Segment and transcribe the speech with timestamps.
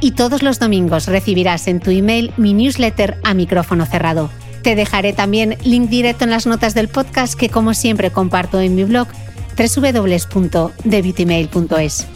[0.00, 4.30] y todos los domingos recibirás en tu email mi newsletter a micrófono cerrado.
[4.62, 8.74] Te dejaré también link directo en las notas del podcast que como siempre comparto en
[8.74, 9.08] mi blog
[9.56, 12.06] www.debeautymail.es.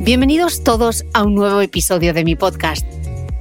[0.00, 2.84] Bienvenidos todos a un nuevo episodio de mi podcast.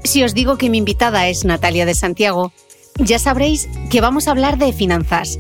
[0.04, 2.52] Si os digo que mi invitada es Natalia de Santiago,
[2.98, 5.40] ya sabréis que vamos a hablar de finanzas,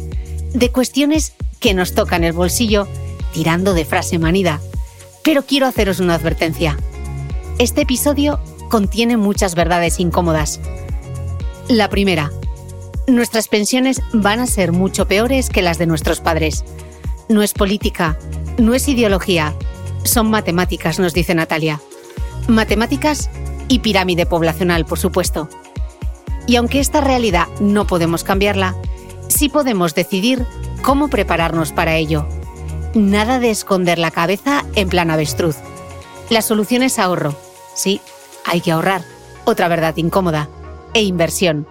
[0.53, 2.87] de cuestiones que nos tocan el bolsillo
[3.33, 4.59] tirando de frase manida.
[5.23, 6.77] Pero quiero haceros una advertencia.
[7.59, 10.59] Este episodio contiene muchas verdades incómodas.
[11.67, 12.31] La primera,
[13.07, 16.63] nuestras pensiones van a ser mucho peores que las de nuestros padres.
[17.29, 18.17] No es política,
[18.57, 19.55] no es ideología,
[20.03, 21.79] son matemáticas, nos dice Natalia.
[22.47, 23.29] Matemáticas
[23.67, 25.47] y pirámide poblacional, por supuesto.
[26.47, 28.75] Y aunque esta realidad no podemos cambiarla,
[29.41, 30.45] sí podemos decidir
[30.83, 32.27] cómo prepararnos para ello.
[32.93, 35.57] Nada de esconder la cabeza en plan avestruz.
[36.29, 37.33] La solución es ahorro.
[37.73, 38.01] Sí,
[38.45, 39.01] hay que ahorrar.
[39.43, 40.47] Otra verdad incómoda.
[40.93, 41.65] E inversión.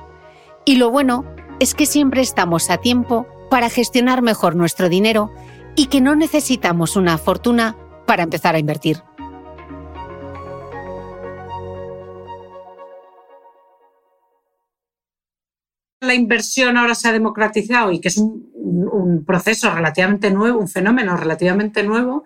[0.65, 1.25] Y lo bueno
[1.61, 5.31] es que siempre estamos a tiempo para gestionar mejor nuestro dinero
[5.77, 9.05] y que no necesitamos una fortuna para empezar a invertir.
[16.11, 21.17] La inversión ahora se ha democratizado y que es un, proceso relativamente nuevo, un fenómeno
[21.17, 22.25] relativamente nuevo,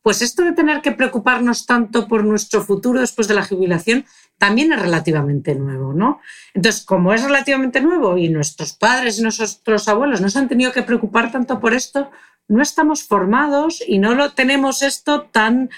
[0.00, 4.06] pues esto de tener que preocuparnos tanto por nuestro futuro después de la jubilación
[4.38, 6.20] también es relativamente nuevo, ¿no?
[6.54, 10.72] Entonces, como es relativamente nuevo y nuestros padres y nuestros abuelos no se han tenido
[10.72, 12.10] que preocupar tanto por esto,
[12.48, 15.68] no estamos formados y no lo tenemos esto tan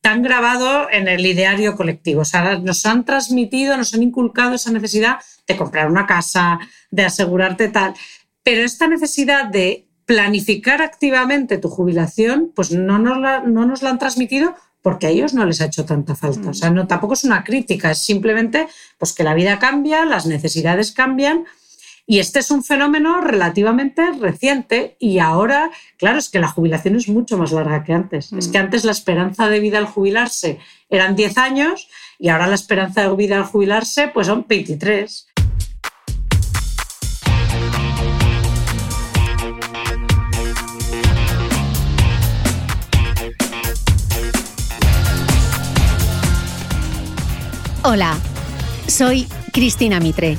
[0.00, 2.22] tan grabado en el ideario colectivo.
[2.22, 6.58] O sea, nos han transmitido, nos han inculcado esa necesidad de comprar una casa,
[6.90, 7.94] de asegurarte tal.
[8.42, 13.90] Pero esta necesidad de planificar activamente tu jubilación, pues no nos la, no nos la
[13.90, 16.50] han transmitido porque a ellos no les ha hecho tanta falta.
[16.50, 18.66] O sea, no, tampoco es una crítica, es simplemente
[18.98, 21.44] pues, que la vida cambia, las necesidades cambian
[22.10, 27.08] y este es un fenómeno relativamente reciente y ahora, claro, es que la jubilación es
[27.08, 28.32] mucho más larga que antes.
[28.32, 28.62] Es que Mm.
[28.62, 31.88] antes la esperanza de vida al jubilarse eran 10 años
[32.18, 35.28] y ahora la esperanza de vida al jubilarse pues son 23.
[47.84, 48.18] Hola,
[48.88, 50.38] soy Cristina Mitre,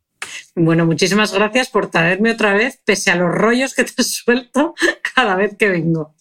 [0.55, 4.73] Bueno, muchísimas gracias por traerme otra vez, pese a los rollos que te suelto
[5.15, 6.15] cada vez que vengo.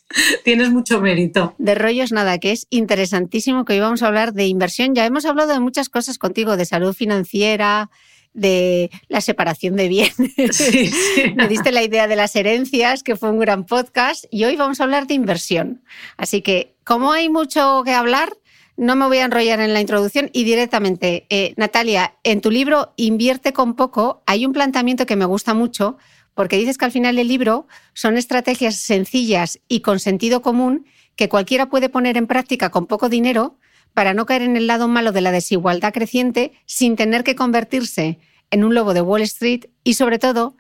[0.44, 1.54] Tienes mucho mérito.
[1.58, 4.94] De rollos nada, que es interesantísimo que hoy vamos a hablar de inversión.
[4.94, 7.90] Ya hemos hablado de muchas cosas contigo, de salud financiera,
[8.32, 10.56] de la separación de bienes.
[10.56, 11.32] Sí, sí.
[11.36, 14.80] Me diste la idea de las herencias, que fue un gran podcast, y hoy vamos
[14.80, 15.82] a hablar de inversión.
[16.16, 18.36] Así que, como hay mucho que hablar,
[18.80, 22.94] no me voy a enrollar en la introducción y directamente, eh, Natalia, en tu libro
[22.96, 25.98] Invierte con poco hay un planteamiento que me gusta mucho
[26.32, 31.28] porque dices que al final del libro son estrategias sencillas y con sentido común que
[31.28, 33.58] cualquiera puede poner en práctica con poco dinero
[33.92, 38.18] para no caer en el lado malo de la desigualdad creciente sin tener que convertirse
[38.50, 40.56] en un lobo de Wall Street y sobre todo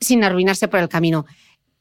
[0.00, 1.26] sin arruinarse por el camino.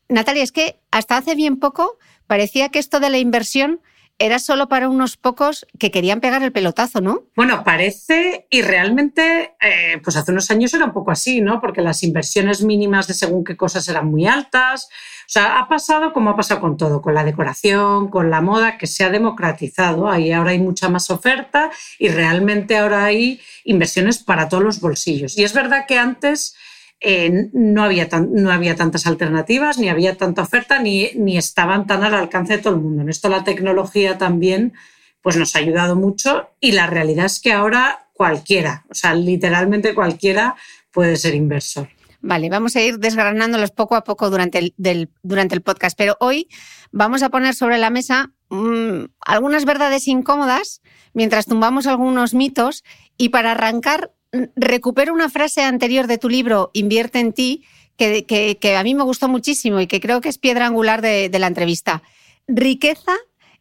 [0.09, 3.79] Natalia, es que hasta hace bien poco parecía que esto de la inversión
[4.19, 7.23] era solo para unos pocos que querían pegar el pelotazo, ¿no?
[7.35, 11.59] Bueno, parece y realmente, eh, pues hace unos años era un poco así, ¿no?
[11.59, 14.87] Porque las inversiones mínimas de según qué cosas eran muy altas.
[15.25, 18.77] O sea, ha pasado como ha pasado con todo, con la decoración, con la moda,
[18.77, 20.09] que se ha democratizado.
[20.09, 25.37] Ahí ahora hay mucha más oferta y realmente ahora hay inversiones para todos los bolsillos.
[25.37, 26.55] Y es verdad que antes
[27.05, 32.01] eh, no, había no había tantas alternativas, ni había tanta oferta, ni, ni estaban tan
[32.01, 33.01] al alcance de todo el mundo.
[33.01, 34.73] En esto la tecnología también
[35.21, 39.93] pues nos ha ayudado mucho y la realidad es que ahora cualquiera, o sea, literalmente
[39.93, 40.55] cualquiera
[40.91, 41.89] puede ser inversor.
[42.21, 46.47] Vale, vamos a ir desgranándolos poco a poco durante el, durante el podcast, pero hoy
[46.93, 50.81] vamos a poner sobre la mesa mm, algunas verdades incómodas
[51.13, 52.85] mientras tumbamos algunos mitos
[53.17, 54.13] y para arrancar
[54.55, 57.63] recupero una frase anterior de tu libro, Invierte en ti,
[57.97, 61.47] que, a mí me gustó muchísimo y que creo que es piedra angular de, la
[61.47, 62.03] entrevista.
[62.47, 63.13] Riqueza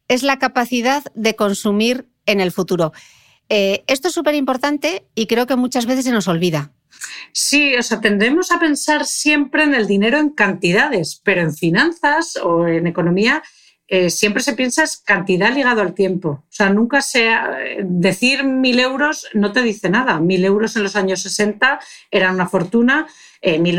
[0.09, 2.93] es la capacidad de consumir en el futuro.
[3.49, 6.73] Eh, esto es súper importante y creo que muchas veces se nos olvida.
[7.33, 12.37] Sí, o sea, tendremos a pensar siempre en el dinero en cantidades, pero en finanzas
[12.37, 13.43] o en economía
[13.95, 16.29] eh, siempre se piensa es cantidad ligado al tiempo.
[16.31, 20.19] O sea, nunca sea decir mil euros no te dice nada.
[20.19, 21.79] Mil euros en los años 60
[22.11, 23.07] eran una fortuna,
[23.43, 23.79] eh, mil,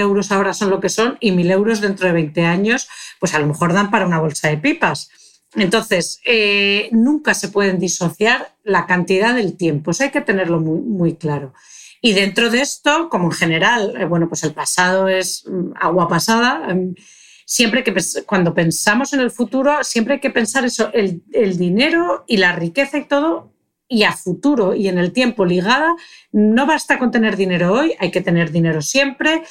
[0.00, 2.88] euros ahora son lo que son y mil euros dentro de 20 años,
[3.20, 5.08] pues a lo mejor dan para una bolsa de pipas.
[5.54, 9.92] Entonces, eh, nunca se pueden disociar la cantidad del tiempo.
[9.92, 11.54] Eso hay que tenerlo muy, muy claro.
[12.00, 16.66] Y dentro de esto, como en general, bueno, pues el pasado es mm, agua pasada
[16.70, 16.96] em,
[17.44, 17.94] siempre que
[18.26, 21.22] cuando pensamos en el futuro, siempre hay que pensar eso, el,
[21.58, 23.52] dinero y la riqueza y todo,
[23.88, 25.94] y a futuro y en el tiempo ligada,
[26.32, 29.42] no basta con tener dinero hoy, hay que tener dinero siempre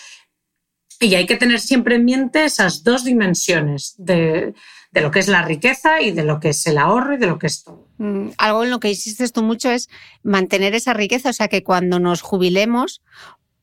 [1.00, 4.54] y hay que tener siempre en mente esas dos dimensiones de,
[4.94, 7.38] lo que es la riqueza y de lo que es el ahorro y de lo
[7.38, 7.88] que es todo.
[7.98, 9.90] Mm, algo en lo que insistes tú mucho es
[10.24, 13.02] mantener esa riqueza, o sea, que cuando nos jubilemos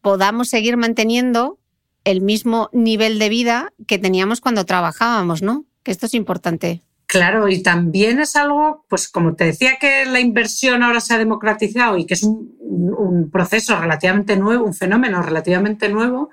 [0.00, 1.59] podamos seguir manteniendo
[2.04, 5.64] el mismo nivel de vida que teníamos cuando trabajábamos, ¿no?
[5.82, 6.82] Que esto es importante.
[7.10, 11.18] Claro, y también es algo, pues como te decía que la inversión ahora se ha
[11.18, 16.30] democratizado y que es un, proceso relativamente nuevo, un fenómeno relativamente nuevo,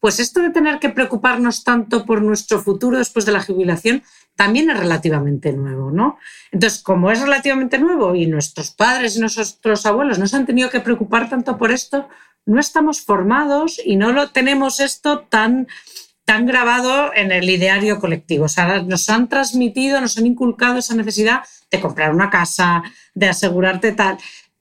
[0.00, 4.02] pues esto de tener que preocuparnos tanto por nuestro futuro después de la jubilación
[4.36, 6.18] también es relativamente nuevo, ¿no?
[6.52, 10.68] Entonces, como es relativamente nuevo y nuestros padres y nuestros abuelos no se han tenido
[10.68, 12.08] que preocupar tanto por esto,
[12.48, 15.68] no estamos formados y no lo tenemos esto tan,
[16.24, 18.46] tan grabado en el ideario colectivo.
[18.46, 22.82] O sea, nos han transmitido, nos han inculcado esa necesidad de comprar una casa,
[23.14, 24.16] de asegurarte tal.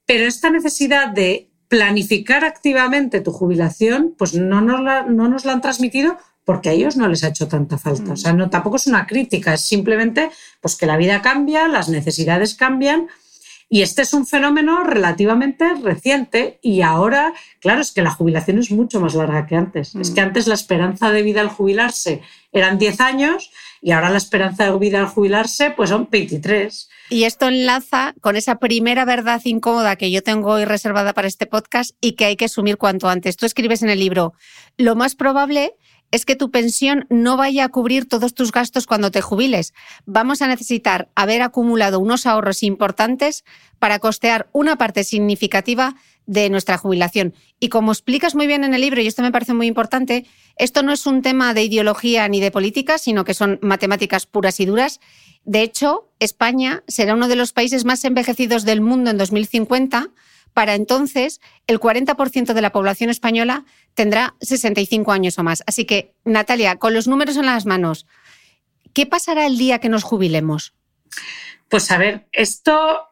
[0.05, 5.53] Pero esta necesidad de planificar activamente tu jubilación, pues no nos la, no nos la
[5.53, 8.13] han transmitido porque a ellos no les ha hecho tanta falta.
[8.13, 10.29] O sea, no, tampoco es una crítica, es simplemente
[10.59, 13.07] pues, que la vida cambia, las necesidades cambian
[13.69, 18.71] y este es un fenómeno relativamente reciente y ahora, claro, es que la jubilación es
[18.71, 19.93] mucho más larga que antes.
[19.95, 20.25] Es que mm.
[20.25, 22.21] antes la esperanza de vida al jubilarse
[22.53, 26.89] eran 10 años y ahora la esperanza de vida al jubilarse pues son 23.
[27.09, 31.45] Y esto enlaza con esa primera verdad incómoda que yo tengo hoy reservada para este
[31.45, 33.35] podcast y que hay que asumir cuanto antes.
[33.35, 34.33] Tú escribes en el libro,
[34.77, 35.73] lo más probable
[36.11, 39.73] es que tu pensión no vaya a cubrir todos tus gastos cuando te jubiles.
[40.05, 43.43] Vamos a necesitar haber acumulado unos ahorros importantes
[43.79, 47.33] para costear una parte significativa de nuestra jubilación.
[47.59, 50.25] Y como explicas muy bien en el libro, y esto me parece muy importante,
[50.57, 54.59] esto no es un tema de ideología ni de política, sino que son matemáticas puras
[54.59, 54.99] y duras.
[55.45, 60.09] De hecho, España será uno de los países más envejecidos del mundo en 2050
[60.57, 65.61] para entonces, el 40% de la población española tendrá 65 años o más.
[65.67, 68.07] Así que, Natalia, con los números en las manos,
[68.91, 70.73] ¿qué pasará el día que nos jubilemos?
[71.69, 73.03] Pues a ver, esto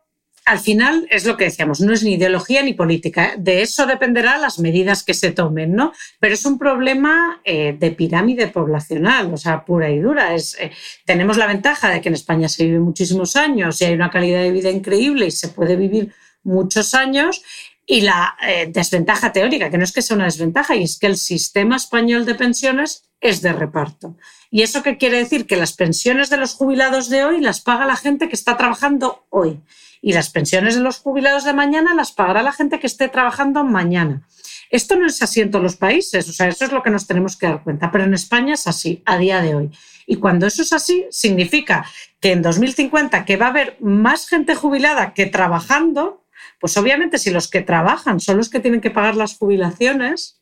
[0.44, 3.36] al final es lo que decíamos, no es ni ideología ni política.
[3.38, 5.94] De eso dependerá las medidas que se tomen, ¿no?
[6.20, 10.36] Pero es un problema eh, de pirámide poblacional, o sea, pura y dura.
[10.36, 10.72] Eh,
[11.06, 14.42] tenemos la ventaja de que en España se vive muchísimos años y hay una calidad
[14.42, 16.12] de vida increíble y se puede vivir
[16.46, 17.44] muchos años
[17.86, 21.08] y la eh, desventaja teórica, que no es que sea una desventaja, y es que
[21.08, 24.16] el sistema español de pensiones es de reparto.
[24.50, 25.46] ¿Y eso qué quiere decir?
[25.46, 29.26] Que las pensiones de los jubilados de hoy las paga la gente que está trabajando
[29.30, 29.60] hoy.
[30.02, 33.64] Y las pensiones de los jubilados de mañana las pagará la gente que esté trabajando
[33.64, 34.28] mañana.
[34.70, 37.08] Esto no es así en todos los países, o sea, eso es lo que nos
[37.08, 39.72] tenemos que dar cuenta, pero en España es así, a día de hoy.
[40.08, 41.86] Y cuando eso es así, significa
[42.20, 46.25] que en 2050 que va a haber más gente jubilada que trabajando,
[46.60, 50.42] pues obviamente si los que trabajan son los que tienen que pagar las jubilaciones,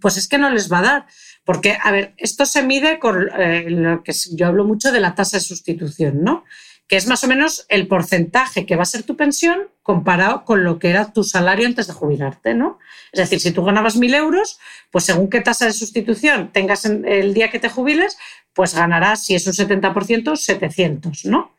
[0.00, 1.06] pues es que no les va a dar.
[1.44, 5.14] Porque, a ver, esto se mide con eh, lo que yo hablo mucho de la
[5.14, 6.44] tasa de sustitución, ¿no?
[6.86, 10.64] que es más o menos el porcentaje que va a ser tu pensión comparado con
[10.64, 12.78] lo que era tu salario antes de jubilarte, ¿no?
[13.12, 14.58] Es decir, si tú ganabas 1.000 euros,
[14.90, 18.18] pues según qué tasa de sustitución tengas el día que te jubiles,
[18.52, 21.54] pues ganarás, si es un 70%, 700, ¿no?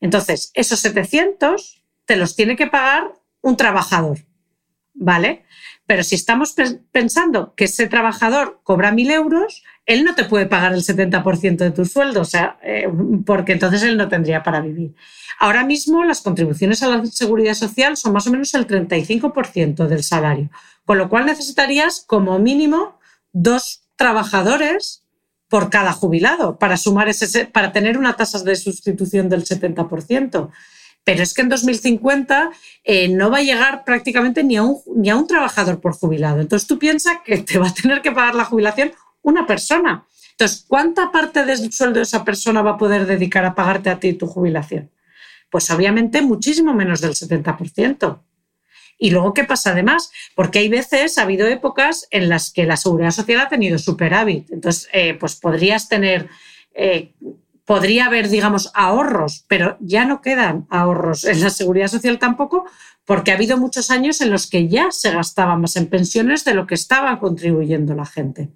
[0.00, 4.18] Entonces, esos 700 te los tiene que pagar un trabajador,
[4.94, 5.44] ¿vale?
[5.86, 6.54] Pero si estamos
[6.92, 11.70] pensando que ese trabajador cobra 1.000 euros, él no te puede pagar el 70% de
[11.72, 12.88] tu sueldo, o sea, eh,
[13.26, 14.94] porque entonces él no tendría para vivir.
[15.38, 20.02] Ahora mismo las contribuciones a la seguridad social son más o menos el 35% del
[20.02, 20.50] salario,
[20.86, 22.98] con lo cual necesitarías como mínimo
[23.32, 25.04] dos trabajadores
[25.48, 30.50] por cada jubilado para sumar ese, para tener una tasa de sustitución del 70%.
[31.04, 32.50] Pero es que en 2050
[32.84, 36.40] eh, no va a llegar prácticamente ni a, un, ni a un trabajador por jubilado.
[36.40, 38.92] Entonces tú piensas que te va a tener que pagar la jubilación
[39.22, 40.06] una persona.
[40.32, 44.00] Entonces, ¿cuánta parte del sueldo de esa persona va a poder dedicar a pagarte a
[44.00, 44.90] ti tu jubilación?
[45.50, 48.20] Pues obviamente muchísimo menos del 70%.
[48.98, 50.10] Y luego, ¿qué pasa además?
[50.34, 54.50] Porque hay veces, ha habido épocas en las que la seguridad social ha tenido superávit.
[54.50, 56.28] Entonces, eh, pues podrías tener,
[56.74, 57.12] eh,
[57.64, 62.66] podría haber, digamos, ahorros, pero ya no quedan ahorros en la seguridad social tampoco,
[63.04, 66.54] porque ha habido muchos años en los que ya se gastaba más en pensiones de
[66.54, 68.50] lo que estaba contribuyendo la gente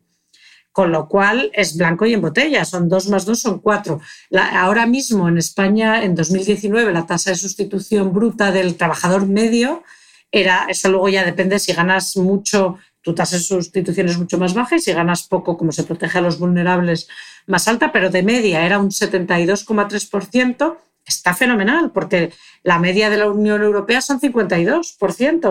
[0.78, 4.00] con lo cual es blanco y en botella, son dos más dos son cuatro.
[4.32, 9.82] ahora mismo en España, en 2019, la tasa de sustitución bruta del trabajador medio
[10.30, 14.52] era, eso luego ya depende si ganas mucho, tu tasa de sustitución es mucho más
[14.52, 17.08] baja y si ganas poco, como se protege a los vulnerables,
[17.46, 20.76] más alta, pero de media era un 72,3%.
[21.06, 25.46] Está fenomenal, porque la media de la Unión Europea son 52%.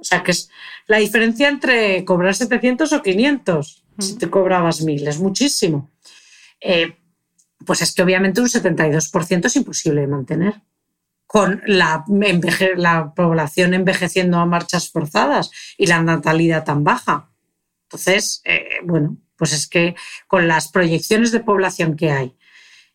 [0.00, 0.48] O sea, que es
[0.86, 5.90] la diferencia entre cobrar 700 o 500 si te cobrabas 1.000, es muchísimo.
[6.62, 6.96] Eh,
[7.66, 10.62] pues es que obviamente un 72% es imposible de mantener
[11.32, 12.04] con la,
[12.76, 17.30] la población envejeciendo a marchas forzadas y la natalidad tan baja.
[17.84, 19.96] Entonces, eh, bueno, pues es que
[20.28, 22.36] con las proyecciones de población que hay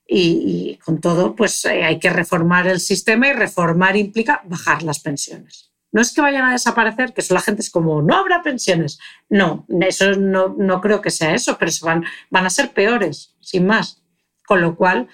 [0.07, 4.99] y, con todo, pues eh, hay que reformar el sistema y reformar implica bajar las
[4.99, 5.71] pensiones.
[5.91, 8.99] No es que vayan a desaparecer, que eso la gente es como, no habrá pensiones.
[9.29, 13.35] No, eso no, no creo que sea eso, pero se van, van a ser peores,
[13.41, 14.03] sin más.
[14.45, 15.07] Con lo cual,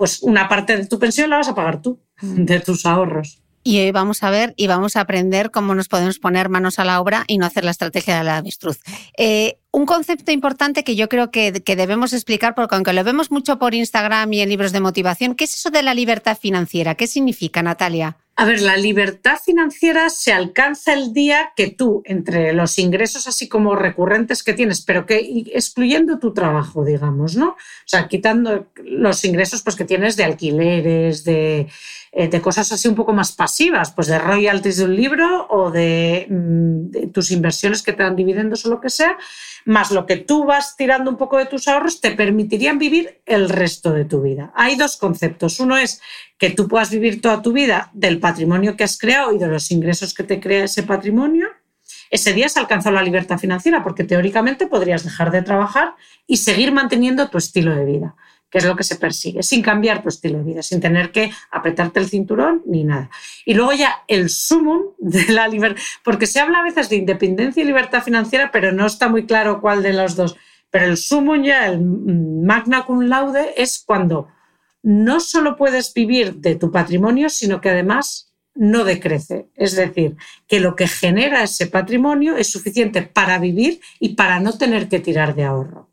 [0.00, 3.42] pues una parte de tu pensión la vas a pagar tú, de tus ahorros.
[3.62, 6.86] Y hoy vamos a ver y vamos a aprender cómo nos podemos poner manos a
[6.86, 8.78] la obra y no hacer la estrategia de la avestruz.
[9.18, 13.30] Eh, un concepto importante que yo creo que, que, debemos explicar, porque aunque lo vemos
[13.30, 16.94] mucho por Instagram y en libros de motivación, ¿qué es eso de la libertad financiera?
[16.94, 18.16] ¿Qué significa, Natalia?
[18.36, 23.48] A ver, la libertad financiera se alcanza el día que tú, entre los ingresos así
[23.48, 27.48] como recurrentes que tienes, pero que excluyendo tu trabajo, digamos, ¿no?
[27.50, 31.68] O sea, quitando los ingresos pues, que tienes de alquileres, de,
[32.12, 35.70] eh, de cosas así un poco más pasivas, pues de royalties de un libro o
[35.70, 39.18] de, mm, de tus inversiones que te dan dividendos o lo que sea,
[39.64, 43.48] más lo que tú vas tirando un poco de tus ahorros, te permitirían vivir el
[43.48, 44.50] resto de tu vida.
[44.54, 45.60] Hay dos conceptos.
[45.60, 46.00] Uno es
[46.40, 49.70] que tú puedas vivir toda tu vida del patrimonio que has creado y de los
[49.70, 51.48] ingresos que te crea ese patrimonio.
[52.08, 55.94] Ese día se alcanzó la libertad financiera porque teóricamente podrías dejar de trabajar
[56.26, 58.16] y seguir manteniendo tu estilo de vida
[58.50, 61.30] que es lo que se persigue, sin cambiar tu estilo de vida, sin tener que
[61.52, 63.08] apretarte el cinturón ni nada.
[63.44, 67.62] Y luego ya el sumum de la libertad, porque se habla a veces de independencia
[67.62, 70.36] y libertad financiera, pero no está muy claro cuál de los dos.
[70.68, 74.26] Pero el sumum ya, el magna cum laude, es cuando
[74.82, 79.48] no solo puedes vivir de tu patrimonio, sino que además no decrece.
[79.54, 84.56] Es decir, que lo que genera ese patrimonio es suficiente para vivir y para no
[84.56, 85.90] tener que tirar de ahorro.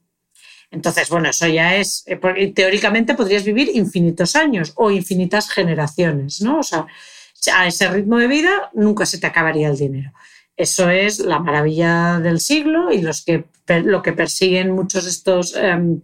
[0.70, 6.60] Entonces, bueno, eso ya es, eh, teóricamente podrías vivir infinitos años o infinitas generaciones, ¿no?
[6.60, 6.86] O sea,
[7.54, 10.12] a ese ritmo de vida nunca se te acabaría el dinero.
[10.58, 13.46] Eso es la maravilla del siglo y los que,
[13.84, 16.02] lo que persiguen muchos de estos, em,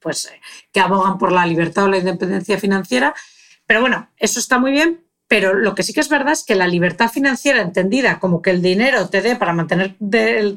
[0.00, 0.40] pues, eh,
[0.72, 3.14] que abogan por la libertad o la independencia financiera.
[3.66, 6.54] Pero bueno, eso está muy bien, pero lo que sí que es verdad es que
[6.54, 9.96] la libertad financiera entendida como que el dinero te dé para mantener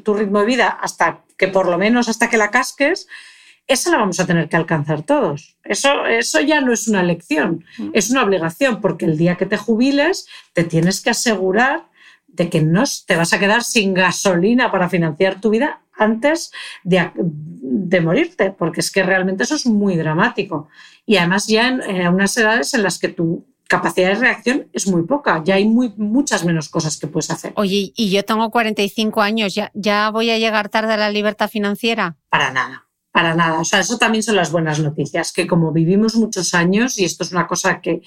[0.02, 3.06] tu ritmo de vida hasta que por lo menos hasta que la casques,
[3.66, 5.56] esa la vamos a tener que alcanzar todos.
[5.62, 7.90] Eso, eso ya no es una elección, mm.
[7.92, 11.84] es una obligación, porque el día que te jubiles te tienes que asegurar
[12.32, 16.50] de que no te vas a quedar sin gasolina para financiar tu vida antes
[16.82, 20.68] de, de morirte, porque es que realmente eso es muy dramático.
[21.06, 25.04] Y además ya en, unas edades en las que tu capacidad de reacción es muy
[25.04, 27.52] poca, ya hay muy, muchas menos cosas que puedes hacer.
[27.56, 31.48] Oye, y yo tengo 45 años, ¿ya, ¿ya voy a llegar tarde a la libertad
[31.48, 32.16] financiera?
[32.28, 33.60] Para nada para nada.
[33.60, 37.24] O sea, eso también son las buenas noticias, que como vivimos muchos años, y esto
[37.24, 38.00] es una cosa que,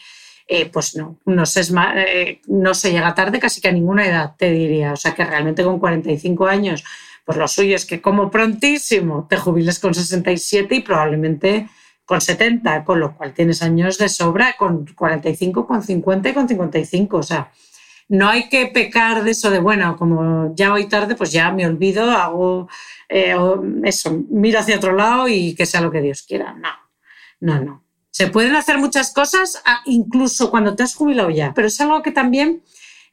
[0.47, 1.61] eh, pues no, no se,
[1.97, 4.93] eh, no se llega tarde casi que a ninguna edad, te diría.
[4.93, 6.83] O sea, que realmente con 45 años,
[7.25, 11.67] pues lo suyo es que como prontísimo te jubiles con 67 y probablemente
[12.05, 16.47] con 70, con lo cual tienes años de sobra, con 45, con 50 y con
[16.47, 17.17] 55.
[17.17, 17.51] O sea,
[18.07, 21.65] no hay que pecar de eso de, bueno, como ya voy tarde, pues ya me
[21.65, 22.69] olvido, hago
[23.09, 23.35] eh,
[23.83, 26.53] eso, miro hacia otro lado y que sea lo que Dios quiera.
[26.53, 26.69] No,
[27.39, 27.84] no, no.
[28.15, 32.01] Se pueden hacer muchas cosas ah, incluso cuando te has jubilado ya, pero es algo
[32.01, 32.63] que también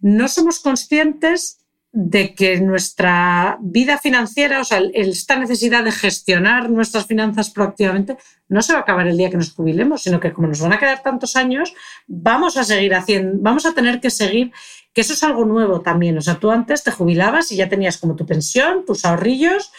[0.01, 1.59] no somos conscientes
[1.91, 8.17] de que nuestra vida financiera, o sea, esta necesidad de gestionar nuestras finanzas proactivamente,
[8.47, 10.75] no se va a acabar el día que nos jubilemos, sino que como nos van
[10.75, 11.75] a quedar tantos años,
[12.07, 14.53] vamos a seguir haciendo, vamos a tener que seguir,
[14.93, 16.17] que eso es algo nuevo también.
[16.17, 19.73] O sea, tú antes te jubilabas y ya tenías como tu pensión, tus ahorrillos,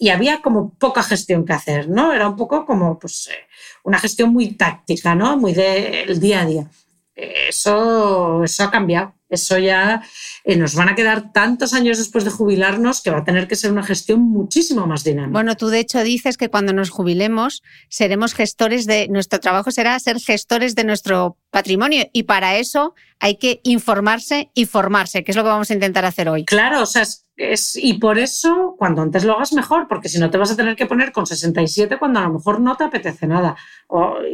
[0.00, 2.14] y había como poca gestión que hacer, ¿no?
[2.14, 3.46] Era un poco como pues, eh,
[3.84, 5.36] una gestión muy táctica, ¿no?
[5.36, 6.70] Muy del día a día.
[7.14, 9.14] Eso, eso ha cambiado.
[9.28, 10.02] Eso ya
[10.44, 13.54] eh, nos van a quedar tantos años después de jubilarnos que va a tener que
[13.56, 15.32] ser una gestión muchísimo más dinámica.
[15.32, 19.98] Bueno, tú de hecho dices que cuando nos jubilemos seremos gestores de, nuestro trabajo será
[20.00, 25.36] ser gestores de nuestro patrimonio y para eso hay que informarse y formarse, que es
[25.36, 26.44] lo que vamos a intentar hacer hoy.
[26.46, 27.04] Claro, o sea,
[27.76, 30.76] y por eso, cuando antes lo hagas mejor, porque si no te vas a tener
[30.76, 33.56] que poner con 67 cuando a lo mejor no te apetece nada.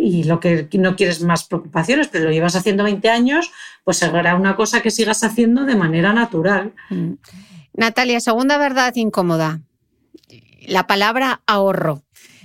[0.01, 3.53] y lo que no quieres más preocupaciones, pero lo llevas haciendo 20 años,
[3.85, 6.73] pues será una cosa que sigas haciendo de manera natural.
[6.91, 7.13] Mm.
[7.75, 9.61] Natalia, segunda verdad incómoda.
[10.67, 12.03] La palabra ahorro.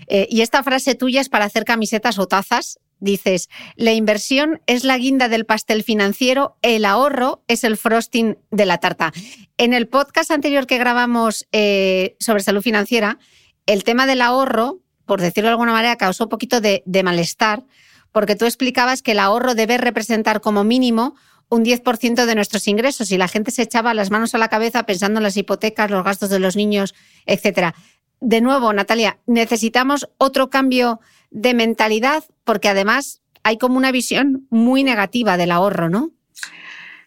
[0.08, 4.86] Eh, y esta frase tuya es para hacer camisetas o tazas dices, la inversión es
[4.86, 9.12] la guinda del pastel financiero, el ahorro es el frosting de la tarta.
[9.58, 13.20] En el podcast anterior que grabamos eh, sobre salud financiera,
[13.66, 17.66] el tema del ahorro, por decirlo de alguna manera, causó un poquito de, malestar,
[18.12, 21.16] porque tú explicabas que el ahorro debe representar como mínimo
[21.50, 24.86] un 10% de nuestros ingresos y la gente se echaba las manos a la cabeza
[24.86, 27.74] pensando en las hipotecas, los gastos de los niños, etc.
[28.22, 34.84] De nuevo, Natalia, necesitamos otro cambio de mentalidad, porque además hay como una visión muy
[34.84, 36.12] negativa del ahorro, ¿no?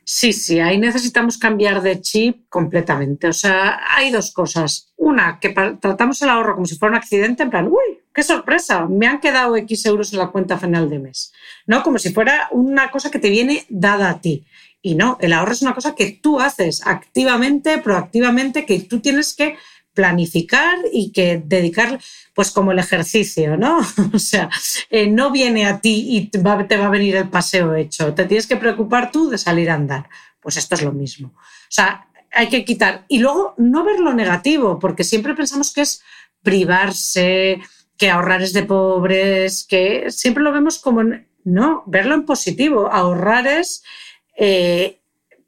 [0.02, 3.28] Sí, sí, ahí necesitamos cambiar de chip completamente.
[3.28, 4.94] O sea, hay dos cosas.
[4.96, 8.86] Una, que tratamos el ahorro como si fuera un accidente, en plan, uy, qué sorpresa,
[8.86, 11.30] me han quedado X euros en la cuenta final de mes.
[11.66, 11.82] ¿No?
[11.82, 14.46] Como si fuera una cosa que te viene dada a ti.
[14.80, 19.34] Y no, el ahorro es una cosa que tú haces activamente, proactivamente, que tú tienes
[19.34, 19.58] que
[19.94, 22.00] planificar y que dedicar,
[22.34, 23.78] pues como el ejercicio, ¿no?
[24.12, 24.50] O sea,
[24.90, 28.46] eh, no viene a ti y te va, a venir el paseo hecho, te tienes
[28.46, 30.08] que preocupar tú de salir a andar.
[30.40, 31.28] Pues esto es lo mismo.
[31.28, 33.06] O sea, hay que quitar.
[33.08, 36.02] Y luego no ver lo negativo, porque siempre pensamos que es
[36.42, 37.60] privarse,
[37.96, 41.02] que ahorrar es de pobres, que siempre lo vemos como...
[41.44, 42.90] No, verlo en positivo.
[42.90, 43.82] Ahorrar es...
[44.36, 45.00] Eh,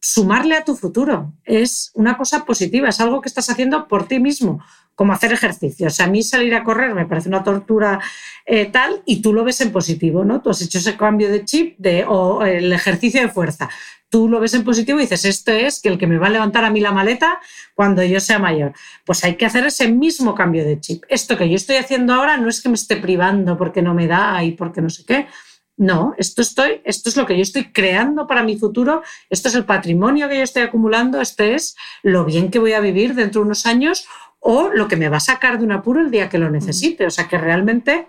[0.06, 1.32] sumarle a tu futuro.
[1.44, 4.62] Es una cosa positiva, es algo que estás haciendo por ti mismo,
[4.94, 5.88] como hacer ejercicio.
[5.88, 8.00] O sea, a mí salir a correr me parece una tortura
[8.46, 10.40] eh, tal y tú lo ves en positivo, ¿no?
[10.40, 13.68] Tú has hecho ese cambio de chip de, o el ejercicio de fuerza.
[14.08, 16.30] Tú lo ves en positivo y dices, esto es que el que me va a
[16.30, 17.40] levantar a mí la maleta
[17.74, 18.72] cuando yo sea mayor.
[19.04, 21.02] Pues hay que hacer ese mismo cambio de chip.
[21.08, 24.06] Esto que yo estoy haciendo ahora no es que me esté privando porque no me
[24.06, 25.26] da y porque no sé qué
[25.76, 29.54] no, esto, estoy, esto es lo que yo estoy creando para mi futuro, esto es
[29.54, 33.40] el patrimonio que yo estoy acumulando, este es lo bien que voy a vivir dentro
[33.40, 34.06] de unos años
[34.40, 37.06] o lo que me va a sacar de un apuro el día que lo necesite.
[37.06, 38.08] O sea que realmente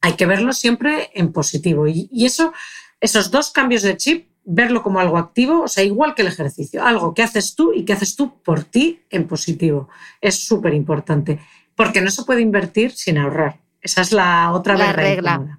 [0.00, 1.88] hay que verlo siempre en positivo.
[1.88, 2.52] Y, y eso,
[3.00, 6.84] esos dos cambios de chip, verlo como algo activo, o sea, igual que el ejercicio,
[6.84, 9.88] algo que haces tú y que haces tú por ti en positivo.
[10.20, 11.40] Es súper importante,
[11.74, 13.58] porque no se puede invertir sin ahorrar.
[13.80, 15.58] Esa es la otra la regla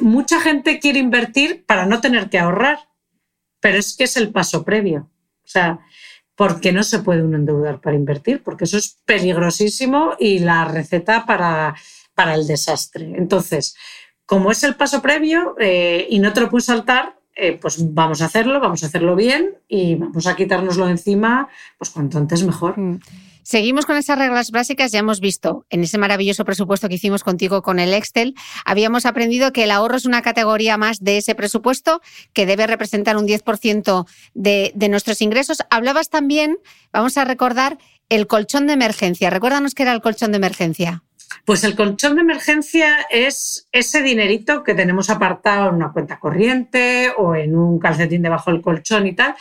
[0.00, 2.78] mucha gente quiere invertir para no tener que ahorrar,
[3.60, 5.10] pero es que es el paso previo.
[5.44, 5.80] O sea,
[6.34, 11.26] porque no se puede uno endeudar para invertir, porque eso es peligrosísimo y la receta
[11.26, 11.74] para,
[12.14, 13.12] para el desastre.
[13.16, 13.76] Entonces,
[14.26, 18.20] como es el paso previo eh, y no te lo puedes saltar, eh, pues vamos
[18.22, 22.78] a hacerlo, vamos a hacerlo bien y vamos a quitárnoslo encima, pues cuanto antes mejor.
[22.78, 23.00] Mm.
[23.42, 27.62] Seguimos con esas reglas básicas, ya hemos visto en ese maravilloso presupuesto que hicimos contigo
[27.62, 32.00] con el Excel, habíamos aprendido que el ahorro es una categoría más de ese presupuesto
[32.32, 35.58] que debe representar un 10% de, de nuestros ingresos.
[35.70, 36.58] Hablabas también,
[36.92, 37.78] vamos a recordar,
[38.08, 39.30] el colchón de emergencia.
[39.30, 41.02] Recuérdanos qué era el colchón de emergencia.
[41.44, 47.12] Pues el colchón de emergencia es ese dinerito que tenemos apartado en una cuenta corriente
[47.16, 49.34] o en un calcetín debajo del colchón y tal,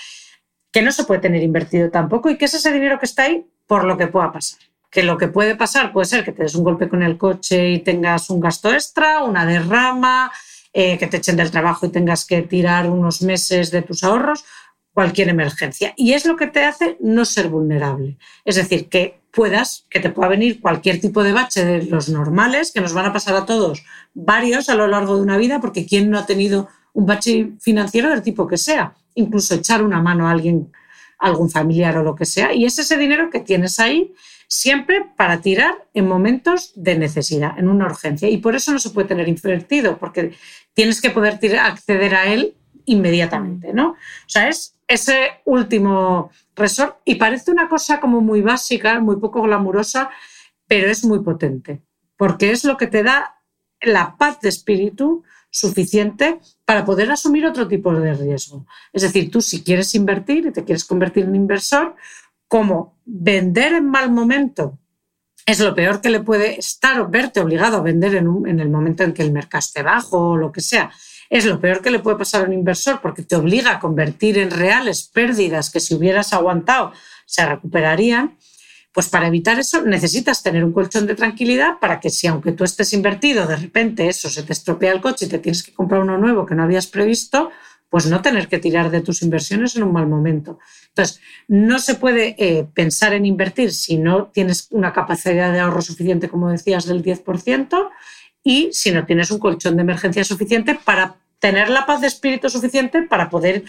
[0.72, 3.46] que no se puede tener invertido tampoco y que es ese dinero que está ahí
[3.68, 4.60] por lo que pueda pasar.
[4.90, 7.70] que lo que puede pasar puede ser que te des un golpe con el coche
[7.70, 10.32] y tengas un gasto extra, una derrama,
[10.74, 14.44] eh, que te echen del trabajo y tengas que tirar unos meses de tus ahorros,
[14.94, 15.94] cualquier emergencia.
[15.96, 18.18] Y es lo que te hace no ser vulnerable.
[18.44, 22.72] Es decir, que puedas, que te pueda venir cualquier tipo de bache de los normales,
[22.72, 25.86] que nos van a pasar a todos varios a lo largo de una vida, porque
[25.86, 28.94] ¿quién no ha tenido un bache financiero del tipo que sea?
[29.16, 30.72] Incluso echar una mano a alguien,
[31.20, 32.54] algún familiar o lo que sea.
[32.54, 34.14] Y es ese dinero que tienes ahí
[34.48, 38.28] siempre para tirar en momentos de necesidad, en una urgencia.
[38.30, 40.34] Y por eso no se puede tener invertido, porque
[40.74, 43.92] tienes que poder acceder a él inmediatamente, ¿no?
[43.92, 49.42] O sea, es ese último resort y parece una cosa como muy básica, muy poco
[49.42, 50.10] glamurosa,
[50.68, 51.82] pero es muy potente,
[52.18, 53.36] porque es lo que te da
[53.82, 56.40] la paz de espíritu suficiente
[56.72, 58.66] para poder asumir otro tipo de riesgo.
[58.94, 61.98] Es decir, tú si quieres invertir y te quieres convertir en inversor,
[62.48, 64.80] como vender en mal momento
[65.46, 69.04] es lo peor que le puede estar o verte obligado a vender en, el momento
[69.04, 70.90] en que el mercado esté bajo o lo que sea.
[71.30, 74.38] Es lo peor que le puede pasar a un inversor porque te obliga a convertir
[74.38, 76.94] en reales pérdidas que si hubieras aguantado
[77.26, 78.38] se recuperarían.
[78.94, 82.64] Pues para evitar eso necesitas tener un colchón de tranquilidad para que si aunque tú
[82.64, 86.02] estés invertido, de repente eso se te estropea el coche y te tienes que comprar
[86.02, 87.52] uno nuevo que no habías previsto,
[87.90, 90.60] pues no tener que tirar de tus inversiones en un mal momento.
[90.88, 95.82] Entonces, no se puede eh, pensar en invertir si no tienes una capacidad de ahorro
[95.82, 97.90] suficiente, como decías, del 10%,
[98.44, 102.50] y si no tienes un colchón de emergencia suficiente para tener la paz de espíritu
[102.50, 103.66] suficiente para poder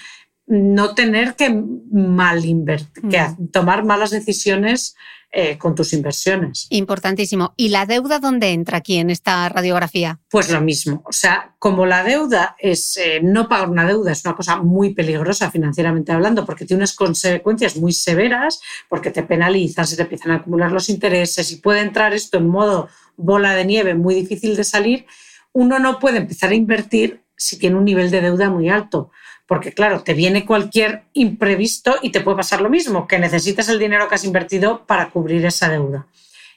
[0.52, 1.48] no tener que
[1.90, 3.48] mal invertir, que mm.
[3.48, 4.94] tomar malas decisiones
[5.32, 6.66] eh, con tus inversiones.
[6.68, 7.54] Importantísimo.
[7.56, 10.20] ¿Y la deuda dónde entra aquí en esta radiografía?
[10.30, 11.02] Pues lo mismo.
[11.06, 14.92] O sea, como la deuda es eh, no pagar una deuda es una cosa muy
[14.92, 18.60] peligrosa financieramente hablando, porque tiene unas consecuencias muy severas,
[18.90, 22.48] porque te penalizan, se te empiezan a acumular los intereses y puede entrar esto en
[22.48, 25.06] modo bola de nieve muy difícil de salir.
[25.54, 29.10] Uno no puede empezar a invertir si tiene un nivel de deuda muy alto
[29.52, 33.78] porque claro, te viene cualquier imprevisto y te puede pasar lo mismo, que necesitas el
[33.78, 36.06] dinero que has invertido para cubrir esa deuda.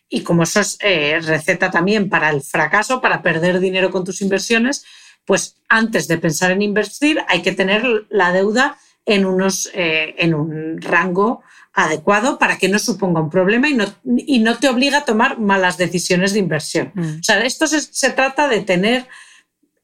[0.07, 4.21] Y como eso es eh, receta también para el fracaso, para perder dinero con tus
[4.21, 4.85] inversiones,
[5.25, 10.33] pues antes de pensar en invertir hay que tener la deuda en, unos, eh, en
[10.33, 11.41] un rango
[11.73, 15.37] adecuado para que no suponga un problema y no, y no te obliga a tomar
[15.37, 16.93] malas decisiones de inversión.
[16.93, 17.19] Mm.
[17.19, 19.05] O sea, esto se trata de tener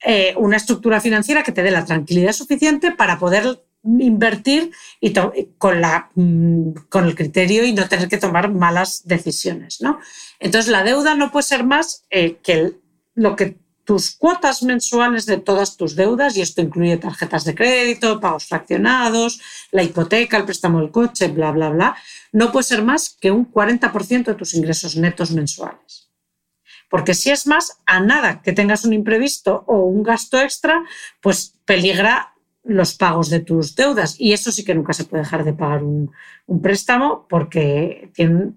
[0.04, 5.14] eh, una estructura financiera que te dé la tranquilidad suficiente para poder invertir y
[5.58, 9.82] con, la, mm, con el criterio y no tener que tomar malas decisiones.
[9.82, 10.00] ¿no?
[10.40, 12.74] Entonces, la deuda no puede ser más eh, que
[13.16, 18.20] lo que tus cuotas mensuales de todas tus deudas, y esto incluye tarjetas de crédito,
[18.20, 21.96] pagos fraccionados, la hipoteca, el préstamo del coche, bla, bla, bla,
[22.32, 26.01] no puede ser más que un 40% de tus ingresos netos mensuales.
[26.92, 30.84] Porque si es más, a nada que tengas un imprevisto o un gasto extra,
[31.22, 32.34] pues peligra
[32.66, 34.16] los pagos de tus deudas.
[34.20, 36.12] Y eso sí que nunca se puede dejar de pagar un,
[36.62, 38.12] préstamo porque,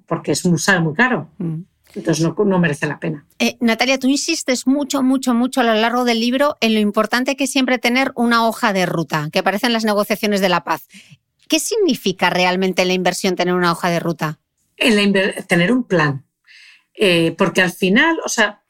[0.06, 1.30] porque es muy, sale muy caro.
[1.38, 1.60] Mm.
[1.94, 3.24] Entonces no, merece la pena.
[3.38, 7.36] Eh, Natalia, tú insistes mucho, mucho, mucho a lo largo del libro en lo importante
[7.36, 10.64] que es siempre tener una hoja de ruta, que aparece en las negociaciones de la
[10.64, 10.88] paz.
[11.48, 14.40] ¿Qué significa realmente la inversión tener una hoja de ruta?
[15.46, 16.24] tener un plan.
[16.94, 18.62] Eh, porque al final, o sea,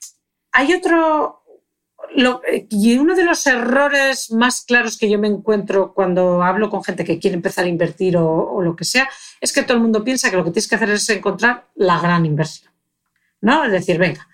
[0.52, 1.42] hay otro...
[2.70, 7.04] y uno de los errores más claros que yo me encuentro cuando hablo con gente
[7.04, 9.08] que quiere empezar a invertir o, lo que sea,
[9.40, 12.00] es que todo el mundo piensa que lo que tienes que hacer es encontrar la
[12.00, 12.72] gran inversión.
[13.40, 13.64] ¿no?
[13.64, 14.26] Es decir, venga,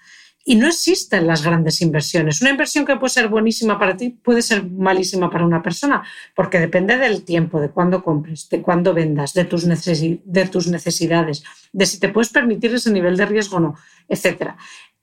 [0.50, 2.40] y no existen las grandes inversiones.
[2.40, 6.02] Una inversión que puede ser buenísima para ti puede ser malísima para una persona,
[6.34, 11.44] porque depende del tiempo, de cuándo compres, de cuándo vendas, de tus, de tus necesidades,
[11.72, 13.76] de si te puedes permitir ese nivel de riesgo o no,
[14.08, 14.54] etc.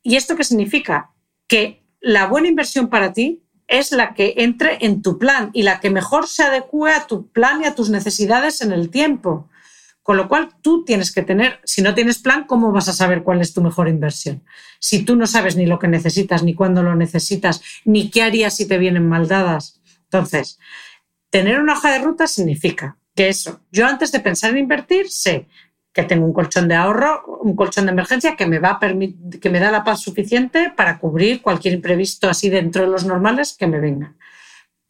[0.04, 1.12] ¿Y esto qué significa?
[1.48, 5.80] Que la buena inversión para ti es la que entre en tu plan y la
[5.80, 9.48] que mejor se adecue a tu plan y a tus necesidades en el tiempo.
[10.08, 13.24] Con lo cual, tú tienes que tener, si no tienes plan, ¿cómo vas a saber
[13.24, 14.42] cuál es tu mejor inversión?
[14.80, 18.56] Si tú no sabes ni lo que necesitas, ni cuándo lo necesitas, ni qué harías
[18.56, 19.82] si te vienen mal dadas.
[20.04, 20.60] Entonces,
[21.30, 25.46] tener una hoja de ruta significa que eso, yo antes de pensar en invertir, sé
[25.92, 29.50] que tengo un colchón de ahorro, un colchón de emergencia que me, va a que
[29.50, 33.68] me da la paz suficiente para cubrir cualquier imprevisto así dentro de los normales que
[33.68, 34.16] me vengan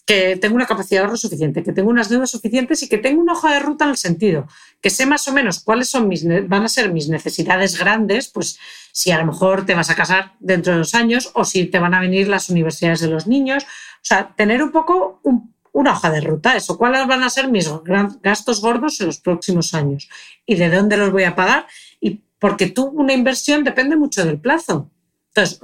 [0.07, 3.21] que tengo una capacidad de ahorro suficiente, que tengo unas deudas suficientes y que tengo
[3.21, 4.47] una hoja de ruta en el sentido
[4.81, 8.59] que sé más o menos cuáles son mis, van a ser mis necesidades grandes, pues
[8.91, 11.79] si a lo mejor te vas a casar dentro de dos años o si te
[11.79, 13.63] van a venir las universidades de los niños.
[13.63, 15.21] O sea, tener un poco
[15.73, 17.69] una hoja de ruta, eso, cuáles van a ser mis
[18.21, 20.09] gastos gordos en los próximos años
[20.45, 21.67] y de dónde los voy a pagar
[21.99, 24.91] y porque tú una inversión depende mucho del plazo.
[25.35, 25.59] Entonces,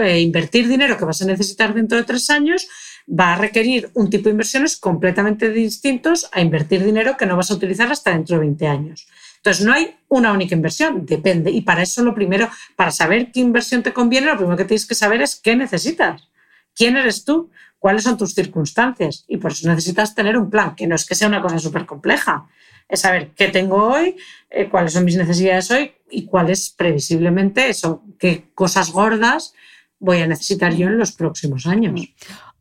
[0.00, 2.68] eh, invertir dinero que vas a necesitar dentro de tres años
[3.08, 7.50] va a requerir un tipo de inversiones completamente distintos a invertir dinero que no vas
[7.50, 9.06] a utilizar hasta dentro de 20 años.
[9.36, 11.50] Entonces, no hay una única inversión, depende.
[11.52, 14.86] Y para eso lo primero, para saber qué inversión te conviene, lo primero que tienes
[14.86, 16.28] que saber es qué necesitas.
[16.74, 17.50] ¿Quién eres tú?
[17.78, 19.24] ¿Cuáles son tus circunstancias?
[19.28, 21.86] Y por eso necesitas tener un plan, que no es que sea una cosa súper
[21.86, 22.48] compleja.
[22.88, 24.16] Es saber qué tengo hoy,
[24.50, 29.54] eh, cuáles son mis necesidades hoy y cuáles previsiblemente eso, qué cosas gordas
[29.98, 32.00] voy a necesitar yo en los próximos años.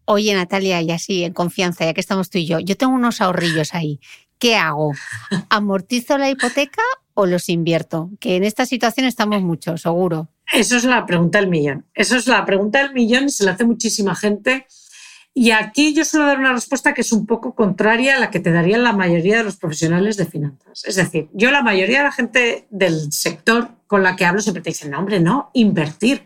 [0.06, 3.22] Oye, Natalia, y así en confianza, ya que estamos tú y yo, yo tengo unos
[3.22, 4.00] ahorrillos ahí.
[4.38, 4.94] ¿Qué hago?
[5.50, 6.82] ¿Amortizo la hipoteca
[7.14, 8.12] o los invierto?
[8.20, 10.30] Que en esta situación estamos mucho, seguro.
[10.54, 11.86] Eso es la pregunta del millón.
[11.94, 14.68] Eso es la pregunta del millón y se la hace muchísima gente.
[15.34, 18.40] Y aquí yo suelo dar una respuesta que es un poco contraria a la que
[18.40, 20.86] te darían la mayoría de los profesionales de finanzas.
[20.86, 24.64] Es decir, yo la mayoría de la gente del sector con la que hablo siempre
[24.64, 26.24] te dicen, no, hombre, no, invertir.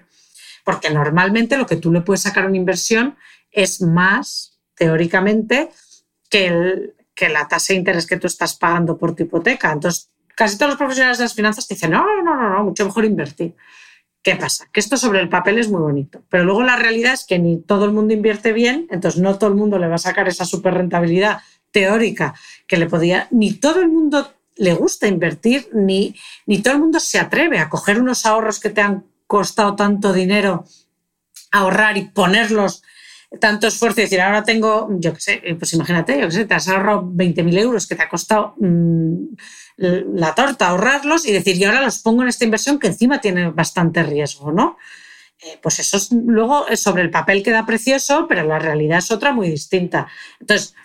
[0.63, 3.15] Porque normalmente lo que tú le puedes sacar a una inversión
[3.51, 5.69] es más, teóricamente,
[6.29, 9.71] que, que la tasa de interés que tú estás pagando por tu hipoteca.
[9.71, 12.85] Entonces, casi todos los profesionales de las finanzas te dicen, no, no, no, no, mucho
[12.85, 13.55] mejor invertir.
[14.21, 14.67] ¿Qué pasa?
[14.71, 17.57] Que esto sobre el papel es muy bonito, pero luego la realidad es que ni
[17.62, 20.43] todo el mundo invierte bien, entonces no todo el mundo le va a sacar esa
[20.43, 21.39] super rentabilidad
[21.71, 22.35] teórica
[22.67, 26.99] que le podía, ni todo el mundo le gusta invertir, ni, ni todo el mundo
[26.99, 30.65] se atreve a coger unos ahorros que te han costado tanto dinero
[31.51, 32.83] ahorrar y ponerlos
[33.39, 36.55] tanto esfuerzo y decir, ahora tengo, yo qué sé, pues imagínate, yo qué sé, te
[36.55, 39.35] has ahorrado 20.000 euros que te ha costado mm,
[39.77, 43.51] la torta ahorrarlos y decir, y ahora los pongo en esta inversión que encima tiene
[43.51, 44.77] bastante riesgo, ¿no?
[45.41, 49.31] Eh, pues eso es, luego sobre el papel queda precioso, pero la realidad es otra
[49.31, 50.07] muy distinta.
[50.39, 50.75] Entonces,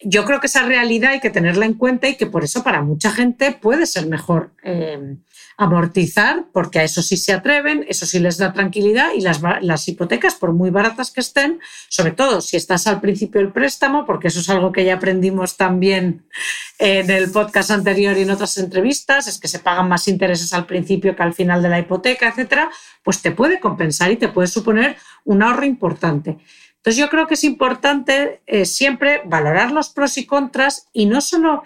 [0.00, 2.82] yo creo que esa realidad hay que tenerla en cuenta y que por eso para
[2.82, 5.16] mucha gente puede ser mejor eh,
[5.56, 9.88] amortizar, porque a eso sí se atreven, eso sí les da tranquilidad y las, las,
[9.88, 11.58] hipotecas, por muy baratas que estén,
[11.88, 15.56] sobre todo si estás al principio del préstamo, porque eso es algo que ya aprendimos
[15.56, 16.28] también
[16.78, 20.64] en el podcast anterior y en otras entrevistas, es que se pagan más intereses al
[20.64, 22.70] principio que al final de la hipoteca, etcétera,
[23.02, 26.38] pues te puede compensar y te puede suponer un ahorro importante.
[26.88, 31.20] Entonces yo creo que es importante eh, siempre valorar los pros y contras y no
[31.20, 31.62] solo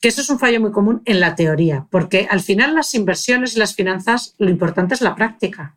[0.00, 3.54] que eso es un fallo muy común en la teoría, porque al final las inversiones
[3.54, 5.76] y las finanzas, lo importante es la práctica.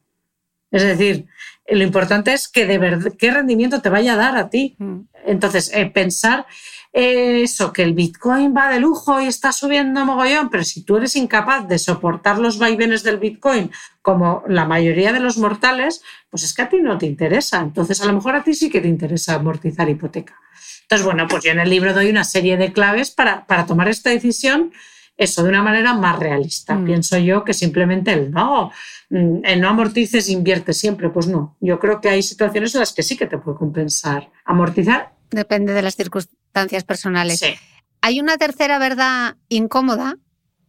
[0.71, 1.27] Es decir,
[1.69, 4.75] lo importante es que de verdad, qué rendimiento te vaya a dar a ti.
[4.79, 5.01] Mm.
[5.27, 6.47] Entonces, eh, pensar
[6.93, 11.15] eso, que el Bitcoin va de lujo y está subiendo mogollón, pero si tú eres
[11.15, 16.53] incapaz de soportar los vaivenes del Bitcoin como la mayoría de los mortales, pues es
[16.53, 17.61] que a ti no te interesa.
[17.61, 20.35] Entonces, a lo mejor a ti sí que te interesa amortizar hipoteca.
[20.81, 23.87] Entonces, bueno, pues yo en el libro doy una serie de claves para, para tomar
[23.87, 24.73] esta decisión,
[25.15, 26.75] eso de una manera más realista.
[26.75, 26.85] Mm.
[26.85, 28.71] Pienso yo que simplemente el no,
[29.09, 31.09] mm, el no amortices, invierte siempre.
[31.09, 34.29] Pues no, yo creo que hay situaciones en las que sí que te puede compensar
[34.43, 35.13] amortizar.
[35.31, 37.39] Depende de las circunstancias personales.
[37.39, 37.53] Sí.
[38.01, 40.17] Hay una tercera verdad incómoda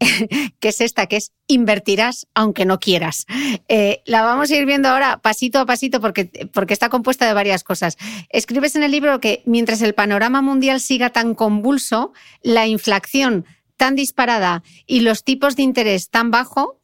[0.61, 3.27] que es esta, que es invertirás aunque no quieras.
[3.68, 7.35] Eh, la vamos a ir viendo ahora pasito a pasito porque, porque está compuesta de
[7.35, 7.96] varias cosas.
[8.31, 13.46] Escribes en el libro que mientras el panorama mundial siga tan convulso, la inflación
[13.77, 16.81] tan disparada y los tipos de interés tan bajo,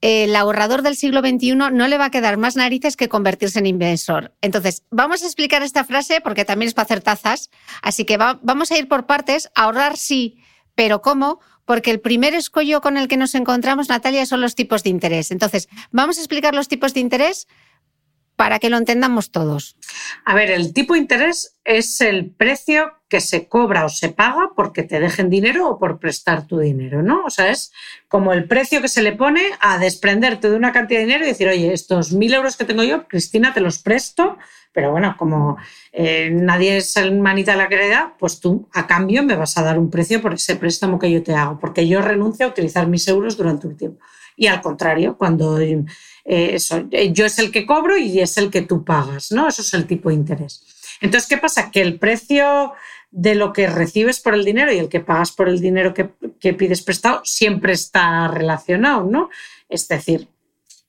[0.00, 3.66] el ahorrador del siglo XXI no le va a quedar más narices que convertirse en
[3.66, 4.34] inversor.
[4.40, 7.50] Entonces, vamos a explicar esta frase porque también es para hacer tazas.
[7.82, 9.50] Así que vamos a ir por partes.
[9.54, 10.38] Ahorrar sí,
[10.74, 11.40] pero ¿cómo?
[11.70, 15.30] porque el primer escollo con el que nos encontramos, Natalia, son los tipos de interés.
[15.30, 17.46] Entonces, vamos a explicar los tipos de interés
[18.34, 19.76] para que lo entendamos todos.
[20.24, 24.52] A ver, el tipo de interés es el precio que se cobra o se paga
[24.56, 27.24] porque te dejen dinero o por prestar tu dinero, ¿no?
[27.26, 27.72] O sea, es
[28.08, 31.28] como el precio que se le pone a desprenderte de una cantidad de dinero y
[31.28, 34.38] decir, oye, estos mil euros que tengo yo, Cristina, te los presto
[34.72, 35.56] pero bueno, como
[35.92, 39.62] eh, nadie es el manita de la querida, pues tú a cambio me vas a
[39.62, 42.86] dar un precio por ese préstamo que yo te hago, porque yo renuncio a utilizar
[42.86, 44.00] mis euros durante un tiempo.
[44.36, 45.84] Y al contrario, cuando eh,
[46.24, 49.48] eh, yo es el que cobro y es el que tú pagas, ¿no?
[49.48, 50.64] Eso es el tipo de interés.
[51.00, 51.70] Entonces, ¿qué pasa?
[51.70, 52.72] Que el precio
[53.10, 56.10] de lo que recibes por el dinero y el que pagas por el dinero que,
[56.38, 59.30] que pides prestado siempre está relacionado, ¿no?
[59.68, 60.28] Es decir,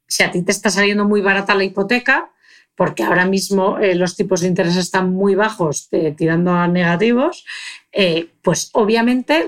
[0.07, 2.31] si a ti te está saliendo muy barata la hipoteca,
[2.75, 7.45] porque ahora mismo eh, los tipos de interés están muy bajos, tirando a negativos,
[7.91, 9.47] eh, pues obviamente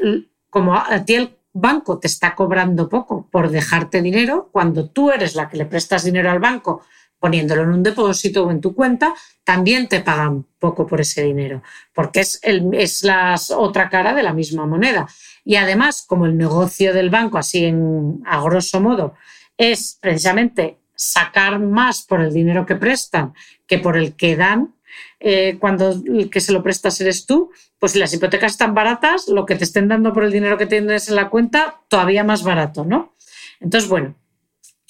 [0.49, 5.35] como a ti el banco te está cobrando poco por dejarte dinero, cuando tú eres
[5.35, 6.83] la que le prestas dinero al banco
[7.23, 9.13] poniéndolo en un depósito o en tu cuenta,
[9.45, 14.23] también te pagan poco por ese dinero, porque es, el, es la otra cara de
[14.23, 15.07] la misma moneda.
[15.45, 19.15] Y además, como el negocio del banco, así en, a grosso modo,
[19.57, 23.33] es precisamente sacar más por el dinero que prestan
[23.67, 24.75] que por el que dan,
[25.21, 29.29] eh, cuando el que se lo prestas eres tú, pues si las hipotecas están baratas,
[29.29, 32.43] lo que te estén dando por el dinero que tienes en la cuenta, todavía más
[32.43, 33.13] barato, ¿no?
[33.61, 34.13] Entonces, bueno,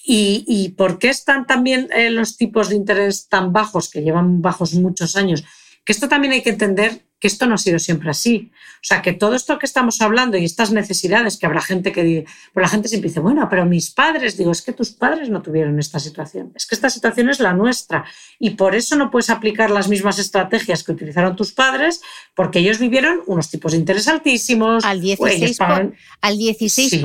[0.03, 4.73] ¿y, por qué están también eh, los tipos de interés tan bajos, que llevan bajos
[4.73, 5.43] muchos años?
[5.85, 8.51] Que esto también hay que entender que esto no ha sido siempre así.
[8.53, 12.25] O sea, que todo esto que estamos hablando y estas necesidades que habrá gente que
[12.53, 15.41] pues la gente siempre dice, bueno, pero mis padres, digo, es que tus padres no
[15.41, 18.03] tuvieron esta situación, es que esta situación es la nuestra
[18.39, 22.01] y por eso no puedes aplicar las mismas estrategias que utilizaron tus padres
[22.35, 24.83] porque ellos vivieron unos tipos de interés altísimos.
[24.83, 27.01] Al 16%, al 16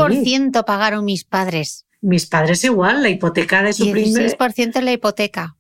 [0.67, 1.87] pagaron mis padres.
[2.01, 5.57] Mis padres igual, la hipoteca de su 16% en la hipoteca.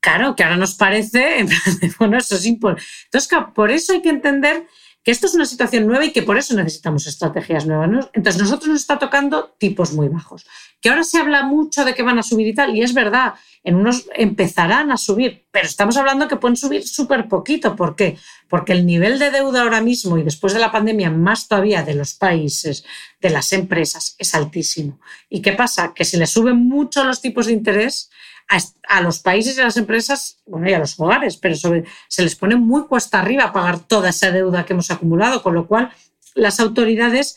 [0.00, 1.46] Claro, que ahora nos parece,
[1.98, 2.88] bueno, eso es importante.
[3.04, 4.66] Entonces, por eso hay que entender
[5.02, 8.08] que esto es una situación nueva y que por eso necesitamos estrategias nuevas.
[8.12, 10.46] Entonces, nosotros nos está tocando tipos muy bajos.
[10.80, 13.34] Que ahora se habla mucho de que van a subir y tal, y es verdad,
[13.64, 17.74] en unos empezarán a subir, pero estamos hablando que pueden subir súper poquito.
[17.74, 18.16] ¿Por qué?
[18.48, 21.94] Porque el nivel de deuda ahora mismo y después de la pandemia, más todavía de
[21.94, 22.84] los países,
[23.20, 25.00] de las empresas, es altísimo.
[25.28, 25.92] ¿Y qué pasa?
[25.94, 28.10] Que si le suben mucho los tipos de interés,
[28.48, 32.36] a, los países y a las empresas, bueno, y a los hogares, pero se les
[32.36, 35.90] pone muy cuesta arriba pagar toda esa deuda que hemos acumulado, con lo cual
[36.34, 37.36] las autoridades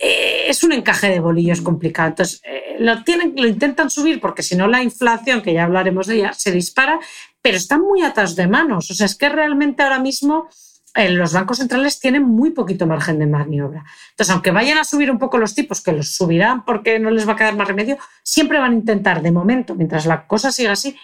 [0.00, 2.08] eh, es un encaje de bolillos complicado.
[2.08, 6.06] Entonces, eh, lo, tienen, lo intentan subir porque si no la inflación, que ya hablaremos
[6.06, 6.98] de ella, se dispara,
[7.42, 8.90] pero están muy atrás de manos.
[8.90, 10.48] O sea, es que realmente ahora mismo
[10.94, 13.84] los bancos centrales tienen muy poquito margen de maniobra.
[14.10, 17.28] Entonces, aunque vayan a subir un poco los tipos, que los subirán porque no les
[17.28, 20.72] va a quedar más remedio, siempre van a intentar, de momento, mientras la cosa siga
[20.72, 20.96] así,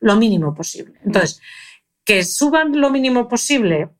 [0.00, 0.98] lo mínimo posible.
[1.04, 1.40] Entonces,
[2.04, 3.90] que suban lo mínimo posible,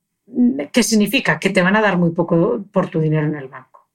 [0.71, 1.39] ¿qué significa?
[1.39, 3.89] Que te van a dar muy poco por tu dinero en el banco.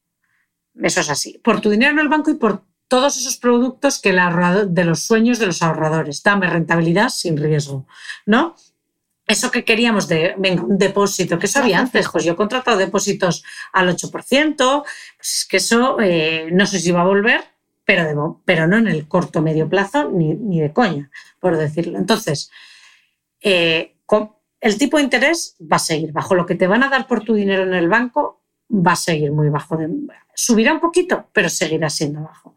[0.80, 1.38] Eso es así.
[1.42, 5.38] Por tu dinero en el banco y por todos esos productos que de los sueños
[5.38, 6.22] de los ahorradores.
[6.22, 7.86] Dame rentabilidad sin riesgo,
[8.24, 8.56] ¿no?
[9.28, 13.44] Eso que queríamos de un depósito, que eso había antes, pues yo he contratado depósitos
[13.74, 14.82] al 8%,
[15.16, 17.44] pues es que eso eh, no sé si va a volver,
[17.84, 21.10] pero, pero no en el corto medio plazo ni, de coña,
[21.40, 21.98] por decirlo.
[21.98, 22.50] Entonces,
[23.42, 23.96] eh,
[24.60, 26.34] el tipo de interés va a seguir bajo.
[26.34, 29.30] Lo que te van a dar por tu dinero en el banco va a seguir
[29.30, 29.76] muy bajo.
[29.76, 29.88] De,
[30.34, 32.56] subirá un poquito, pero seguirá siendo bajo.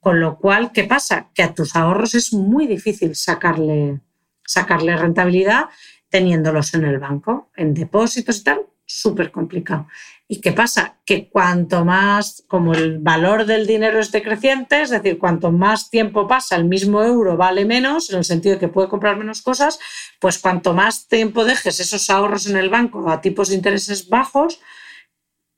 [0.00, 1.28] Con lo cual, ¿qué pasa?
[1.34, 4.00] Que a tus ahorros es muy difícil sacarle,
[4.44, 5.66] sacarle rentabilidad
[6.08, 9.88] teniéndolos en el banco, en depósitos y tal, súper complicado.
[10.28, 10.98] ¿Y qué pasa?
[11.04, 16.26] Que cuanto más, como el valor del dinero es decreciente, es decir, cuanto más tiempo
[16.26, 19.78] pasa, el mismo euro vale menos, en el sentido de que puede comprar menos cosas,
[20.20, 24.60] pues cuanto más tiempo dejes esos ahorros en el banco a tipos de intereses bajos,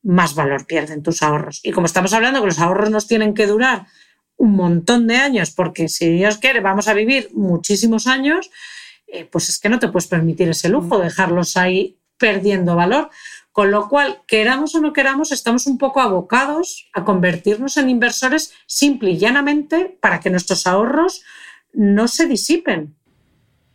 [0.03, 1.61] más valor pierden tus ahorros.
[1.63, 3.87] Y como estamos hablando que los ahorros nos tienen que durar
[4.37, 8.51] un montón de años, porque si Dios quiere vamos a vivir muchísimos años,
[9.11, 11.03] eh, pues es que no te puedes permitir ese lujo, mm.
[11.03, 13.11] dejarlos ahí perdiendo valor.
[13.53, 18.53] Con lo cual, queramos o no queramos, estamos un poco abocados a convertirnos en inversores
[18.67, 21.23] simple y llanamente para que nuestros ahorros
[21.73, 22.95] no se disipen.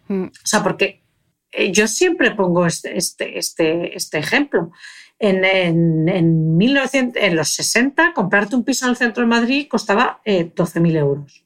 [0.07, 0.25] Mm.
[0.25, 1.03] O sea, porque
[1.51, 4.71] eh, yo siempre pongo este, este, este, este ejemplo.
[5.19, 10.21] En, en, 1900, en, los 60, comprarte un piso en el centro de Madrid costaba
[10.25, 11.45] 12.000 eh, euros.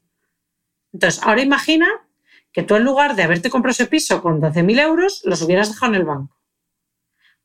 [0.92, 1.86] Entonces, ahora imagina
[2.58, 5.92] que tú en lugar de haberte comprado ese piso con 12.000 euros, los hubieras dejado
[5.94, 6.36] en el banco.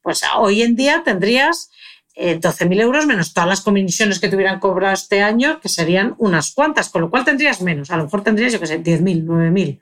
[0.02, 1.70] Pues hoy en día tendrías
[2.16, 6.16] 12.000 eh, euros menos todas las comisiones que te hubieran cobrado este año, que serían
[6.18, 7.92] unas cuantas, con lo cual tendrías menos.
[7.92, 9.82] A lo mejor tendrías, yo qué sé, 10.000, 9.000.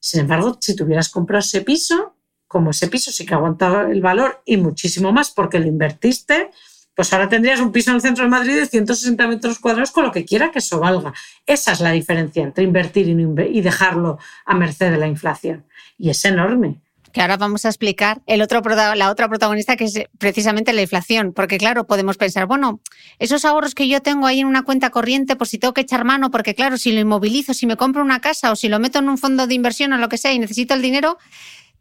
[0.00, 2.16] Sin embargo, si tú hubieras comprado ese piso,
[2.48, 6.52] como ese piso sí que aguantaba el valor y muchísimo más porque lo invertiste,
[6.94, 10.04] pues ahora tendrías un piso en el centro de Madrid de 160 metros cuadrados con
[10.04, 11.12] lo que quiera que eso valga.
[11.46, 15.64] Esa es la diferencia entre invertir y, dejarlo a merced de la inflación.
[15.98, 16.80] Y es enorme
[17.12, 18.62] que ahora vamos a explicar el otro,
[18.94, 22.80] la otra protagonista que es precisamente la inflación, porque claro, podemos pensar, bueno,
[23.18, 26.04] esos ahorros que yo tengo ahí en una cuenta corriente, por si tengo que echar
[26.04, 28.98] mano, porque claro, si lo inmovilizo, si me compro una casa o si lo meto
[28.98, 31.18] en un fondo de inversión o lo que sea y necesito el dinero,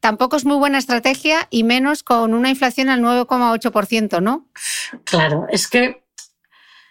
[0.01, 4.49] tampoco es muy buena estrategia y menos con una inflación al 9,8%, ¿no?
[5.05, 6.01] Claro, es que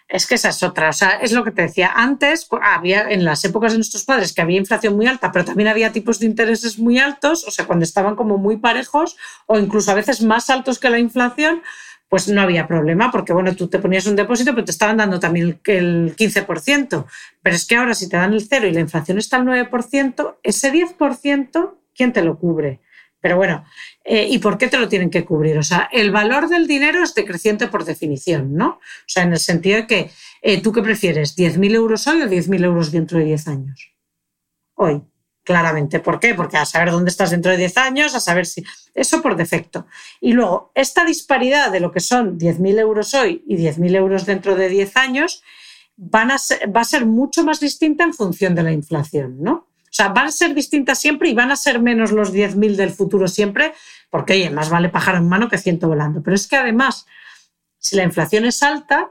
[0.09, 0.89] es que esa es otra.
[0.89, 1.93] O sea, es lo que te decía.
[1.95, 5.69] Antes había, en las épocas de nuestros padres, que había inflación muy alta, pero también
[5.69, 9.91] había tipos de intereses muy altos, o sea, cuando estaban como muy parejos, o incluso
[9.93, 11.63] a veces más altos que la inflación,
[12.09, 15.21] pues no había problema, porque bueno, tú te ponías un depósito, pero te estaban dando
[15.21, 17.07] también el 15%.
[17.41, 20.39] Pero es que ahora si te dan el cero y la inflación está al 9%,
[20.43, 22.81] ese 10%, ¿quién te lo cubre?
[23.21, 23.65] Pero bueno,
[24.05, 25.59] eh, ¿y por qué te lo tienen que cubrir?
[25.59, 28.69] O sea, el valor del dinero es decreciente por definición, ¿no?
[28.69, 30.11] O sea, en el sentido de que
[30.43, 33.93] eh, tú qué prefieres, 10.000 euros hoy o 10.000 euros dentro de 10 años.
[34.75, 35.03] Hoy,
[35.45, 36.01] claramente.
[36.01, 36.35] ¿Por qué?
[36.35, 38.65] Porque a saber dónde estás dentro de 10 años, a saber si...
[38.95, 39.87] Eso por defecto.
[40.21, 44.57] Y luego, esta disparidad de lo que son 10.000 euros hoy y 10.000 euros dentro
[44.57, 45.43] de 10 años
[45.97, 46.37] van a
[46.75, 49.70] va a ser mucho más distinta en función de la inflación, ¿no?
[49.91, 52.91] O sea, van a ser distintas siempre y van a ser menos los 10.000 del
[52.91, 53.75] futuro siempre,
[54.09, 56.23] porque, oye, más vale pájaro en mano que ciento volando.
[56.23, 57.07] Pero es que además,
[57.79, 59.11] si la inflación es alta,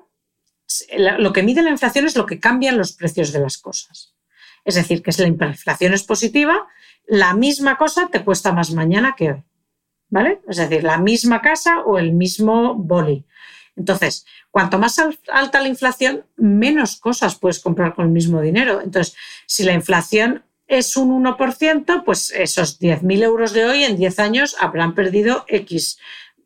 [1.17, 4.15] lo que mide la inflación es lo que cambian los precios de las cosas.
[4.63, 6.67] Es decir, que si la inflación es positiva,
[7.05, 9.43] la misma cosa te cuesta más mañana que hoy.
[10.11, 10.41] ¿Vale?
[10.47, 13.25] Es decir, la misma casa o el mismo boli.
[13.75, 14.99] Entonces, cuanto más
[15.32, 18.82] alta la inflación, menos cosas puedes comprar con el mismo dinero.
[18.82, 19.15] Entonces,
[19.45, 24.55] si la inflación es un 1%, pues esos 10.000 euros de hoy en 10 años
[24.59, 25.97] habrán perdido X,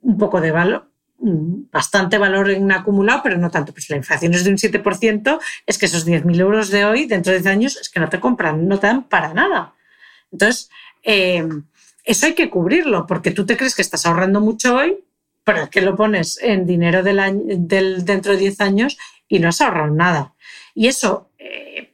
[0.01, 3.74] un poco de valor, bastante valor en acumulado, pero no tanto.
[3.74, 7.34] Pues la inflación es de un 7%, es que esos 10.000 euros de hoy, dentro
[7.34, 9.74] de 10 años, es que no te compran, no te dan para nada.
[10.32, 10.69] Entonces,
[11.03, 11.45] eh,
[12.05, 14.99] eso hay que cubrirlo, porque tú te crees que estás ahorrando mucho hoy,
[15.43, 18.97] pero es que lo pones en dinero del, del dentro de 10 años
[19.28, 20.34] y no has ahorrado nada.
[20.74, 21.30] Y eso...
[21.38, 21.92] Eh,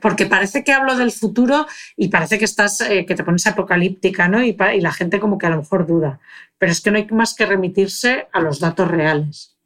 [0.00, 1.66] porque parece que hablo del futuro
[1.96, 4.42] y parece que estás, eh, que te pones apocalíptica, ¿no?
[4.42, 6.20] Y, la gente como que a lo mejor duda.
[6.58, 9.56] Pero es que no hay más que remitirse a los datos reales.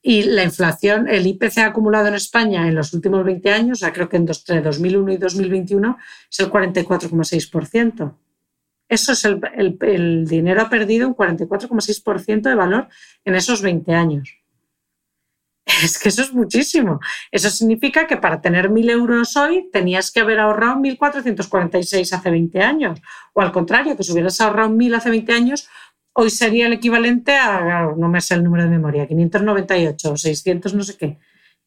[0.00, 4.08] Y la inflación, el IPC acumulado en España en los últimos 20 años, o creo
[4.08, 5.98] que entre 2001 y 2021,
[6.30, 8.14] es el 44,6%.
[8.88, 12.88] Eso es el dinero ha perdido un 44,6% de valor
[13.24, 14.38] en esos 20 años.
[15.82, 17.00] Es que eso es muchísimo.
[17.30, 22.60] Eso significa que para tener 1.000 euros hoy tenías que haber ahorrado 1.446 hace 20
[22.60, 23.00] años.
[23.34, 25.68] O al contrario, que si hubieras ahorrado 1.000 hace 20 años,
[26.14, 30.74] hoy sería el equivalente a, no me sé el número de memoria, 598 o 600
[30.74, 31.18] no sé qué.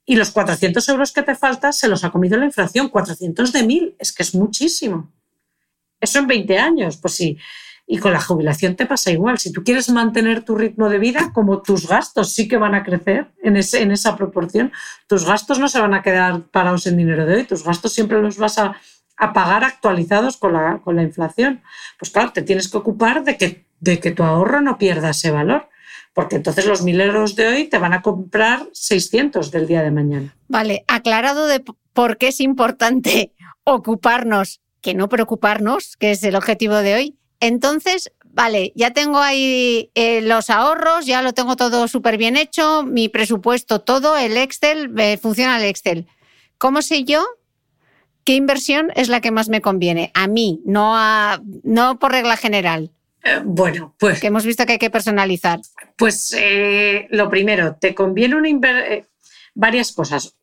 [0.05, 2.89] Y los 400 euros que te faltan se los ha comido la inflación.
[2.89, 5.11] 400 de 1.000, es que es muchísimo.
[5.99, 6.97] Eso en 20 años.
[6.97, 7.37] Pues sí,
[7.91, 9.37] y con la jubilación te pasa igual.
[9.37, 12.85] Si tú quieres mantener tu ritmo de vida, como tus gastos sí que van a
[12.85, 14.71] crecer en, ese, en esa proporción,
[15.07, 18.21] tus gastos no se van a quedar parados en dinero de hoy, tus gastos siempre
[18.21, 18.77] los vas a,
[19.33, 21.61] pagar actualizados con la, con la inflación.
[21.99, 25.29] Pues claro, te tienes que ocupar de que, de que tu ahorro no pierda ese
[25.29, 25.67] valor
[26.13, 29.91] porque entonces los mil euros de hoy te van a comprar 600 del día de
[29.91, 30.35] mañana.
[30.47, 31.61] Vale, aclarado de
[31.93, 33.33] por qué es importante
[33.65, 39.91] ocuparnos, que no preocuparnos, que es el objetivo de hoy, entonces, vale, ya tengo ahí
[39.95, 44.93] eh, los ahorros, ya lo tengo todo súper bien hecho, mi presupuesto, todo, el Excel,
[45.19, 46.07] funciona el Excel.
[46.59, 47.25] ¿Cómo sé yo
[48.23, 50.11] qué inversión es la que más me conviene?
[50.13, 52.91] A mí, no, a, no por regla general.
[53.23, 54.21] Eh, bueno, pues.
[54.21, 55.59] Que hemos visto que hay que personalizar.
[55.97, 58.49] Pues eh, lo primero, te conviene una
[59.55, 60.35] varias cosas.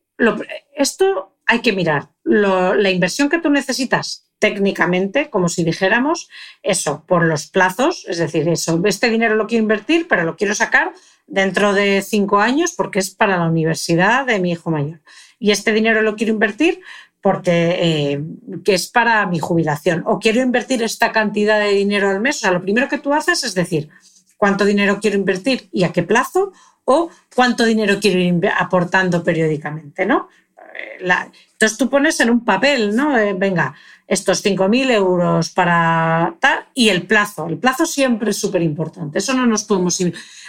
[0.75, 2.09] esto hay que mirar.
[2.25, 6.29] la inversión que tú necesitas técnicamente, como si dijéramos,
[6.63, 10.55] eso, por los plazos, es decir, eso, este dinero lo quiero invertir, pero lo quiero
[10.55, 10.93] sacar
[11.27, 15.01] dentro de cinco años porque es para la universidad de mi hijo mayor.
[15.37, 16.81] Y este dinero lo quiero invertir
[17.21, 18.23] porque eh,
[18.63, 20.03] que es para mi jubilación.
[20.05, 22.37] O quiero invertir esta cantidad de dinero al mes.
[22.37, 23.89] O sea, lo primero que tú haces es decir,
[24.37, 26.53] cuánto dinero quiero invertir y a qué plazo,
[26.85, 30.29] o cuánto dinero quiero ir aportando periódicamente, ¿no?
[30.75, 31.05] Eh,
[31.51, 33.15] entonces tú pones en un papel, ¿no?
[33.17, 33.75] Eh, venga,
[34.09, 37.45] estos 5.000 euros para tal y el plazo.
[37.47, 39.19] El plazo siempre es súper importante.
[39.19, 40.03] Eso no nos podemos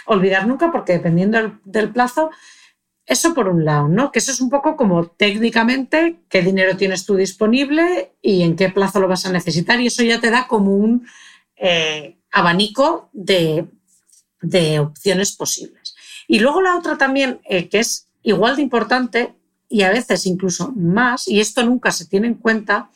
[0.07, 2.31] olvidar nunca porque dependiendo del, plazo,
[3.05, 4.11] eso por un lado, ¿no?
[4.11, 8.69] Que eso es un poco como técnicamente qué dinero tienes tú disponible y en qué
[8.69, 11.05] plazo lo vas a necesitar y eso ya te da como un
[11.55, 13.67] eh, abanico de,
[14.79, 15.93] opciones posibles.
[16.27, 19.35] Y luego la otra también, eh, que es igual de importante
[19.69, 22.89] y a veces incluso más, y esto nunca se tiene en cuenta,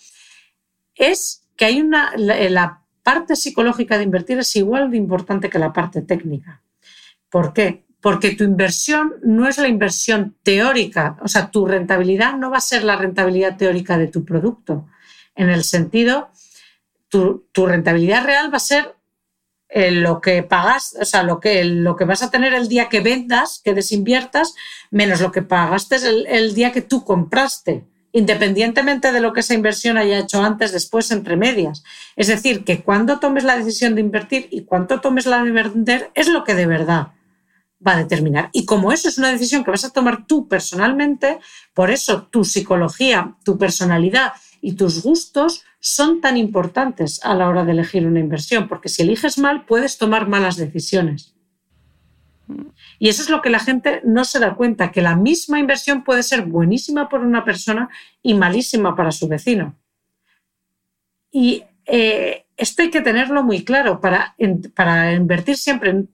[0.96, 5.72] es que hay una, la, parte psicológica de invertir es igual de importante que la
[5.72, 6.64] parte técnica.
[7.30, 7.86] ¿Por qué?
[8.02, 12.62] Porque tu inversión no es la inversión teórica, o sea, tu rentabilidad no va a
[12.62, 14.88] ser la rentabilidad teórica de tu producto.
[15.36, 16.32] En el sentido,
[17.08, 18.96] tu, rentabilidad real va a ser
[19.70, 22.90] eh, lo que pagas, o sea, lo que, lo que vas a tener el día
[22.90, 24.56] que vendas, que desinviertas,
[24.90, 27.86] menos lo que pagaste el día que tú compraste
[28.16, 31.84] independientemente de lo que esa inversión haya hecho antes, después, entre medias.
[32.16, 36.12] Es decir, que cuando tomes la decisión de invertir y cuando tomes la de vender,
[36.16, 37.10] es lo que de verdad
[37.86, 38.50] va a determinar.
[38.54, 41.40] Y como eso es una decisión que vas a tomar tú personalmente,
[41.74, 47.66] por eso tu psicología, tu personalidad y tus gustos son tan importantes a la hora
[47.66, 51.35] de elegir una inversión, porque si eliges mal puedes tomar malas decisiones.
[53.00, 56.04] Y eso es lo que la gente no se da cuenta, que la misma inversión
[56.04, 57.90] puede ser buenísima por una persona
[58.22, 59.76] y malísima para su vecino.
[61.32, 64.36] Y eh, esto hay que tenerlo muy claro para,
[64.74, 66.10] para invertir siempre en,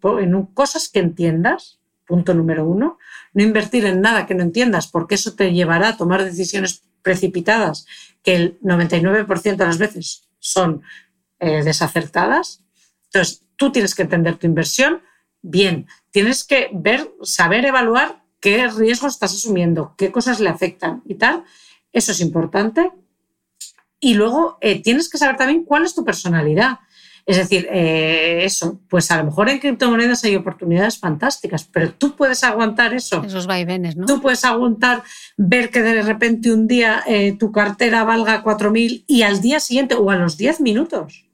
[0.54, 2.98] cosas que entiendas, punto número uno,
[3.34, 7.86] no invertir en nada que no entiendas, porque eso te llevará a tomar decisiones precipitadas
[8.24, 10.82] que el 99% de las veces son
[11.40, 12.64] eh, desacertadas.
[13.06, 15.02] Entonces, tú tienes que entender tu inversión
[15.42, 21.16] bien, tienes que ver, saber evaluar qué riesgos estás asumiendo, qué cosas le afectan y
[21.16, 21.44] tal.
[21.94, 22.92] Eso es importante.
[24.00, 26.80] Y luego eh, tienes que saber también cuál es tu personalidad.
[27.28, 32.16] Es decir, eh, eso, pues a lo mejor en criptomonedas hay oportunidades fantásticas, pero tú
[32.16, 33.24] puedes aguantar eso.
[33.24, 34.08] Esos vaivenes, ¿no?
[34.08, 35.04] Tú puedes aguantar
[35.38, 39.94] ver que de repente un día eh, tu cartera valga 4.000 y al día siguiente
[39.94, 41.31] o a los 10 minutos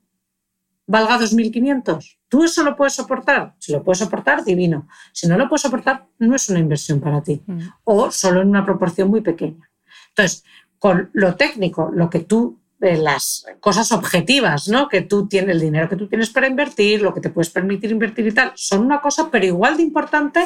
[0.88, 2.18] valga 2.500.
[2.28, 3.54] ¿Tú eso lo puedes soportar?
[3.60, 4.88] Si lo puedes soportar, divino.
[5.14, 7.42] Si no lo puedes soportar, no es una inversión para ti.
[7.46, 7.60] Mm.
[7.84, 9.70] O solo en una proporción muy pequeña.
[10.10, 10.44] Entonces,
[10.80, 14.88] con lo técnico, lo que tú las cosas objetivas, ¿no?
[14.88, 17.92] Que tú tienes el dinero que tú tienes para invertir, lo que te puedes permitir
[17.92, 20.46] invertir y tal, son una cosa, pero igual de importante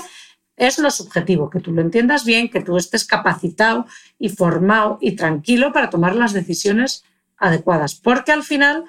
[0.55, 3.85] es lo subjetivo, que tú lo entiendas bien, que tú estés capacitado
[4.19, 7.03] y formado y tranquilo para tomar las decisiones
[7.37, 8.85] adecuadas, porque al final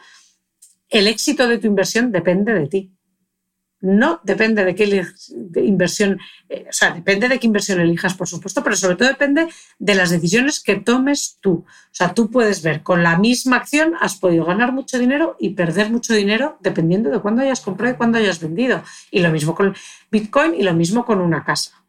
[0.92, 2.92] el éxito de tu inversión depende de ti
[3.82, 5.04] no depende de qué
[5.56, 9.48] inversión, eh, o sea, depende de qué inversión elijas, por supuesto, pero sobre todo depende
[9.78, 11.64] de las decisiones que tomes tú.
[11.66, 15.50] O sea, tú puedes ver, con la misma acción has podido ganar mucho dinero y
[15.50, 18.82] perder mucho dinero dependiendo de cuándo hayas comprado y cuándo hayas vendido.
[19.10, 19.74] Y lo mismo con
[20.12, 21.84] Bitcoin y lo mismo con una casa.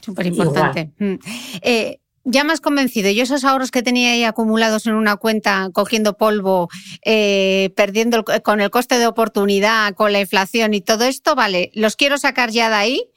[0.00, 0.92] Súper importante
[2.24, 3.10] ya has convencido.
[3.10, 6.68] Yo esos ahorros que tenía ahí acumulados en una cuenta, cogiendo polvo,
[7.04, 11.96] eh, perdiendo con el coste de oportunidad, con la inflación y todo esto, vale, los
[11.96, 13.10] quiero sacar ya de ahí.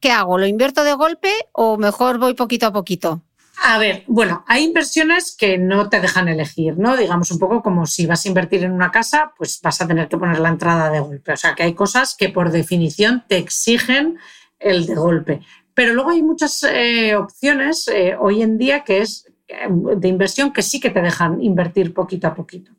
[0.00, 0.38] ¿Qué hago?
[0.38, 3.22] ¿Lo invierto de golpe o mejor voy poquito a poquito?
[3.62, 6.96] A ver, bueno, hay inversiones que no te dejan elegir, ¿no?
[6.96, 10.08] Digamos un poco como si vas a invertir en una casa, pues vas a tener
[10.08, 11.32] que poner la entrada de golpe.
[11.32, 14.18] O sea, que hay cosas que por definición te exigen
[14.58, 15.40] el de golpe.
[15.74, 20.52] Pero luego hay muchas eh, opciones eh, hoy en día que es eh, de inversión
[20.52, 22.72] que sí que te dejan invertir poquito a poquito.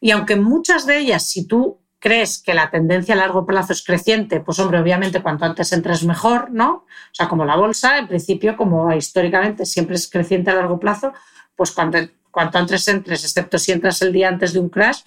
[0.00, 3.82] Y aunque muchas de ellas, si tú crees que la tendencia a largo plazo es
[3.82, 6.72] creciente, pues hombre, obviamente cuanto antes entres mejor, ¿no?
[6.72, 11.14] O sea, como la bolsa, en principio, como históricamente siempre es creciente a largo plazo,
[11.56, 11.98] pues cuanto,
[12.30, 15.00] cuanto antes entres, excepto si entras el día antes de un crash,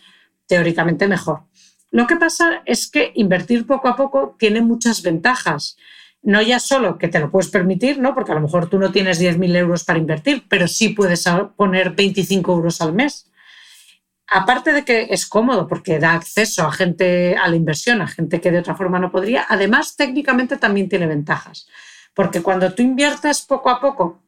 [0.48, 1.42] teóricamente mejor.
[1.92, 5.78] Lo que pasa es que invertir poco a poco tiene muchas ventajas
[6.22, 8.14] no ya solo que te lo puedes permitir, ¿no?
[8.14, 11.92] porque a lo mejor tú no tienes 10.000 euros para invertir, pero sí puedes poner
[11.92, 13.32] 25 euros al mes.
[14.30, 18.42] Aparte de que es cómodo porque da acceso a gente a la inversión, a gente
[18.42, 21.68] que de otra forma no podría, además técnicamente también tiene ventajas.
[22.14, 24.22] Porque cuando tú inviertes poco a poco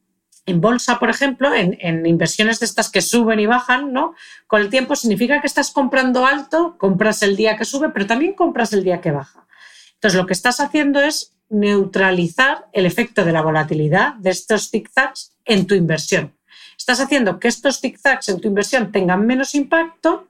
[0.46, 4.16] en bolsa, por ejemplo, en, en, inversiones de estas que suben y bajan, ¿no?
[4.48, 8.34] Con el tiempo significa que estás comprando alto, compras el día que sube, pero también
[8.34, 9.48] compras el día que baja.
[9.96, 15.36] Entonces, lo que estás haciendo es neutralizar el efecto de la volatilidad de estos zigzags
[15.46, 16.34] en tu inversión.
[16.78, 20.28] Estás haciendo que estos zigzags en tu inversión tengan menos impacto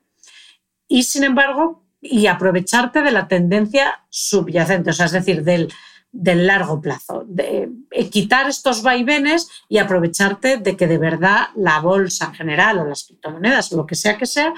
[0.87, 5.71] y, sin embargo, y aprovecharte de la tendencia subyacente, o sea, es decir, del,
[6.11, 7.69] del largo plazo, de
[8.09, 13.03] quitar estos vaivenes y aprovecharte de que de verdad la bolsa en general o las
[13.03, 14.53] criptomonedas o lo que sea que sea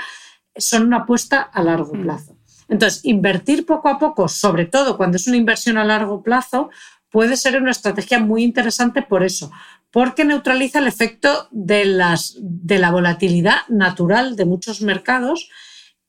[0.55, 2.03] son una apuesta a largo mm.
[2.03, 2.37] plazo.
[2.71, 6.69] Entonces, invertir poco a poco, sobre todo cuando es una inversión a largo plazo,
[7.09, 9.51] puede ser una estrategia muy interesante por eso,
[9.91, 15.49] porque neutraliza el efecto de, las, de la volatilidad natural de muchos mercados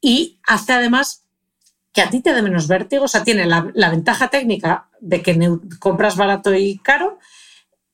[0.00, 1.24] y hace además
[1.92, 5.36] que a ti te dé menos vértigo, o sea, tiene la, ventaja técnica de que
[5.80, 7.18] compras barato y caro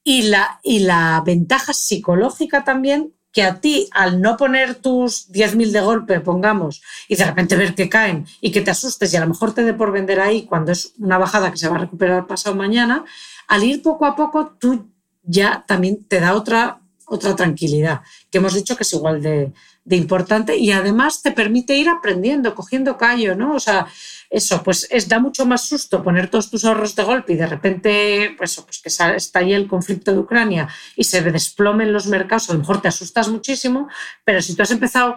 [0.04, 5.70] y la, y la ventaja psicológica también que a ti, al no poner tus 10.000
[5.70, 9.20] de golpe, pongamos, y de repente ver que caen y que te asustes y a
[9.20, 11.78] lo mejor te dé por vender ahí cuando es una bajada que se va a
[11.78, 13.05] recuperar pasado mañana,
[13.47, 14.91] al ir poco a poco, tú
[15.22, 19.53] ya también te da otra, otra tranquilidad, que hemos dicho que es igual de,
[19.84, 23.55] de importante y además te permite ir aprendiendo, cogiendo callo, ¿no?
[23.55, 23.86] O sea,
[24.30, 27.46] eso, pues es, da mucho más susto poner todos tus ahorros de golpe y de
[27.46, 32.52] repente, pues, pues que ahí el conflicto de Ucrania y se desplomen los mercados, a
[32.52, 33.88] lo mejor te asustas muchísimo,
[34.24, 35.16] pero si tú has empezado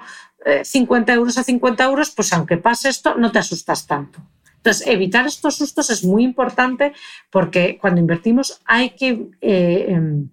[0.63, 4.19] 50 eh, euros a 50 euros, pues aunque pase esto, no te asustas tanto.
[4.57, 6.93] Entonces, evitar estos sustos es muy importante
[7.31, 10.29] porque cuando invertimos hay que eh, em,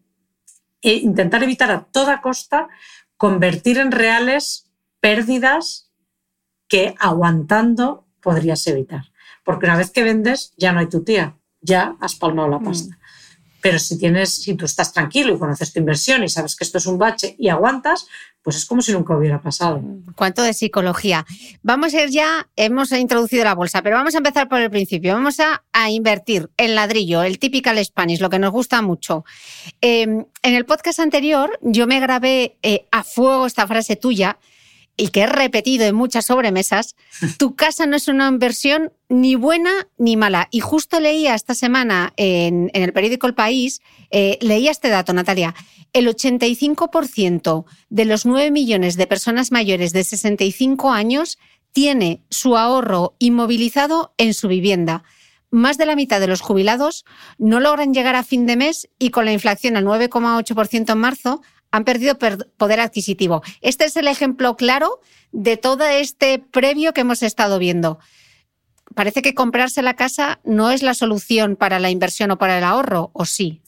[0.83, 2.69] eh, intentar evitar a toda costa
[3.17, 4.71] convertir en reales
[5.01, 5.91] pérdidas
[6.69, 9.05] que aguantando podrías evitar.
[9.43, 12.95] Porque una vez que vendes, ya no hay tu tía, ya has palmado la pasta.
[12.95, 12.99] Mm.
[13.63, 16.77] Pero si tienes, si tú estás tranquilo y conoces tu inversión y sabes que esto
[16.77, 18.07] es un bache y aguantas,
[18.43, 19.83] pues es como si nunca hubiera pasado.
[20.15, 21.25] Cuánto de psicología.
[21.63, 25.15] Vamos a ir ya, hemos introducido la bolsa, pero vamos a empezar por el principio.
[25.15, 29.25] Vamos a, invertir en ladrillo, el typical Spanish, lo que nos gusta mucho.
[29.81, 34.39] Em, en el podcast anterior yo me grabé eh, a fuego esta frase tuya
[34.99, 36.97] y que he repetido en muchas sobremesas,
[37.39, 40.49] tu casa no es una inversión ni buena ni mala.
[40.51, 43.81] Y justo leía esta semana en, el periódico El País,
[44.11, 45.55] eh, leía este dato, Natalia.
[45.93, 51.39] El 85% de los 9 millones de personas mayores de 65 años
[51.73, 55.05] tiene su ahorro inmovilizado en su vivienda.
[55.51, 57.05] Más de la mitad de los jubilados
[57.39, 61.41] no logran llegar a fin de mes y con la inflación al 9,8% en marzo
[61.71, 62.19] han perdido
[62.57, 63.43] poder adquisitivo.
[63.61, 65.01] Este es el ejemplo claro
[65.33, 67.99] de todo este previo que hemos estado viendo.
[68.95, 72.65] Parece que comprarse la casa no es la solución para la inversión o para el
[72.65, 73.63] ahorro, ¿o sí?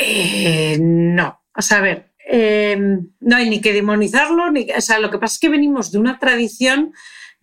[0.00, 1.42] Eh, no.
[1.56, 2.76] O sea, a ver, eh,
[3.20, 5.98] no hay ni que demonizarlo, ni, o sea, lo que pasa es que venimos de
[5.98, 6.92] una tradición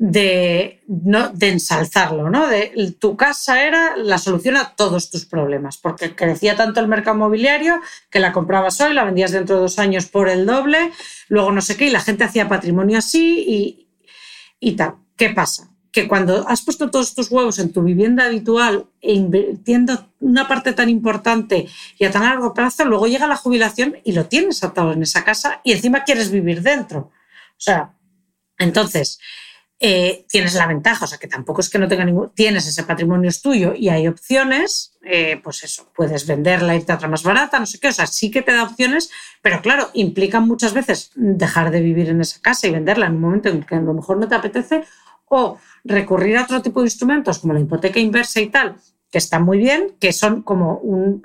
[0.03, 1.29] de, ¿no?
[1.29, 2.47] de ensalzarlo, ¿no?
[2.47, 7.17] De, tu casa era la solución a todos tus problemas, porque crecía tanto el mercado
[7.17, 7.79] inmobiliario
[8.09, 10.91] que la comprabas hoy, la vendías dentro de dos años por el doble,
[11.27, 13.89] luego no sé qué, y la gente hacía patrimonio así y,
[14.59, 14.95] y tal.
[15.15, 15.69] ¿Qué pasa?
[15.91, 20.89] Que cuando has puesto todos tus huevos en tu vivienda habitual invirtiendo una parte tan
[20.89, 21.67] importante
[21.99, 25.23] y a tan largo plazo, luego llega la jubilación y lo tienes atado en esa
[25.23, 27.11] casa y encima quieres vivir dentro.
[27.51, 27.93] O sea,
[28.57, 29.19] entonces,
[29.83, 32.83] eh, tienes la ventaja, o sea que tampoco es que no tenga ningún, tienes ese
[32.83, 37.23] patrimonio es tuyo y hay opciones, eh, pues eso, puedes venderla, irte a otra más
[37.23, 39.09] barata, no sé qué, o sea, sí que te da opciones,
[39.41, 43.21] pero claro, implican muchas veces dejar de vivir en esa casa y venderla en un
[43.21, 44.83] momento en que a lo mejor no te apetece
[45.29, 48.75] o recurrir a otro tipo de instrumentos como la hipoteca inversa y tal,
[49.09, 51.23] que están muy bien, que son como un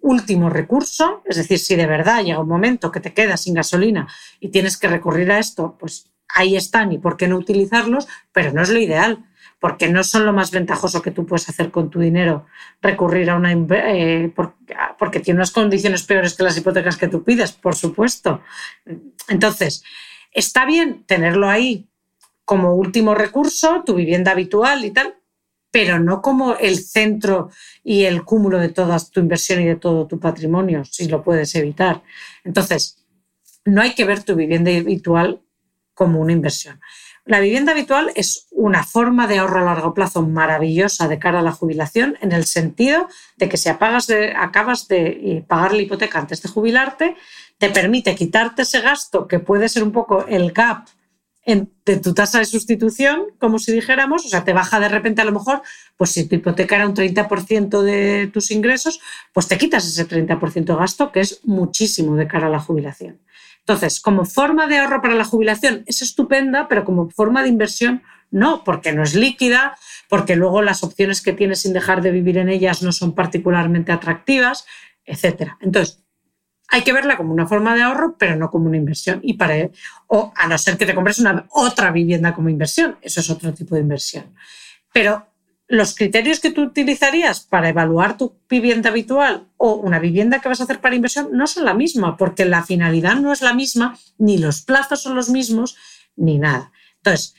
[0.00, 4.08] último recurso, es decir, si de verdad llega un momento que te quedas sin gasolina
[4.40, 8.52] y tienes que recurrir a esto, pues ahí están y por qué no utilizarlos, pero
[8.52, 9.26] no es lo ideal,
[9.60, 12.46] porque no son lo más ventajoso que tú puedes hacer con tu dinero,
[12.80, 13.52] recurrir a una...
[13.52, 14.32] Eh,
[14.98, 18.40] porque tiene unas condiciones peores que las hipotecas que tú pides, por supuesto.
[19.28, 19.84] Entonces,
[20.32, 21.88] está bien tenerlo ahí
[22.44, 25.14] como último recurso, tu vivienda habitual y tal,
[25.70, 27.50] pero no como el centro
[27.84, 31.54] y el cúmulo de toda tu inversión y de todo tu patrimonio, si lo puedes
[31.54, 32.02] evitar.
[32.44, 33.04] Entonces,
[33.64, 35.42] no hay que ver tu vivienda habitual
[36.00, 36.80] como una inversión.
[37.26, 41.42] La vivienda habitual es una forma de ahorro a largo plazo maravillosa de cara a
[41.42, 46.18] la jubilación, en el sentido de que si de, acabas de eh, pagar la hipoteca
[46.18, 47.16] antes de jubilarte,
[47.58, 50.88] te permite quitarte ese gasto que puede ser un poco el gap
[51.44, 55.26] de tu tasa de sustitución, como si dijéramos, o sea, te baja de repente a
[55.26, 55.60] lo mejor,
[55.98, 59.00] pues si tu hipoteca era un 30% de tus ingresos,
[59.34, 63.20] pues te quitas ese 30% de gasto, que es muchísimo de cara a la jubilación.
[63.60, 68.02] Entonces, como forma de ahorro para la jubilación es estupenda, pero como forma de inversión
[68.30, 69.76] no, porque no es líquida,
[70.08, 73.92] porque luego las opciones que tienes sin dejar de vivir en ellas no son particularmente
[73.92, 74.66] atractivas,
[75.04, 75.52] etc.
[75.60, 76.02] Entonces,
[76.68, 79.20] hay que verla como una forma de ahorro, pero no como una inversión.
[79.22, 79.70] Y para,
[80.06, 83.52] o a no ser que te compres una, otra vivienda como inversión, eso es otro
[83.52, 84.32] tipo de inversión.
[84.92, 85.26] Pero
[85.70, 90.60] los criterios que tú utilizarías para evaluar tu vivienda habitual o una vivienda que vas
[90.60, 93.96] a hacer para inversión no son la misma, porque la finalidad no es la misma,
[94.18, 95.76] ni los plazos son los mismos,
[96.16, 96.72] ni nada.
[96.96, 97.36] Entonces,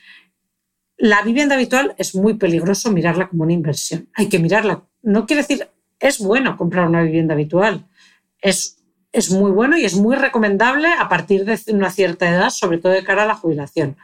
[0.96, 4.08] la vivienda habitual es muy peligroso mirarla como una inversión.
[4.14, 4.88] Hay que mirarla.
[5.02, 5.68] No quiere decir,
[6.00, 7.90] es bueno comprar una vivienda habitual.
[8.40, 12.78] Es, es muy bueno y es muy recomendable a partir de una cierta edad, sobre
[12.78, 13.98] todo de cara a la jubilación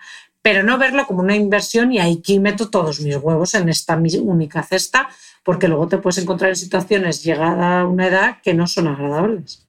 [0.48, 4.64] pero no verlo como una inversión y aquí meto todos mis huevos en esta única
[4.64, 5.10] cesta,
[5.44, 9.68] porque luego te puedes encontrar en situaciones llegada a una edad que no son agradables.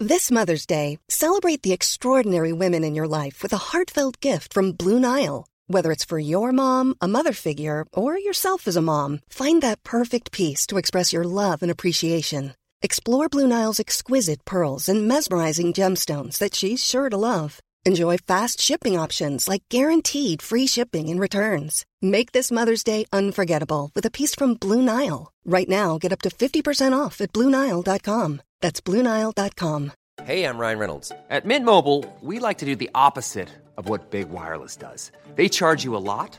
[0.00, 4.72] This Mother's Day, celebrate the extraordinary women in your life with a heartfelt gift from
[4.72, 5.46] Blue Nile.
[5.66, 9.82] Whether it's for your mom, a mother figure, or yourself as a mom, find that
[9.84, 12.54] perfect piece to express your love and appreciation.
[12.80, 17.60] Explore Blue Nile's exquisite pearls and mesmerizing gemstones that she's sure to love.
[17.84, 21.84] Enjoy fast shipping options like guaranteed free shipping and returns.
[22.00, 25.32] Make this Mother's Day unforgettable with a piece from Blue Nile.
[25.44, 28.42] Right now, get up to 50% off at BlueNile.com.
[28.60, 29.92] That's BlueNile.com.
[30.22, 31.12] Hey, I'm Ryan Reynolds.
[31.30, 35.10] At Mint Mobile, we like to do the opposite of what Big Wireless does.
[35.34, 36.38] They charge you a lot,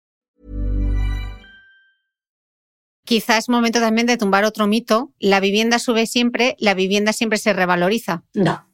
[3.11, 5.11] Quizás es momento también de tumbar otro mito.
[5.19, 8.23] La vivienda sube siempre, la vivienda siempre se revaloriza.
[8.33, 8.65] No.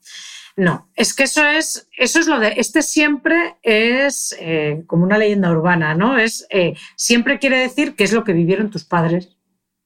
[0.55, 5.17] No, es que eso es, eso es lo de, este siempre es eh, como una
[5.17, 6.19] leyenda urbana, ¿no?
[6.19, 9.35] Es, eh, siempre quiere decir que es lo que vivieron tus padres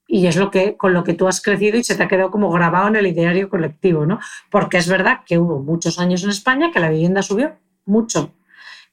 [0.05, 2.29] y es lo que, con lo que tú has crecido y se te ha quedado
[2.29, 4.19] como grabado en el ideario colectivo, ¿no?
[4.49, 8.33] Porque es verdad que hubo muchos años en España que la vivienda subió mucho,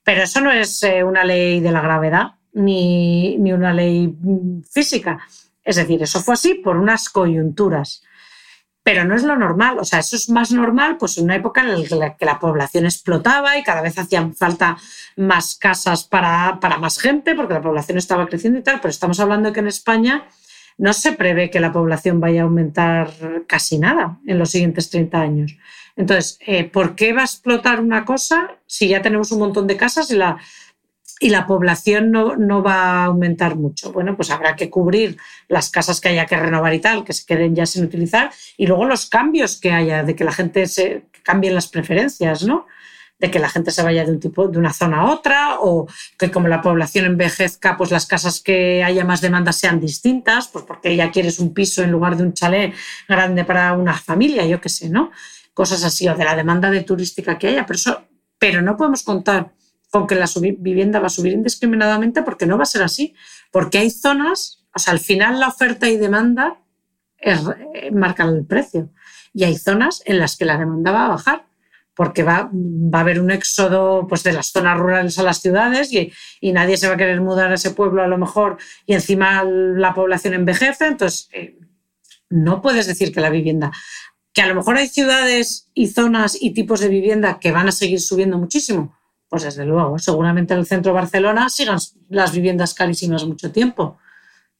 [0.04, 4.62] pero eso no es eh, una ley de la gravedad ni, ni una ley mm,
[4.70, 5.18] física.
[5.68, 8.02] Es decir, eso fue así por unas coyunturas
[8.88, 9.78] pero no es lo normal.
[9.78, 12.86] O sea, eso es más normal pues en una época en la que la población
[12.86, 14.78] explotaba y cada vez hacían falta
[15.14, 19.20] más casas para, para, más gente porque la población estaba creciendo y tal, pero estamos
[19.20, 20.26] hablando de que en España
[20.78, 23.10] no se prevé que la población vaya a aumentar
[23.46, 25.58] casi nada en los siguientes 30 años.
[25.94, 29.76] Entonces, eh, ¿por qué va a explotar una cosa si ya tenemos un montón de
[29.76, 30.38] casas y la,
[31.20, 33.92] y la población no, no, va a aumentar mucho.
[33.92, 35.16] Bueno, pues habrá que cubrir
[35.48, 38.66] las casas que haya que renovar y tal, que se queden ya sin utilizar, y
[38.66, 42.66] luego los cambios que haya, de que la gente se cambien las preferencias, ¿no?
[43.18, 45.88] De que la gente se vaya de un tipo, de una zona a otra, o
[46.16, 50.64] que como la población envejezca, pues las casas que haya más demanda sean distintas, pues
[50.64, 52.74] porque ya quieres un piso en lugar de un chalet
[53.08, 55.10] grande para una familia, yo qué sé, ¿no?
[55.52, 57.78] Cosas así, o de la demanda de turística que haya, pero
[58.38, 59.52] pero no podemos contar
[59.90, 60.26] con que la
[60.58, 63.14] vivienda va a subir indiscriminadamente porque no va a ser así.
[63.50, 66.60] Porque hay zonas, o sea, al final la oferta y demanda
[67.20, 68.90] eh, marcan el precio.
[69.32, 71.46] Y hay zonas en las que la demanda va a bajar
[71.94, 75.92] porque va, va a haber un éxodo pues, de las zonas rurales a las ciudades
[75.92, 78.94] y, y, nadie se va a querer mudar a ese pueblo a lo mejor y
[78.94, 80.86] encima la población envejece.
[80.86, 81.58] Entonces, eh,
[82.30, 83.72] no puedes decir que la vivienda
[84.38, 87.72] que a lo mejor hay ciudades y zonas y tipos de vivienda que van a
[87.72, 88.96] seguir subiendo muchísimo,
[89.28, 93.98] pues desde luego, seguramente en el centro de Barcelona sigan las viviendas carísimas mucho tiempo,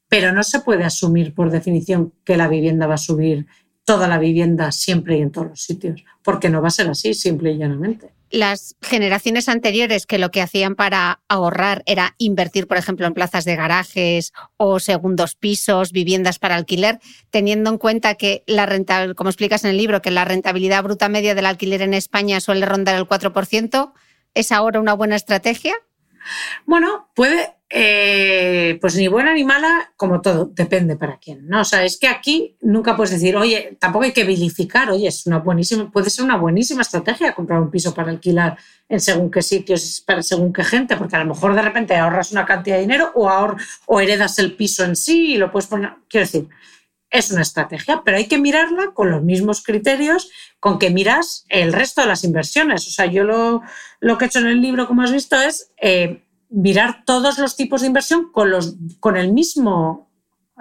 [0.08, 3.46] pero no se puede asumir por definición que la vivienda va a subir
[3.84, 7.14] toda la vivienda siempre y en todos los sitios, porque no va a ser así,
[7.14, 8.12] simple y llanamente.
[8.30, 13.46] Las generaciones anteriores que lo que hacían para ahorrar era invertir, por ejemplo, en plazas
[13.46, 16.98] de garajes o segundos pisos, viviendas para alquiler,
[17.30, 21.08] teniendo en cuenta que la renta, como explicas en el libro, que la rentabilidad bruta
[21.08, 23.92] media del alquiler en España suele rondar el 4%,
[24.38, 25.74] ¿Es ahora una buena estrategia?
[26.64, 31.48] Bueno, puede, eh, pues ni buena ni mala, como todo, depende para quién.
[31.48, 31.62] ¿no?
[31.62, 35.26] O sea, es que aquí nunca puedes decir, oye, tampoco hay que vilificar, oye, es
[35.26, 38.56] una buenísima, puede ser una buenísima estrategia comprar un piso para alquilar
[38.88, 42.30] en según qué sitios, para según qué gente, porque a lo mejor de repente ahorras
[42.30, 43.28] una cantidad de dinero o,
[43.86, 45.94] o heredas el piso en sí y lo puedes poner.
[46.08, 46.48] Quiero decir,
[47.10, 50.30] es una estrategia, pero hay que mirarla con los mismos criterios
[50.60, 52.86] con que miras el resto de las inversiones.
[52.86, 53.62] O sea, yo lo,
[54.00, 57.56] lo que he hecho en el libro, como has visto, es eh, mirar todos los
[57.56, 60.10] tipos de inversión con, los, con el mismo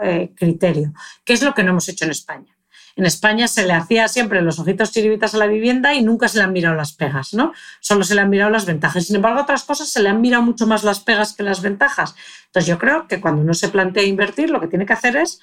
[0.02, 0.94] eh, criterio,
[1.26, 2.58] que es lo que no hemos hecho en España.
[2.96, 6.40] En España se le hacía siempre los ojitos chiribitas a la vivienda y nunca se
[6.40, 7.54] le han mirado las pegas, ¿no?
[7.80, 9.06] Solo se le han mirado las ventajas.
[9.06, 12.16] Sin embargo, otras cosas se le han mirado mucho más las pegas que las ventajas.
[12.48, 15.40] Entonces, yo creo que cuando uno se plantea invertir, lo que tiene que hacer es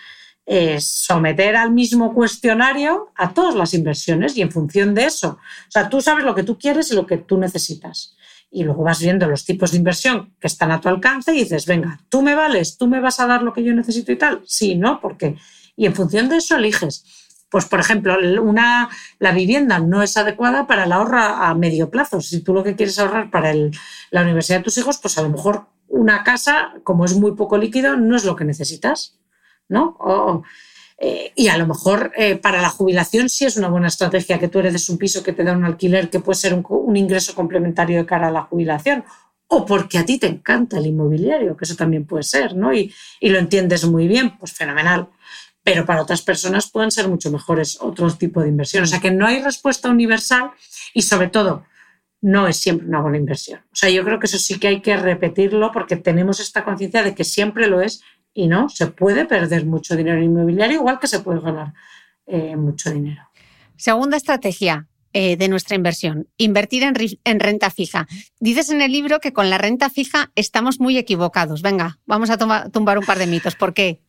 [0.47, 5.39] es someter al mismo cuestionario a todas las inversiones y en función de eso.
[5.69, 8.17] O sea, tú sabes lo que tú quieres y lo que tú necesitas.
[8.51, 11.67] Y luego vas viendo los tipos de inversión que están a tu alcance y dices,
[11.67, 14.43] venga, tú me vales, tú me vas a dar lo que yo necesito y tal.
[14.47, 15.01] Sí, ¿no?
[15.01, 15.37] Porque.
[15.77, 17.05] Y en función de eso eliges.
[17.51, 18.89] Pues, por ejemplo, una,
[19.19, 22.21] la vivienda no es adecuada para el ahorro a medio plazo.
[22.21, 23.53] Si tú lo que quieres ahorrar para
[24.11, 27.59] la universidad de tus hijos, pues a lo mejor una casa, como es muy poco
[27.59, 29.19] líquido, no es lo que necesitas.
[29.69, 30.45] ¿No?
[30.97, 34.49] Eh, y a lo mejor eh, para la jubilación sí es una buena estrategia que
[34.49, 37.99] tú heredes un piso que te da un alquiler que puede ser un, ingreso complementario
[37.99, 39.05] de cara a la jubilación.
[39.47, 42.73] O porque a ti te encanta el inmobiliario, que eso también puede ser, ¿no?
[42.73, 45.11] Y, y lo entiendes muy bien, pues fenomenal.
[45.63, 48.85] Pero para otras personas pueden ser mucho mejores otros tipos de inversión.
[48.85, 50.53] O sea que no hay respuesta universal
[50.95, 51.65] y sobre todo
[52.25, 53.61] no es siempre una buena inversión.
[53.71, 57.03] O sea, yo creo que eso sí que hay que repetirlo porque tenemos esta conciencia
[57.03, 58.03] de que siempre lo es
[58.35, 61.73] y no, se puede perder mucho dinero en inmobiliario, igual que se puede ganar
[62.27, 63.23] eh, mucho dinero.
[63.77, 68.09] Segunda estrategia eh, de nuestra inversión, invertir en, renta fija.
[68.41, 71.63] Dices en el libro que con la renta fija estamos muy equivocados.
[71.63, 73.55] Venga, vamos a tumbar un par de mitos.
[73.55, 74.01] ¿Por qué?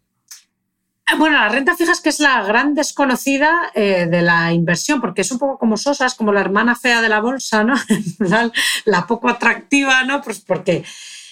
[1.20, 5.22] Bueno, la renta fija es que es la gran desconocida eh, de la inversión, porque
[5.22, 7.76] es un poco como Sosa, es como la hermana fea de la bolsa, ¿no?
[8.86, 10.24] la poco atractiva, ¿no?
[10.24, 10.84] Pues porque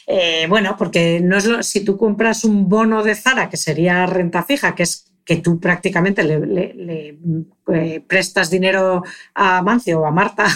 [0.07, 4.05] eh, bueno, porque no es lo, si tú compras un bono de Zara, que sería
[4.05, 7.17] renta fija, que es que tú prácticamente le,
[7.71, 10.47] eh, prestas dinero a Mancio o a Marta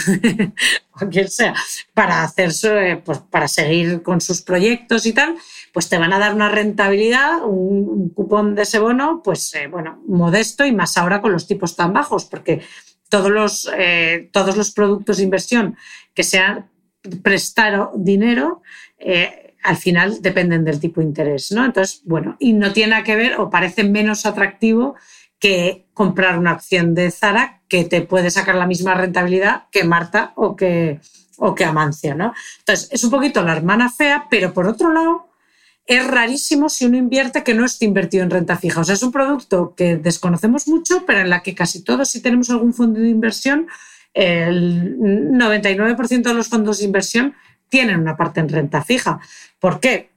[0.91, 1.55] o quien sea
[1.93, 5.35] para hacer eh, pues para seguir con sus proyectos y tal,
[5.71, 10.65] pues te van a dar una rentabilidad, un, cupón de ese bono, pues bueno, modesto
[10.65, 12.61] y más ahora con los tipos tan bajos, porque
[13.07, 13.71] todos los,
[14.33, 15.77] todos los productos de inversión
[16.13, 16.69] que sean
[17.23, 18.61] prestar dinero
[18.97, 21.65] eh, al final dependen del tipo de interés, ¿no?
[21.65, 24.95] Entonces, bueno, y no tiene que ver o parece menos atractivo
[25.39, 30.31] que comprar una acción de Zara que te puede sacar la misma rentabilidad que Marta
[30.35, 30.99] o que,
[31.37, 32.33] o que Amancia, ¿no?
[32.59, 35.29] Entonces, es un poquito la hermana fea, pero por otro lado,
[35.85, 38.81] es rarísimo si uno invierte que no esté invertido en renta fija.
[38.81, 42.21] O sea, es un producto que desconocemos mucho, pero en la que casi todos, si
[42.21, 43.67] tenemos algún fondo de inversión,
[44.13, 47.35] el 99% de los fondos de inversión
[47.69, 49.19] tienen una parte en renta fija.
[49.59, 50.11] ¿Por qué?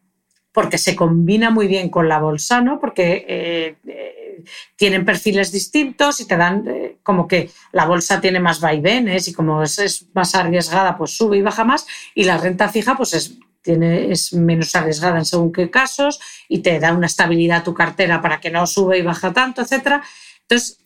[0.52, 2.80] Porque se combina muy bien con la bolsa, ¿no?
[2.80, 4.44] Porque eh, eh,
[4.76, 9.32] tienen perfiles distintos y te dan eh, como que la bolsa tiene más vaivenes y
[9.32, 11.86] como es, más arriesgada, pues sube y baja más.
[12.14, 16.60] Y la renta fija, pues es, tiene, es menos arriesgada en según qué casos y
[16.60, 20.02] te da una estabilidad a tu cartera para que no sube y baja tanto, etc.
[20.42, 20.78] Entonces,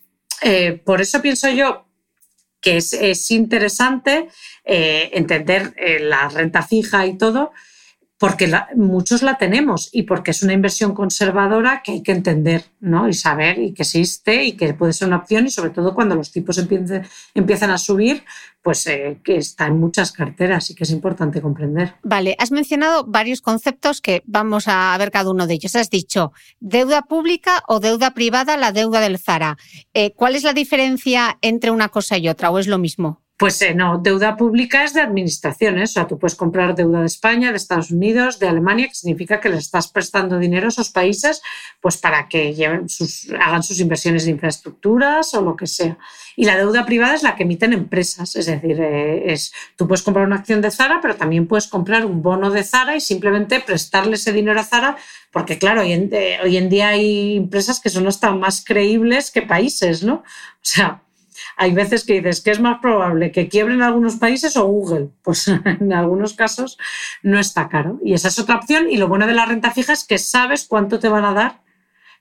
[0.83, 1.85] por eso pienso yo
[2.65, 4.27] que es, interesante
[4.63, 7.51] eh, entender eh, la renta fija y todo,
[8.17, 13.09] porque muchos la tenemos y porque es una inversión conservadora que hay que entender ¿no?
[13.09, 16.15] y saber y que existe y que puede ser una opción y sobre todo cuando
[16.15, 18.23] los tipos empiezan a subir,
[18.61, 21.95] pues eh, que está en muchas carteras y que es importante comprender.
[22.03, 25.75] Vale, has mencionado varios conceptos que vamos a ver cada uno de ellos.
[25.75, 29.57] Has dicho deuda pública o deuda privada, la deuda del Zara.
[29.93, 33.24] Eh, ¿Cuál es la diferencia entre una cosa y otra o es lo mismo?
[33.37, 37.07] Pues eh, no, deuda pública es de administraciones, o sea, tú puedes comprar deuda de
[37.07, 40.89] España, de Estados Unidos, de Alemania, que significa que le estás prestando dinero a esos
[40.89, 41.41] países
[41.81, 45.97] pues para que lleven sus, hagan sus inversiones de infraestructuras o lo que sea.
[46.37, 50.01] Y la deuda privada es la que emiten empresas, es decir, eh, es, tú puedes
[50.01, 53.59] comprar una acción de Zara, pero también puedes comprar un bono de Zara y simplemente
[53.59, 54.95] prestarle ese dinero a Zara,
[55.31, 59.29] porque claro, hoy en, eh, hoy en día hay empresas que son hasta más creíbles
[59.29, 60.15] que países, ¿no?
[60.15, 60.23] O
[60.61, 61.01] sea,
[61.57, 65.09] hay veces que dices que es más probable que quiebren algunos países o Google.
[65.23, 66.77] Pues en algunos casos
[67.23, 67.99] no está caro.
[68.03, 68.89] Y esa es otra opción.
[68.89, 71.61] Y lo bueno de la renta fija es que sabes cuánto te van a dar.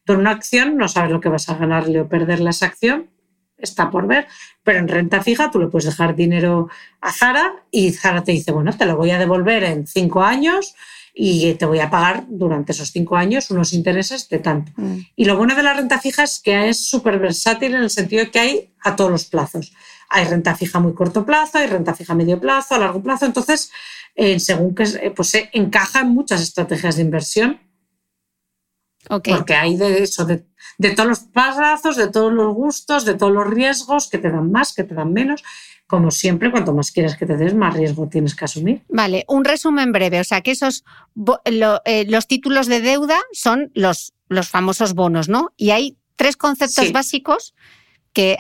[0.06, 3.08] En una acción no sabes lo que vas a ganarle o perderle esa acción,
[3.56, 4.26] está por ver,
[4.62, 6.68] pero en renta fija tú le puedes dejar dinero
[7.00, 10.74] a Zara y Zara te dice, bueno, te lo voy a devolver en cinco años
[11.16, 14.72] y te voy a pagar durante esos cinco años unos intereses de tanto.
[14.76, 14.98] Mm.
[15.14, 18.24] Y lo bueno de la renta fija es que es súper versátil en el sentido
[18.24, 19.72] de que hay a todos los plazos.
[20.10, 23.00] Hay renta fija a muy corto plazo, hay renta fija a medio plazo, a largo
[23.00, 23.26] plazo.
[23.26, 23.70] Entonces,
[24.16, 27.60] eh, según que eh, pues, se encaja en muchas estrategias de inversión.
[29.08, 30.46] Porque hay de eso, de,
[30.78, 34.50] de todos los plazos, de todos los gustos, de todos los riesgos que te dan
[34.50, 35.44] más, que te dan menos
[35.86, 38.82] como siempre, cuanto más quieras que te des, más riesgo tienes que asumir.
[38.88, 40.20] Vale, un resumen breve.
[40.20, 40.84] O sea, que esos
[41.44, 45.52] eh, los títulos de deuda son los, los famosos bonos, ¿no?
[45.56, 47.54] Y hay tres conceptos básicos
[48.12, 48.38] que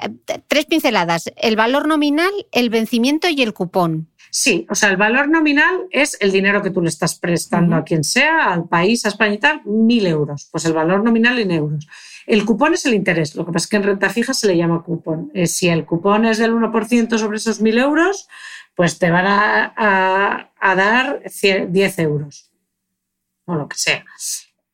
[0.48, 4.08] tres pinceladas: el valor nominal, el vencimiento y el cupón.
[4.30, 7.84] Sí, o sea, el valor nominal es el dinero que tú le estás prestando a
[7.84, 10.48] quien sea, al país, a España y tal, mil euros.
[10.50, 11.86] Pues el valor nominal en euros.
[12.26, 14.56] El cupón es el interés, lo que pasa es que en renta fija se le
[14.56, 15.30] llama cupón.
[15.34, 18.28] Eh, si el cupón es del 1% sobre esos 1.000 euros,
[18.74, 21.22] pues te van a, dar
[21.68, 22.50] 10 euros
[23.46, 24.04] o lo que sea,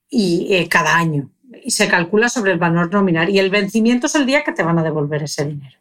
[0.08, 1.30] y eh, cada año.
[1.64, 3.28] Y se calcula sobre el valor nominal.
[3.28, 5.76] Y el vencimiento es el día que te van a devolver ese dinero.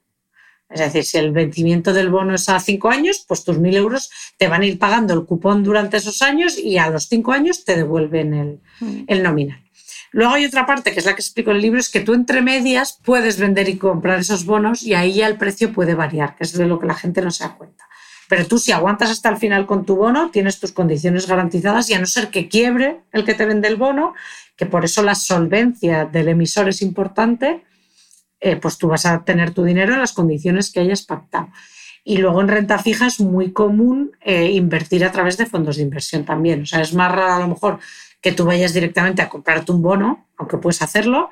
[0.70, 4.10] Es decir, si el vencimiento del bono es a cinco años, pues tus 1.000 euros
[4.38, 7.64] te van a ir pagando el cupón durante esos años y a los cinco años
[7.64, 9.04] te devuelven el, mm.
[9.08, 9.64] el nominal.
[10.12, 12.14] Luego hay otra parte, que es la que explico en el libro, es que tú
[12.14, 16.36] entre medias puedes vender y comprar esos bonos y ahí ya el precio puede variar,
[16.36, 17.88] que es de lo que la gente no se da cuenta.
[18.28, 21.96] Pero tú si aguantas hasta el final con tu bono, tienes tus condiciones garantizadas y
[21.96, 24.14] a no ser que quiebre el que te vende el bono,
[24.56, 27.64] que por eso la solvencia del emisor es importante,
[28.40, 31.50] eh, pues tú vas a tener tu dinero en las condiciones que hayas pactado.
[32.04, 35.84] Y luego en renta fija es muy común eh, invertir a través de fondos de
[35.84, 36.62] inversión también.
[36.62, 37.80] O sea, es más raro a lo mejor
[38.22, 41.30] que tú vayas directamente a comprarte un bono, aunque puedes hacerlo,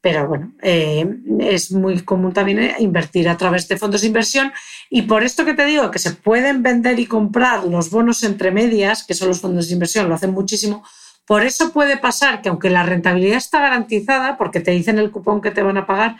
[0.00, 1.06] pero bueno, eh,
[1.40, 4.52] es muy común también eh, invertir a través de fondos de inversión.
[4.90, 8.52] Y por esto que te digo que se pueden vender y comprar los bonos entre
[8.52, 10.84] medias, que son los fondos de inversión, lo hacen muchísimo,
[11.26, 15.42] Por eso puede pasar que aunque la rentabilidad está garantizada, porque te dicen el cupón
[15.42, 16.16] que te van a pagar,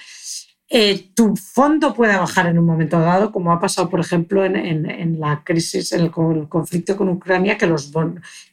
[0.70, 5.18] eh, tu fondo pueda bajar en un momento dado, como ha pasado, por ejemplo, en,
[5.18, 7.90] la crisis, en el, conflicto con Ucrania, que los,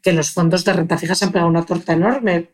[0.02, 2.52] que los fondos de renta fija se han pegado una torta enorme.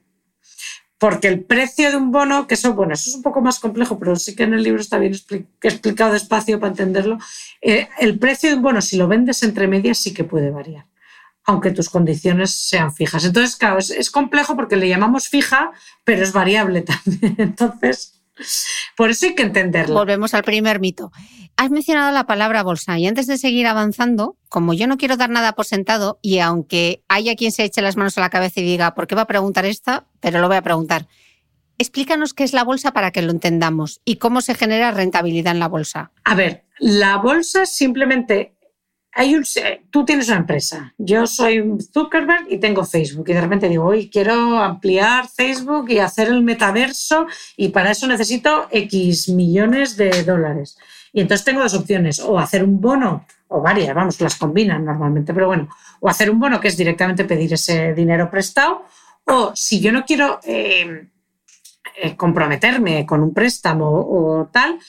[0.97, 3.99] Porque el precio de un bono, que eso, bueno, eso es un poco más complejo,
[3.99, 5.13] pero sí que en el libro está bien
[5.61, 7.17] explicado despacio para entenderlo.
[7.61, 10.85] Eh, el precio de un bono, si lo vendes entre medias, sí que puede variar
[11.43, 13.25] aunque tus condiciones sean fijas.
[13.25, 15.71] Entonces, claro, es, es, complejo porque le llamamos fija,
[16.03, 17.35] pero es variable también.
[17.39, 18.20] Entonces,
[18.97, 19.95] por eso hay que entenderlo.
[19.95, 21.11] Volvemos al primer mito.
[21.57, 25.29] Has mencionado la palabra bolsa y antes de seguir avanzando, como yo no quiero dar
[25.29, 28.63] nada por sentado y aunque haya quien se eche las manos a la cabeza y
[28.63, 30.05] diga, ¿por qué va a preguntar esta?
[30.19, 31.07] Pero lo voy a preguntar.
[31.77, 35.59] Explícanos qué es la bolsa para que lo entendamos y cómo se genera rentabilidad en
[35.59, 36.11] la bolsa.
[36.23, 38.55] A ver, la bolsa simplemente
[39.13, 39.43] hay un,
[39.89, 44.09] tú tienes una empresa, yo soy Zuckerberg y tengo Facebook y de repente digo, hoy
[44.09, 50.77] quiero ampliar Facebook y hacer el metaverso y para eso necesito X millones de dólares.
[51.13, 55.33] Y entonces tengo dos opciones, o hacer un bono, o varias, vamos, las combinan normalmente,
[55.33, 55.67] pero bueno,
[55.99, 58.85] o hacer un bono que es directamente pedir ese dinero prestado,
[59.25, 61.09] o si yo no quiero eh,
[61.97, 64.79] eh, comprometerme con un préstamo o tal,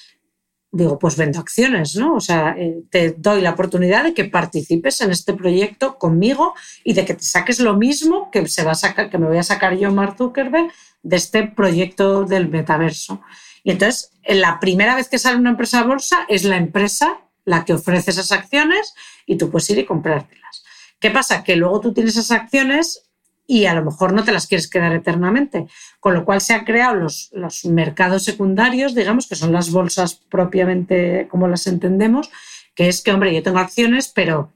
[0.72, 2.14] digo, pues vendo acciones, ¿no?
[2.14, 6.94] O sea, eh, te doy la oportunidad de que participes en este proyecto conmigo y
[6.94, 9.42] de que te saques lo mismo que, se va a sacar, que me voy a
[9.42, 13.20] sacar yo, Mark Zuckerberg, de este proyecto del metaverso.
[13.62, 17.64] Y entonces, la primera vez que sale una empresa a bolsa, es la empresa la
[17.64, 18.94] que ofrece esas acciones
[19.26, 20.64] y tú puedes ir y comprártelas.
[20.98, 21.44] ¿Qué pasa?
[21.44, 23.10] Que luego tú tienes esas acciones
[23.46, 25.66] y a lo mejor no te las quieres quedar eternamente.
[26.00, 30.14] Con lo cual se han creado los, los mercados secundarios, digamos, que son las bolsas
[30.14, 32.30] propiamente como las entendemos,
[32.74, 34.52] que es que, hombre, yo tengo acciones, pero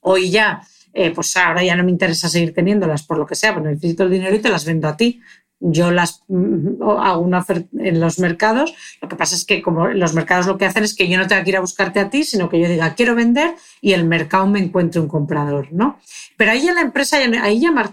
[0.00, 0.62] hoy ya,
[0.92, 4.04] eh, pues ahora ya no me interesa seguir teniéndolas por lo que sea, pues necesito
[4.04, 5.20] el dinero y te las vendo a ti
[5.66, 8.74] yo las mm, hago una oferta en los mercados.
[9.00, 11.26] Lo que pasa es que como los mercados lo que hacen es que yo no
[11.26, 14.04] tenga que ir a buscarte a ti, sino que yo diga quiero vender y el
[14.04, 15.98] mercado me encuentre un comprador, ¿no?
[16.36, 17.92] Pero ahí ya la empresa, ahí ya Mark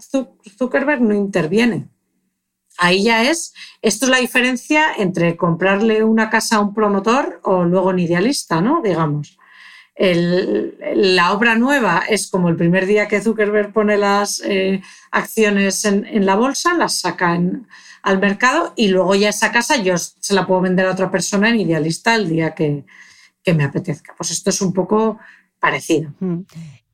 [0.58, 1.88] Zuckerberg no interviene.
[2.78, 7.64] Ahí ya es, esto es la diferencia entre comprarle una casa a un promotor o
[7.64, 8.82] luego un idealista, ¿no?
[8.82, 9.38] Digamos
[10.02, 14.82] la obra nueva es como el primer día que Zuckerberg pone las eh,
[15.12, 17.40] acciones en, la bolsa, las saca
[18.02, 21.50] al mercado y luego ya esa casa yo se la puedo vender a otra persona
[21.50, 22.84] en idealista el día que,
[23.44, 24.16] que me apetezca.
[24.18, 25.20] Pues esto es un poco
[25.60, 26.12] parecido.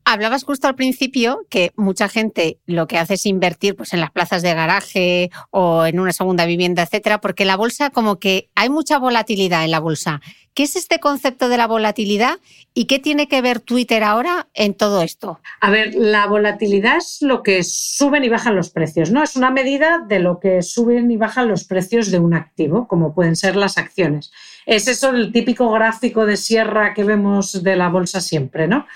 [0.10, 4.10] Hablabas justo al principio que mucha gente lo que hace es invertir pues, en las
[4.10, 8.70] plazas de garaje o en una segunda vivienda, etcétera, porque la bolsa, como que hay
[8.70, 10.22] mucha volatilidad en la bolsa.
[10.54, 12.40] ¿Qué es este concepto de la volatilidad
[12.74, 15.42] y qué tiene que ver Twitter ahora en todo esto?
[15.60, 19.22] A ver, la volatilidad es lo que suben y bajan los precios, ¿no?
[19.22, 23.14] Es una medida de lo que suben y bajan los precios de un activo, como
[23.14, 24.32] pueden ser las acciones.
[24.66, 28.88] Es eso el típico gráfico de sierra que vemos de la bolsa siempre, ¿no?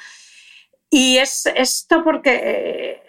[0.94, 3.02] Y es esto porque, eh,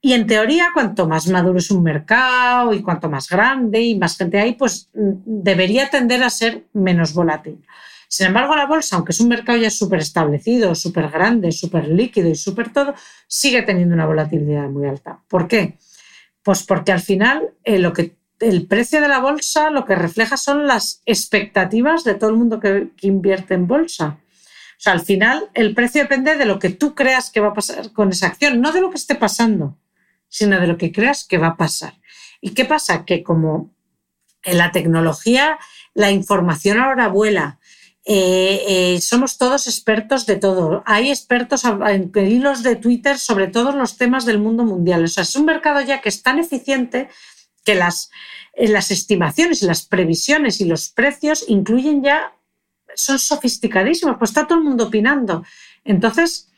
[0.00, 4.16] y en teoría, cuanto más maduro es un mercado y cuanto más grande y más
[4.16, 7.62] gente hay, pues mm, debería tender a ser menos volátil.
[8.08, 12.30] Sin embargo, la bolsa, aunque es un mercado ya súper establecido, súper grande, súper líquido
[12.30, 12.94] y súper todo,
[13.28, 15.20] sigue teniendo una volatilidad muy alta.
[15.28, 15.76] ¿Por qué?
[16.42, 20.38] Pues porque al final eh, lo que, el precio de la bolsa lo que refleja
[20.38, 24.18] son las expectativas de todo el mundo que invierte en bolsa.
[24.80, 27.54] O sea, al final el precio depende de lo que tú creas que va a
[27.54, 29.76] pasar con esa acción, no de lo que esté pasando,
[30.30, 32.00] sino de lo que creas que va a pasar.
[32.40, 33.04] ¿Y qué pasa?
[33.04, 33.74] Que como
[34.42, 35.58] en la tecnología
[35.92, 37.58] la información ahora vuela,
[38.06, 40.82] eh, eh, somos todos expertos de todo.
[40.86, 45.04] Hay expertos en hilos de Twitter sobre todos los temas del mundo mundial.
[45.04, 47.10] O sea, es un mercado ya que es tan eficiente
[47.66, 48.10] que las,
[48.54, 52.32] eh, estimaciones las previsiones y los precios incluyen ya
[52.94, 55.44] son sofisticadísimos, pues está todo el mundo opinando.
[55.84, 56.50] Entonces,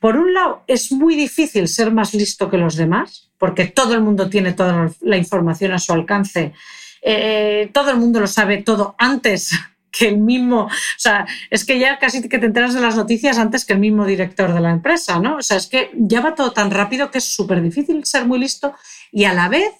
[0.00, 4.00] por un lado, es muy difícil ser más listo que los demás, porque todo el
[4.00, 6.52] mundo tiene toda la información a su alcance.
[7.02, 9.50] Eh, todo el mundo lo sabe todo antes
[9.90, 13.38] que el mismo, o sea, es que ya casi que te enteras de las noticias
[13.38, 15.36] antes que el mismo director de la empresa, ¿no?
[15.36, 18.38] O sea, es que ya va todo tan rápido que es súper difícil ser muy
[18.38, 18.74] listo
[19.10, 19.72] y a la vez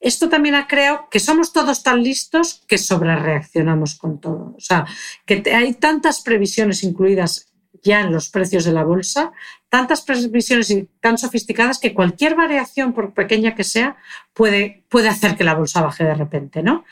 [0.00, 4.54] esto también ha creado que somos todos tan listos que sobrereaccionamos con todo.
[4.56, 4.86] O sea,
[5.26, 9.32] que hay tantas previsiones incluidas ya en los precios de la bolsa,
[9.68, 13.96] tantas previsiones tan sofisticadas que cualquier variación, por pequeña que sea,
[14.34, 16.84] puede, puede hacer que la bolsa baje de repente, ¿no?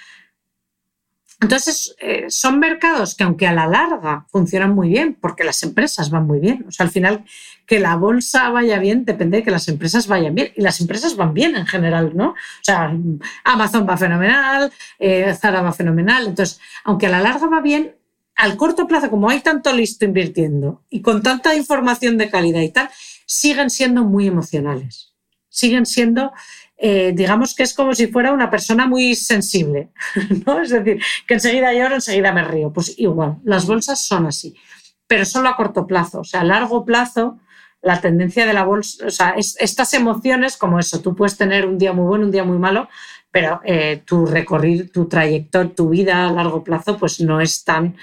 [1.41, 6.11] Entonces, eh, son mercados que aunque a la larga funcionan muy bien, porque las empresas
[6.11, 7.25] van muy bien, o sea, al final
[7.67, 11.17] que la bolsa vaya bien depende de que las empresas vayan bien, y las empresas
[11.17, 12.31] van bien en general, ¿no?
[12.31, 12.95] O sea,
[13.45, 17.97] Amazon va fenomenal, eh, Zara va fenomenal, entonces, aunque a la larga va bien,
[18.37, 22.71] al corto plazo, como hay tanto listo invirtiendo y con tanta información de calidad y
[22.71, 22.91] tal,
[23.27, 25.15] siguen siendo muy emocionales,
[25.49, 26.33] siguen siendo
[26.79, 29.91] eh, digamos que es como si fuera una persona muy sensible,
[30.47, 30.61] ¿no?
[30.61, 32.73] Es decir, que enseguida lloro, enseguida me río.
[32.73, 34.55] Pues igual, las bolsas son así,
[35.07, 36.21] pero solo a corto plazo.
[36.21, 37.39] O sea, a largo plazo,
[37.87, 41.79] la tendencia de la bolsa, o sea, estas emociones como eso, tú puedes tener un
[41.79, 42.89] día muy bueno, un día muy malo,
[43.31, 47.97] pero eh, tu recorrido, tu trayectoria, tu vida a largo plazo, pues no es tan,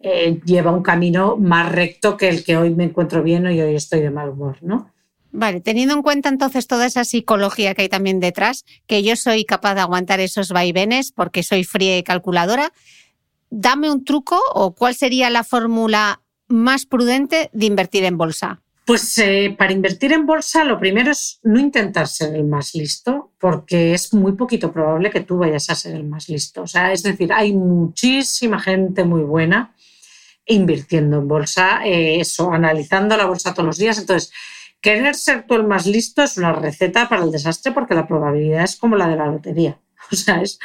[0.00, 3.76] eh, lleva un camino más recto que el que hoy me encuentro bien y hoy
[3.76, 4.92] estoy de mal humor, ¿no?
[5.30, 9.44] Vale, teniendo en cuenta entonces toda esa psicología que hay también detrás, que yo soy
[9.44, 12.72] capaz de aguantar esos vaivenes porque soy fría y calculadora,
[13.50, 18.62] dame un truco o cuál sería la fórmula más prudente de invertir en bolsa.
[18.88, 23.32] Pues eh, para invertir en bolsa lo primero es no intentar ser el más listo,
[23.38, 26.62] porque es muy poquito probable que tú vayas a ser el más listo.
[26.62, 29.74] O sea, es decir, hay muchísima gente muy buena
[30.46, 33.98] invirtiendo en bolsa, eh, eso, analizando la bolsa todos los días.
[33.98, 34.32] Entonces,
[34.80, 38.62] Querer ser tú el más listo es una receta para el desastre porque la probabilidad
[38.62, 39.78] es como la de la lotería.
[40.10, 40.58] O sea, es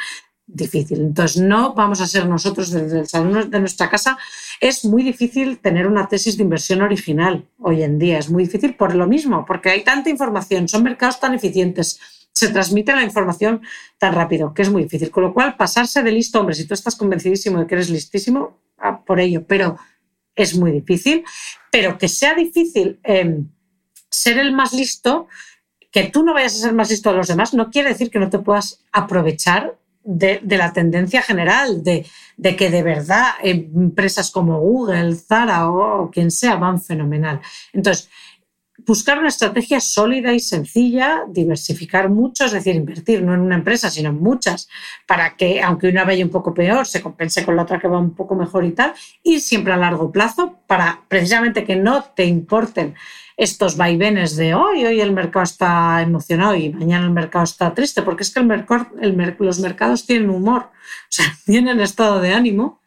[0.46, 1.00] difícil.
[1.00, 4.18] Entonces, no vamos a ser nosotros desde el salón de nuestra casa.
[4.60, 8.18] Es muy difícil tener una tesis de inversión original hoy en día.
[8.18, 11.98] Es muy difícil por lo mismo, porque hay tanta información, son mercados tan eficientes,
[12.32, 13.62] se transmite la información
[13.98, 15.10] tan rápido, que es muy difícil.
[15.10, 18.58] Con lo cual, pasarse de listo, hombre, si tú estás convencidísimo de que eres listísimo,
[19.06, 19.78] por ello, pero
[20.34, 21.24] es muy difícil.
[21.70, 23.00] Pero que sea difícil...
[23.04, 23.44] Eh,
[24.14, 25.28] ser el más listo,
[25.90, 28.18] que tú no vayas a ser más listo de los demás, no quiere decir que
[28.18, 32.06] no te puedas aprovechar de, la tendencia general, de,
[32.56, 37.40] que de verdad empresas como Google, Zara o, quien sea van fenomenal.
[37.72, 38.10] Entonces,
[38.86, 43.90] buscar una estrategia sólida y sencilla, diversificar mucho, es decir, invertir no en una empresa,
[43.90, 44.68] sino en muchas,
[45.06, 47.98] para que, aunque una vaya un poco peor, se compense con la otra que va
[47.98, 48.92] un poco mejor y tal,
[49.22, 52.94] ir siempre a largo plazo para precisamente que no te importen
[53.36, 58.02] estos vaivenes de hoy, hoy el mercado está emocionado y mañana el mercado está triste,
[58.02, 58.86] porque es que el mercado,
[59.38, 60.70] los mercados tienen humor, o
[61.08, 62.80] sea, tienen estado de ánimo,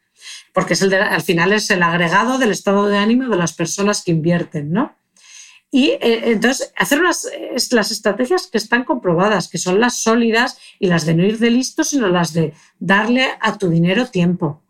[0.54, 4.04] porque es el al final es el agregado del estado de ánimo de las personas
[4.04, 4.96] que invierten, ¿no?
[5.70, 7.28] Y eh, entonces hacer unas,
[7.72, 11.52] las estrategias que están comprobadas, que son las sólidas y las de no ir de
[11.52, 14.64] listo, sino las de darle a tu dinero tiempo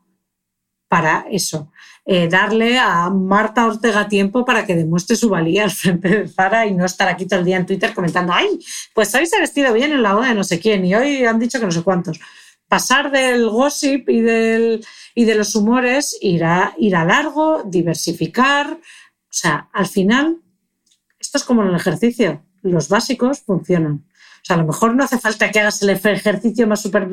[0.87, 1.71] para eso.
[2.09, 6.65] Eh, darle a Marta Ortega tiempo para que demuestre su valía al frente de Zara
[6.65, 8.59] y no estar aquí todo el día en Twitter comentando, ay,
[8.93, 11.59] pues habéis vestido bien en la boda de no sé quién y hoy han dicho
[11.59, 12.17] que no sé cuántos.
[12.69, 14.85] Pasar del gossip y, del,
[15.15, 18.71] y de los humores, ir a, ir a largo, diversificar.
[18.71, 18.79] O
[19.29, 20.37] sea, al final,
[21.19, 24.05] esto es como en el ejercicio, los básicos funcionan
[24.47, 27.07] sea, a lo mejor no hace falta que hagas el ejercicio más, super,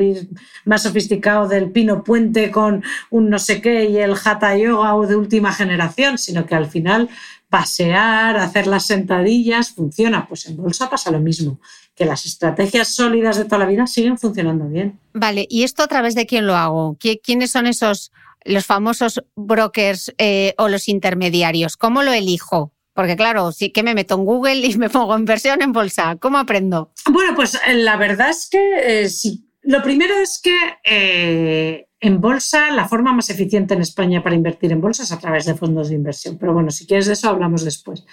[0.64, 5.06] más sofisticado del pino puente con un no sé qué y el hatha yoga o
[5.06, 7.08] de última generación, sino que al final
[7.48, 10.26] pasear, hacer las sentadillas, funciona.
[10.26, 11.60] Pues en bolsa pasa lo mismo,
[11.94, 14.98] que las estrategias sólidas de toda la vida siguen funcionando bien.
[15.12, 16.96] Vale, ¿y esto a través de quién lo hago?
[16.98, 18.10] ¿Quiénes son esos,
[18.44, 21.76] los famosos brokers eh, o los intermediarios?
[21.76, 22.73] ¿Cómo lo elijo?
[22.94, 26.16] Porque claro, sí que me meto en Google y me pongo inversión en bolsa.
[26.16, 26.92] ¿Cómo aprendo?
[27.10, 29.50] Bueno, pues eh, la verdad es que eh, sí.
[29.62, 34.70] Lo primero es que eh, en bolsa la forma más eficiente en España para invertir
[34.72, 36.36] en bolsa es a través de fondos de inversión.
[36.38, 38.04] Pero bueno, si quieres de eso hablamos después.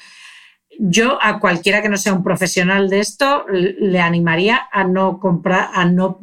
[0.80, 5.70] Yo a cualquiera que no sea un profesional de esto le animaría a no comprar,
[5.74, 6.22] a no,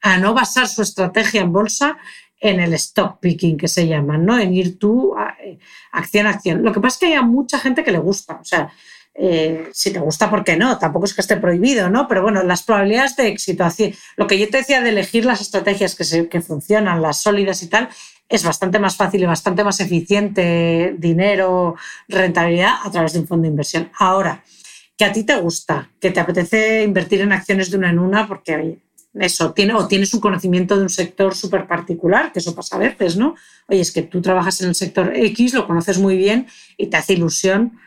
[0.00, 1.98] a no basar su estrategia en bolsa
[2.42, 4.36] en el stock picking que se llama, ¿no?
[4.36, 5.14] En ir tú
[5.44, 5.58] eh,
[5.92, 6.64] acción a acción.
[6.64, 8.72] Lo que pasa es que hay mucha gente que le gusta, o sea,
[9.14, 10.76] eh, si te gusta, ¿por qué no?
[10.76, 12.08] Tampoco es que esté prohibido, ¿no?
[12.08, 15.40] Pero bueno, las probabilidades de éxito, así, lo que yo te decía de elegir las
[15.40, 17.88] estrategias que, funcionan, las sólidas y tal,
[18.28, 21.76] es bastante más fácil y bastante más eficiente dinero,
[22.08, 23.90] rentabilidad a través de un fondo de inversión.
[23.98, 24.42] Ahora,
[24.96, 28.26] que a ti te gusta, que te apetece invertir en acciones de una en una,
[28.26, 28.78] porque
[29.14, 32.78] eso, tiene, o tienes un conocimiento de un sector súper particular, que eso pasa a
[32.78, 33.34] veces, ¿no?
[33.68, 36.96] Oye, es que tú trabajas en el sector X, lo conoces muy bien y te
[36.96, 37.78] hace ilusión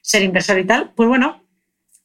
[0.00, 0.92] ser inversor y tal.
[0.94, 1.42] Pues bueno,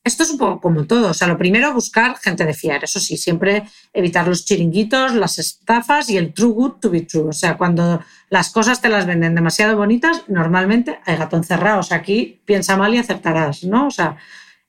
[0.04, 1.10] esto es un poco como todo.
[1.10, 2.84] O sea, lo primero, buscar gente de fiar.
[2.84, 3.64] Eso sí, siempre
[3.94, 7.28] evitar los chiringuitos, las estafas y el true good to be true.
[7.28, 11.80] O sea, cuando las cosas te las venden demasiado bonitas, normalmente hay gato encerrado.
[11.80, 13.88] O sea, aquí piensa mal y acertarás, ¿no?
[13.88, 14.18] O sea,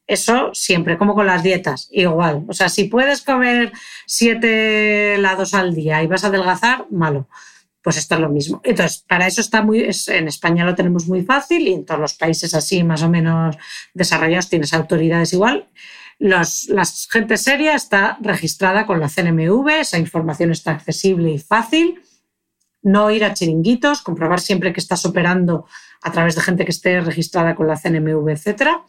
[0.09, 2.47] Eso siempre, como con las dietas, igual.
[2.48, 3.72] O sea, si puedes comer
[4.06, 7.28] siete helados al día y vas a adelgazar, malo.
[7.82, 8.62] Pues esto es lo mismo.
[8.64, 12.14] Entonces, para eso está muy, en España lo tenemos muy fácil y en todos los
[12.14, 13.56] países así más o menos
[13.93, 15.68] desarrollados tienes autoridades igual.
[16.18, 22.02] Los, la gente seria está registrada con la CNMV, esa información está accesible y fácil.
[22.82, 25.66] No ir a chiringuitos, comprobar siempre que estás operando
[26.01, 28.82] a través de gente que esté registrada con la CNMV, etcétera.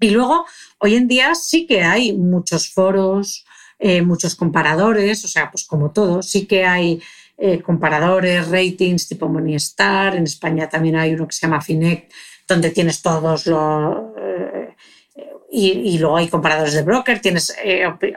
[0.00, 0.46] Y luego,
[0.78, 3.44] hoy en día sí que hay muchos foros,
[3.78, 7.02] eh, muchos comparadores, o sea, pues como todo, sí que hay
[7.38, 12.10] eh, comparadores, ratings tipo Monistar, en España también hay uno que se llama Finec,
[12.48, 14.09] donde tienes todos los...
[15.52, 17.54] Eh, y, luego hay comparadores de broker, tienes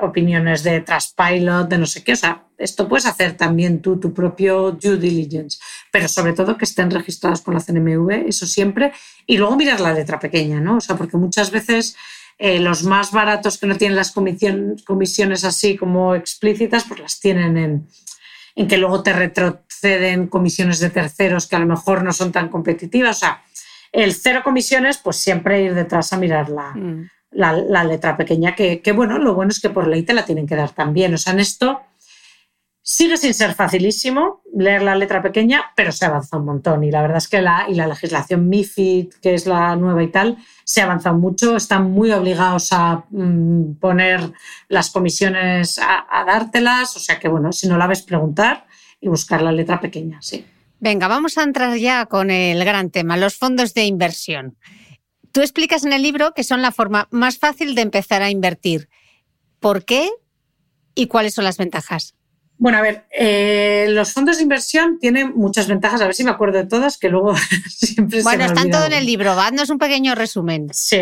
[0.02, 4.14] opiniones de Trustpilot, de no sé qué, o sea, esto puedes hacer también tú, tu
[4.14, 5.60] propio due diligence,
[5.92, 8.94] pero sobre todo que estén registrados con la CNMV, eso siempre.
[9.26, 10.78] Y luego mirar la letra pequeña, ¿no?
[10.78, 11.96] O sea, porque muchas veces
[12.38, 17.58] eh, los más baratos que no tienen las comisiones así como explícitas, pues las tienen
[17.58, 17.88] en,
[18.56, 22.50] en que luego te retroceden comisiones de terceros que a lo mejor no son tan
[22.50, 23.18] competitivas.
[23.18, 23.44] O sea,
[23.92, 27.10] el cero comisiones, pues siempre ir detrás a mirar la, mm.
[27.34, 30.56] La, letra pequeña, que, bueno, lo bueno es que por ley te la tienen que
[30.56, 31.14] dar también.
[31.14, 31.82] O sea, en esto
[32.86, 36.84] Sigue sin ser facilísimo leer la letra pequeña, pero se avanza un montón.
[36.84, 40.12] Y la verdad es que la, y la legislación MIFID, que es la nueva y
[40.12, 41.56] tal, se ha avanzado mucho.
[41.56, 44.34] Están muy obligados a mm, poner
[44.68, 46.98] las comisiones a, dártelas.
[46.98, 48.66] O sea que, bueno, si no la ves, preguntar
[49.00, 50.46] y buscar la letra pequeña, sí.
[50.82, 54.58] Venga, vamos a entrar ya con el gran tema, los fondos de inversión.
[55.34, 58.88] Tú explicas en el libro que son la forma más fácil de empezar a invertir.
[59.60, 60.10] ¿Por qué
[60.94, 62.16] y cuáles son las ventajas?
[62.60, 66.30] Bueno, a ver, eh, los fondos de inversión tienen muchas ventajas, a ver si me
[66.30, 67.34] acuerdo de todas, que luego
[67.68, 70.70] siempre Bueno, están todo en el libro, haznos un pequeño resumen.
[70.72, 71.02] Sí,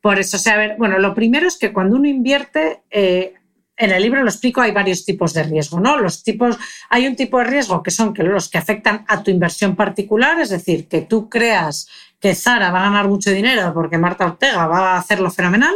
[0.00, 3.34] por eso, o sea, a ver, bueno, lo primero es que cuando uno invierte, eh,
[3.76, 5.96] en el libro lo explico, hay varios tipos de riesgo, ¿no?
[5.96, 6.58] Los tipos,
[6.90, 10.50] hay un tipo de riesgo que son los que afectan a tu inversión particular, es
[10.50, 11.88] decir, que tú creas
[12.20, 15.74] que Zara va a ganar mucho dinero porque Marta Ortega va a hacerlo fenomenal,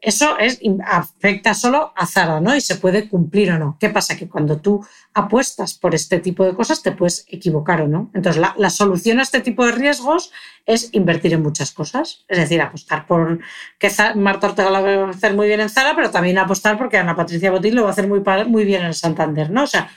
[0.00, 2.54] eso es, afecta solo a Zara, ¿no?
[2.54, 3.76] Y se puede cumplir o no.
[3.80, 4.16] ¿Qué pasa?
[4.16, 8.08] Que cuando tú apuestas por este tipo de cosas te puedes equivocar o no.
[8.14, 10.30] Entonces, la, solución a este tipo de riesgos
[10.66, 12.24] es invertir en muchas cosas.
[12.28, 13.40] Es decir, apostar por
[13.80, 16.98] que Marta Ortega lo va a hacer muy bien en Zara, pero también apostar porque
[16.98, 19.64] Ana Patricia Botín lo va a hacer muy, muy bien en Santander, ¿no?
[19.64, 19.90] O sea,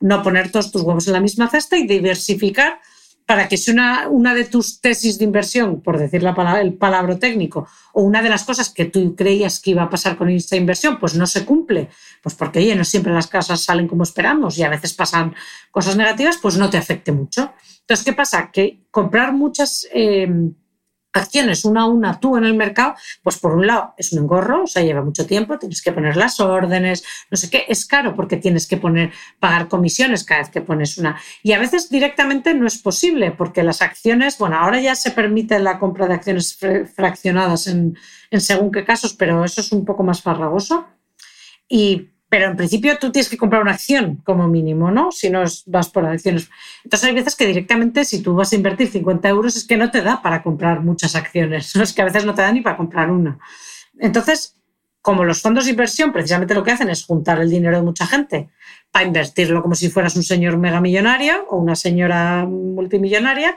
[0.00, 2.80] no poner todos tus huevos en la misma cesta y diversificar
[3.28, 7.18] para que si una, de tus tesis de inversión, por decir la palabra, el palabra
[7.18, 10.56] técnico, o una de las cosas que tú creías que iba a pasar con esta
[10.56, 11.90] inversión, pues no se cumple,
[12.22, 15.34] pues porque oye, no siempre las casas salen como esperamos y a veces pasan
[15.70, 17.52] cosas negativas, pues no te afecte mucho.
[17.80, 18.50] Entonces, ¿qué pasa?
[18.50, 19.86] Que comprar muchas...
[19.92, 20.26] Eh,
[21.12, 24.64] acciones una a una tú en el mercado, pues por un lado es un engorro,
[24.64, 28.14] o sea, lleva mucho tiempo, tienes que poner las órdenes, no sé qué, es caro
[28.14, 31.18] porque tienes que poner, pagar comisiones cada vez que pones una.
[31.42, 35.58] Y a veces directamente no es posible porque las acciones, bueno, ahora ya se permite
[35.58, 36.58] la compra de acciones
[36.94, 37.96] fraccionadas en,
[38.30, 40.86] en según qué casos, pero eso es un poco más farragoso.
[41.68, 45.10] Y pero en principio tú tienes que comprar una acción como mínimo, ¿no?
[45.10, 46.50] Si no vas por acciones.
[46.84, 49.90] Entonces hay veces que directamente si tú vas a invertir 50 euros es que no
[49.90, 52.76] te da para comprar muchas acciones, es que a veces no te da ni para
[52.76, 53.38] comprar una.
[53.98, 54.56] Entonces,
[55.00, 58.06] como los fondos de inversión precisamente lo que hacen es juntar el dinero de mucha
[58.06, 58.50] gente
[58.90, 63.56] para invertirlo como si fueras un señor megamillonario o una señora multimillonaria,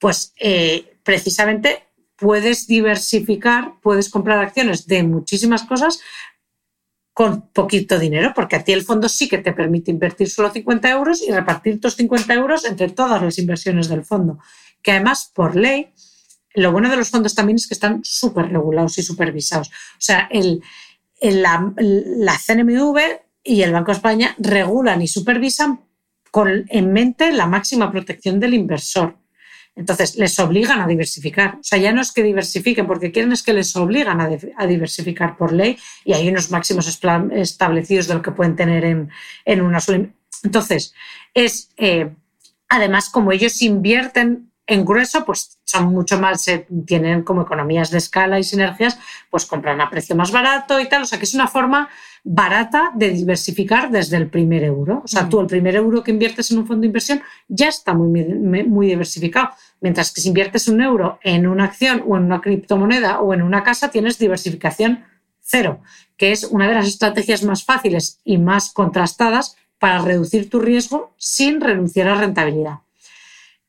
[0.00, 1.84] pues eh, precisamente
[2.16, 6.00] puedes diversificar, puedes comprar acciones de muchísimas cosas
[7.18, 10.88] con poquito dinero, porque a ti el fondo sí que te permite invertir solo 50
[10.88, 14.38] euros y repartir tus 50 euros entre todas las inversiones del fondo.
[14.82, 15.88] Que además, por ley,
[16.54, 19.66] lo bueno de los fondos también es que están súper regulados y supervisados.
[19.66, 20.28] O sea,
[21.20, 22.98] la, la, CNMV
[23.42, 25.80] y el Banco de España regulan y supervisan
[26.30, 29.16] con en mente la máxima protección del inversor.
[29.78, 31.54] Entonces, les obligan a diversificar.
[31.60, 35.36] O sea, ya no es que diversifiquen porque quieren, es que les obligan a, diversificar
[35.36, 39.08] por ley y hay unos máximos establecidos de lo que pueden tener en,
[39.44, 40.08] en una sola.
[40.42, 40.94] Entonces,
[41.32, 42.10] es, eh,
[42.68, 46.44] además, como ellos invierten en grueso, pues son mucho más,
[46.84, 48.98] tienen como economías de escala y sinergias,
[49.30, 51.02] pues compran a precio más barato y tal.
[51.02, 51.88] O sea, que es una forma
[52.30, 55.00] barata de diversificar desde el primer euro.
[55.02, 55.30] O sea, mm.
[55.30, 58.86] tú el primer euro que inviertes en un fondo de inversión ya está muy, muy
[58.86, 59.50] diversificado.
[59.80, 63.40] Mientras que si inviertes un euro en una acción o en una criptomoneda o en
[63.40, 65.04] una casa, tienes diversificación
[65.40, 65.80] cero,
[66.18, 71.14] que es una de las estrategias más fáciles y más contrastadas para reducir tu riesgo
[71.16, 72.80] sin renunciar a rentabilidad.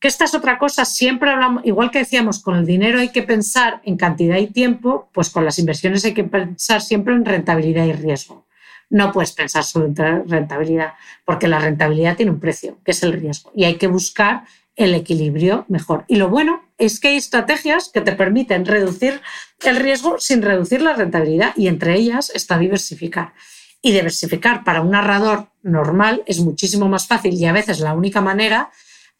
[0.02, 3.24] Que esta es otra cosa, siempre hablamos, igual que decíamos, con el dinero hay que
[3.24, 7.86] pensar en cantidad y tiempo, pues con las inversiones hay que pensar siempre en rentabilidad
[7.86, 8.49] y riesgo.
[8.90, 9.96] No puedes pensar solo en
[10.28, 10.94] rentabilidad,
[11.26, 14.44] porque la rentabilidad tiene un precio, que es el riesgo, y hay que buscar
[14.76, 16.06] el equilibrio mejor.
[16.08, 19.22] Y lo bueno es que hay estrategias que te permiten reducir
[19.64, 23.34] el riesgo sin reducir la rentabilidad, y entre ellas está diversificar.
[23.82, 28.20] Y diversificar para un narrador normal es muchísimo más fácil y a veces la única
[28.20, 28.72] manera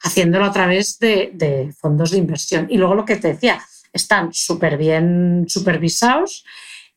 [0.02, 2.68] haciéndolo a través de, fondos de inversión.
[2.70, 6.46] Y luego lo que te decía, están súper bien supervisados.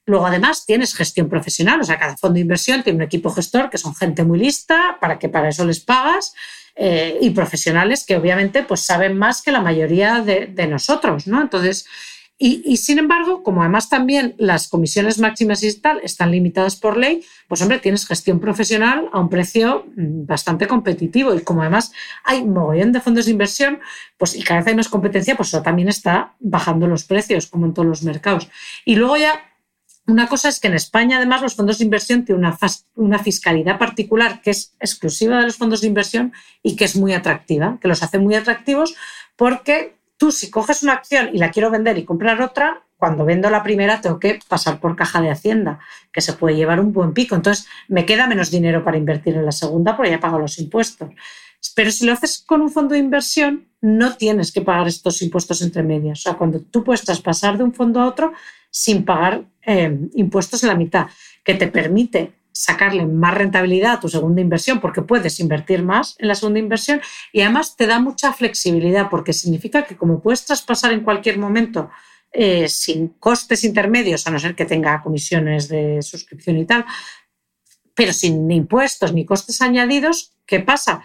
[0.05, 3.71] Luego, además, tienes gestión profesional, o sea, cada fondo de inversión tiene un equipo gestor
[3.71, 6.35] que son gente muy lista, para que para eso les pagas,
[6.75, 11.41] eh, y profesionales que obviamente pues, saben más que la mayoría de, nosotros, ¿no?
[11.41, 11.87] Entonces,
[12.45, 17.25] y, sin embargo, como además también las comisiones máximas y tal están limitadas por ley,
[17.47, 21.33] pues hombre, tienes gestión profesional a un precio mm, bastante competitivo.
[21.35, 21.93] Y como además
[22.25, 23.79] hay mogollón de fondos de inversión,
[24.19, 27.67] pues y cada vez hay más competencia, pues eso también está bajando los precios, como
[27.67, 28.49] en todos los mercados.
[28.85, 29.52] Y luego ya
[30.07, 32.59] una cosa es que en España, además, los fondos de inversión tienen una,
[32.97, 37.13] una, fiscalidad particular que es exclusiva de los fondos de inversión y que es muy
[37.13, 38.95] atractiva, que los hace muy atractivos
[39.37, 43.51] porque Tú, si coges una acción y la quiero vender y comprar otra, cuando vendo
[43.51, 45.81] la primera tengo que pasar por caja de hacienda,
[46.13, 47.35] que se puede llevar un buen pico.
[47.35, 51.11] Entonces, me queda menos dinero para invertir en la segunda porque ya pago los impuestos.
[51.75, 55.61] Pero si lo haces con un fondo de inversión, no tienes que pagar estos impuestos
[55.61, 56.21] entre medias.
[56.21, 58.33] O sea, cuando tú puedes traspasar de un fondo a otro
[58.73, 61.07] sin pagar eh, impuestos en la mitad,
[61.45, 66.29] que te permite sacarle más rentabilidad a tu segunda inversión porque puedes invertir más en
[66.29, 67.01] la segunda inversión
[67.33, 71.91] y además te da mucha flexibilidad porque significa que como puedes traspasar en cualquier momento
[72.31, 76.85] eh, sin costes intermedios, a no ser que tenga comisiones de suscripción y tal,
[77.95, 81.03] pero sin impuestos ni costes añadidos, ¿qué pasa?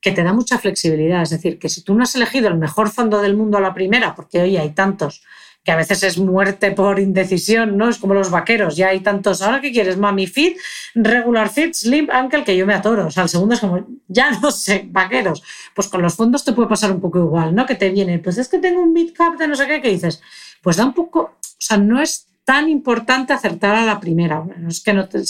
[0.00, 1.22] Que te da mucha flexibilidad.
[1.22, 3.74] Es decir, que si tú no has elegido el mejor fondo del mundo a la
[3.74, 5.24] primera, porque hoy hay tantos,
[5.64, 7.88] que a veces es muerte por indecisión, ¿no?
[7.88, 10.56] Es como los vaqueros, ya hay tantos, ahora qué quieres, mami fit,
[10.94, 13.06] regular fit, slim, ankle, que yo me atoro.
[13.06, 15.42] O sea, el segundo es como, ya no sé, vaqueros.
[15.74, 17.66] Pues con los fondos te puede pasar un poco igual, ¿no?
[17.66, 19.90] Que te viene, pues es que tengo un mid cap de no sé qué, que
[19.90, 20.22] dices,
[20.62, 24.68] pues da un poco, o sea, no es tan importante acertar a la primera, no
[24.68, 25.22] es que no te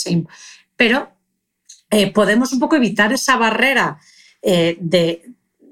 [0.77, 1.11] pero
[1.91, 3.99] eh, podemos un poco evitar esa barrera
[4.41, 5.25] eh, de,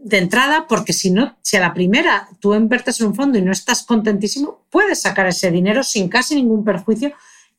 [0.07, 3.41] de entrada, porque si no, si a la primera tú inviertes en un fondo y
[3.41, 7.11] no estás contentísimo, puedes sacar ese dinero sin casi ningún perjuicio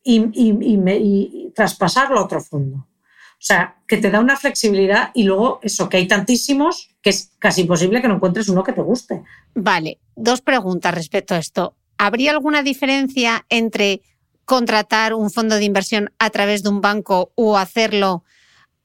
[0.03, 2.77] y, traspasarlo a otro fondo.
[2.77, 7.31] O sea, que te da una flexibilidad y luego eso, que hay tantísimos que es
[7.39, 9.21] casi imposible que no encuentres uno que te guste.
[9.53, 11.75] Vale, dos preguntas respecto a esto.
[11.97, 14.01] ¿Habría alguna diferencia entre
[14.45, 18.23] contratar un fondo de inversión a través de un banco o hacerlo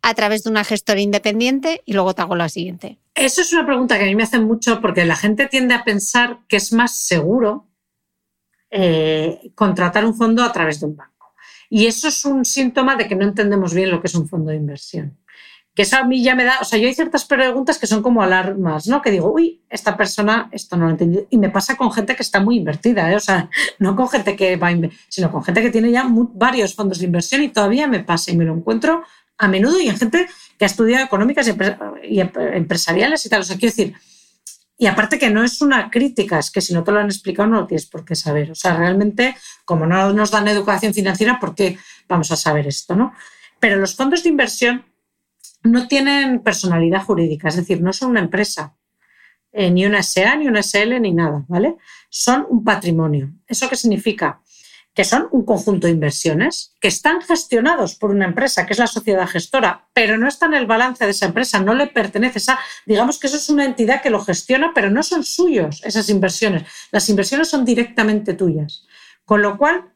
[0.04, 1.82] a través de una gestora independiente?
[1.86, 2.98] Y luego te hago la siguiente.
[3.14, 5.82] Eso es una pregunta que a mí me hacen mucho porque la gente tiende a
[5.82, 7.68] pensar que es más seguro
[8.70, 11.32] eh, contratar un fondo a través de un banco.
[11.70, 14.50] Y eso es un síntoma de que no entendemos bien lo que es un fondo
[14.50, 15.18] de inversión.
[15.74, 18.02] Que eso a mí ya me da, o sea, yo hay ciertas preguntas que son
[18.02, 19.00] como alarmas, ¿no?
[19.02, 21.26] Que digo, uy, esta persona esto no lo ha entendido.
[21.30, 23.16] Y me pasa con gente que está muy invertida, ¿eh?
[23.16, 23.48] o sea,
[23.78, 24.76] no con gente que va a
[25.08, 28.36] sino con gente que tiene ya varios fondos de inversión y todavía me pasa y
[28.36, 29.02] me lo encuentro
[29.38, 30.26] a menudo y en gente
[30.58, 31.48] que ha estudiado económicas
[32.02, 33.40] y empresariales y tal.
[33.40, 33.94] O sea, quiero decir,
[34.76, 37.48] y aparte que no es una crítica, es que si no te lo han explicado
[37.48, 38.50] no lo tienes por qué saber.
[38.50, 41.78] O sea, realmente, como no nos dan educación financiera, ¿por qué
[42.08, 42.94] vamos a saber esto?
[42.94, 43.14] ¿no?
[43.60, 44.84] Pero los fondos de inversión
[45.62, 48.76] no tienen personalidad jurídica, es decir, no son una empresa,
[49.52, 51.76] eh, ni una SA, ni una SL, ni nada, ¿vale?
[52.10, 53.32] Son un patrimonio.
[53.46, 54.42] ¿Eso qué significa?
[54.94, 58.86] Que son un conjunto de inversiones que están gestionados por una empresa, que es la
[58.86, 62.38] sociedad gestora, pero no está en el balance de esa empresa, no le pertenece.
[62.38, 66.08] Esa, digamos que eso es una entidad que lo gestiona, pero no son suyos esas
[66.08, 66.62] inversiones.
[66.92, 68.86] Las inversiones son directamente tuyas.
[69.24, 69.92] Con lo cual,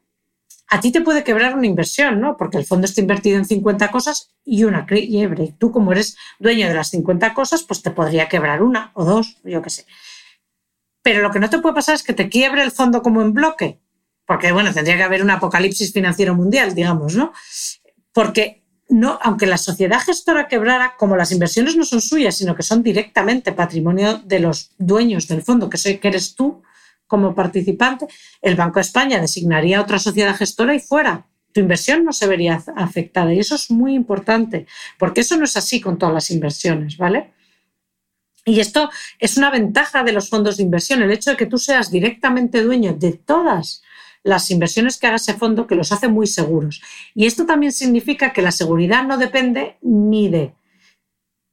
[0.67, 2.35] a ti te puede quebrar una inversión, ¿no?
[2.35, 5.43] Porque el fondo está invertido en 50 cosas y una quiebre.
[5.45, 9.05] Y tú, como eres dueño de las 50 cosas, pues te podría quebrar una o
[9.05, 9.85] dos, yo qué sé.
[11.01, 13.33] Pero lo que no te puede pasar es que te quiebre el fondo como en
[13.33, 13.79] bloque
[14.29, 17.33] porque bueno, tendría que haber un apocalipsis financiero mundial, digamos, ¿no?
[18.13, 22.61] Porque no, aunque la sociedad gestora quebrara, como las inversiones no son suyas, sino que
[22.61, 26.61] son directamente patrimonio de los dueños del fondo, que, soy, que eres tú
[27.07, 28.05] como participante,
[28.39, 31.25] el Banco de España designaría otra sociedad gestora y fuera.
[31.51, 33.33] Tu inversión no se vería afectada.
[33.33, 34.67] Y eso es muy importante,
[34.99, 37.33] porque eso no es así con todas las inversiones, ¿vale?
[38.45, 41.57] Y esto es una ventaja de los fondos de inversión, el hecho de que tú
[41.57, 43.81] seas directamente dueño de todas
[44.23, 46.81] las inversiones que haga ese fondo que los hace muy seguros.
[47.15, 50.53] Y esto también significa que la seguridad no depende ni de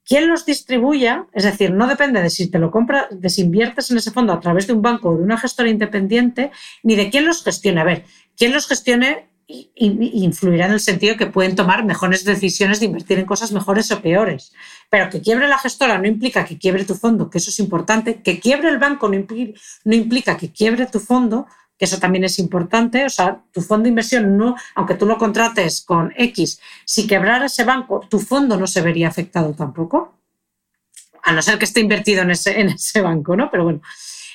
[0.04, 3.90] quién los distribuya, es decir, no depende de si te lo compras, de si inviertes
[3.90, 6.50] en ese fondo a través de un banco o de una gestora independiente,
[6.82, 7.80] ni de quién los gestione.
[7.80, 8.04] A ver,
[8.36, 13.26] quién los gestione influirá en el sentido que pueden tomar mejores decisiones de invertir en
[13.26, 14.52] cosas mejores o peores.
[14.90, 18.22] Pero que quiebre la gestora no implica que quiebre tu fondo, que eso es importante.
[18.22, 21.46] Que quiebre el banco no implica que quiebre tu fondo,
[21.78, 23.04] que eso también es importante.
[23.04, 27.46] O sea, tu fondo de inversión, no, aunque tú lo contrates con X, si quebrara
[27.46, 30.14] ese banco, tu fondo no se vería afectado tampoco.
[31.22, 33.50] A no ser que esté invertido en ese, en ese banco, ¿no?
[33.50, 33.82] Pero bueno.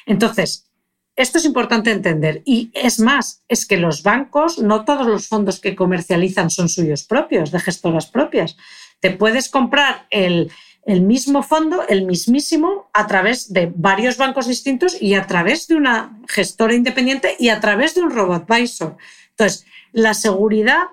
[0.05, 0.71] Entonces,
[1.15, 2.41] esto es importante entender.
[2.45, 7.03] Y es más, es que los bancos, no todos los fondos que comercializan son suyos
[7.03, 8.57] propios, de gestoras propias.
[8.99, 10.51] Te puedes comprar el,
[10.85, 15.75] el mismo fondo, el mismísimo, a través de varios bancos distintos y a través de
[15.75, 18.97] una gestora independiente y a través de un robot advisor.
[19.29, 20.85] Entonces, la seguridad,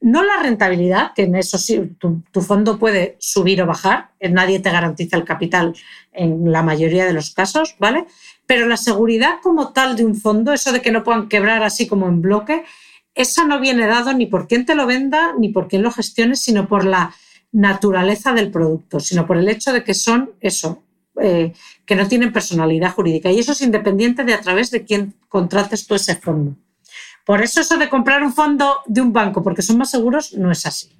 [0.00, 4.70] no la rentabilidad, que en eso sí, tu, fondo puede subir o bajar, nadie te
[4.70, 5.74] garantiza el capital
[6.12, 8.06] en la mayoría de los casos, ¿vale?
[8.46, 11.86] Pero la seguridad como tal de un fondo, eso de que no puedan quebrar así
[11.86, 12.64] como en bloque,
[13.14, 16.36] esa no viene dado ni por quién te lo venda ni por quién lo gestione,
[16.36, 17.14] sino por la
[17.52, 20.82] naturaleza del producto, sino por el hecho de que son eso,
[21.20, 21.52] eh,
[21.84, 23.30] que no tienen personalidad jurídica.
[23.30, 26.56] Y eso es independiente de a través de quién contrates tú ese fondo.
[27.24, 30.50] Por eso eso de comprar un fondo de un banco porque son más seguros no
[30.50, 30.90] es así.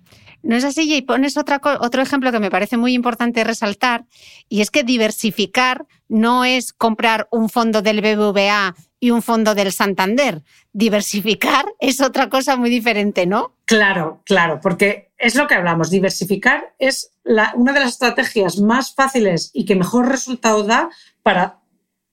[0.43, 4.05] No es así, y pones otra, otro ejemplo que me parece muy importante resaltar,
[4.49, 9.73] y es que diversificar no es comprar un fondo del BBVA y un fondo del
[9.73, 10.43] Santander.
[10.73, 13.57] Diversificar es otra cosa muy diferente, ¿no?
[13.65, 15.91] Claro, claro, porque es lo que hablamos.
[15.91, 20.91] Diversificar es una de las estrategias más fáciles y que mejor resultado da
[21.23, 21.61] para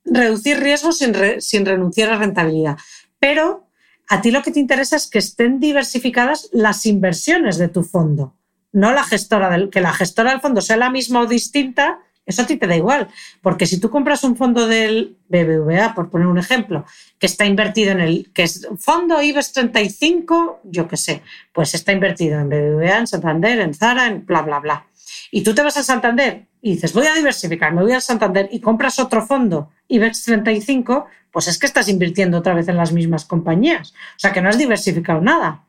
[0.06, 2.78] reducir riesgos sin, sin renunciar a rentabilidad.
[3.20, 3.67] Pero
[4.08, 8.36] a ti lo que te interesa es que estén diversificadas las inversiones de tu fondo,
[8.72, 12.42] no la gestora del, que la gestora del fondo sea la misma o distinta, eso
[12.42, 13.08] a ti te da igual,
[13.42, 16.86] porque si tú compras un fondo del BBVA, por poner un ejemplo,
[17.20, 21.22] que está invertido en el que es fondo IBEX 35, yo qué sé,
[21.54, 24.88] pues está invertido en BBVA, en Santander, en Zara, en bla bla bla.
[25.32, 28.50] Y tú te vas a Santander y dices, voy a diversificar, me voy a Santander
[28.52, 32.92] y compras otro fondo IBEX 35, pues es que estás invirtiendo otra vez en las
[32.92, 33.92] mismas compañías.
[33.92, 35.64] O sea que no has diversificado nada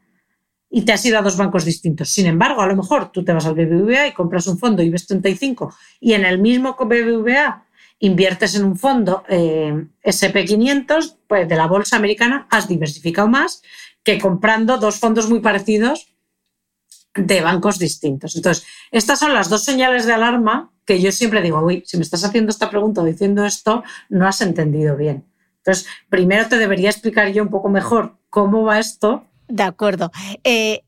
[0.71, 2.09] y te has ido a dos bancos distintos.
[2.09, 5.07] Sin embargo, a lo mejor tú te vas al BBVA y compras un fondo IBEX
[5.07, 7.65] 35 y en el mismo BBVA
[8.01, 13.63] inviertes en un fondo eh, SP500 pues de la bolsa americana, has diversificado más
[14.03, 16.09] que comprando dos fondos muy parecidos
[17.19, 18.37] de bancos distintos.
[18.37, 22.03] Entonces, estas son las dos señales de alarma que yo siempre digo, uy, si me
[22.03, 25.27] estás haciendo esta pregunta o diciendo esto, no has entendido bien.
[25.59, 29.27] Entonces, primero te debería explicar yo un poco mejor cómo va esto.
[29.49, 30.11] De acuerdo.
[30.45, 30.83] Eh,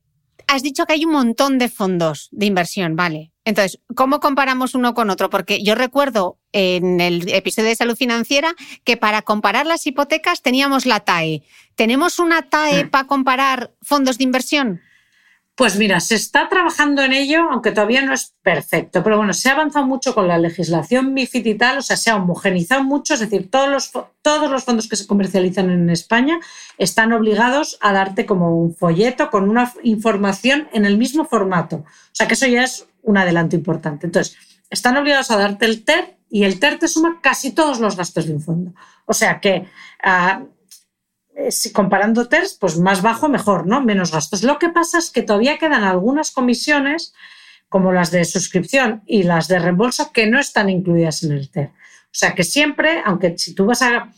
[0.46, 3.32] has dicho que hay un montón de fondos de inversión, ¿vale?
[3.44, 5.30] Entonces, ¿cómo comparamos uno con otro?
[5.30, 8.54] Porque yo recuerdo en el episodio de salud financiera
[8.84, 11.42] que para comparar las hipotecas teníamos la TAE.
[11.74, 14.80] ¿Tenemos una TAE para comparar fondos de inversión?
[15.60, 19.50] Pues mira, se está trabajando en ello, aunque todavía no es perfecto, pero bueno, se
[19.50, 23.12] ha avanzado mucho con la legislación MIFID y tal, o sea, se ha homogenizado mucho,
[23.12, 23.92] es decir, todos los,
[24.22, 26.40] todos los fondos que se comercializan en España
[26.78, 31.76] están obligados a darte como un folleto con una información en el mismo formato.
[31.76, 34.06] O sea, que eso ya es un adelanto importante.
[34.06, 34.38] Entonces,
[34.70, 38.24] están obligados a darte el TER y el TER te suma casi todos los gastos
[38.24, 38.72] de un fondo.
[39.04, 39.66] O sea que...
[40.02, 40.59] Uh,
[41.40, 43.80] eh, comparando TERS, pues más bajo mejor, ¿no?
[43.80, 44.42] Menos gastos.
[44.42, 47.14] Lo que pasa es que todavía quedan algunas comisiones,
[47.68, 51.68] como las de suscripción y las de reembolso, que no están incluidas en el TER.
[51.68, 54.10] O sea que siempre, aunque si tú vas a...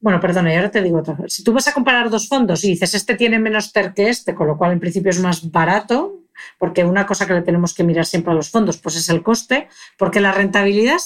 [0.00, 1.28] Bueno, perdona, y ahora te digo otra cosa.
[1.28, 4.34] Si tú vas a comparar dos fondos y dices, este tiene menos TER que este,
[4.34, 6.18] con lo cual en principio es más barato,
[6.58, 9.22] porque una cosa que le tenemos que mirar siempre a los fondos, pues es el
[9.22, 10.98] coste, porque la rentabilidad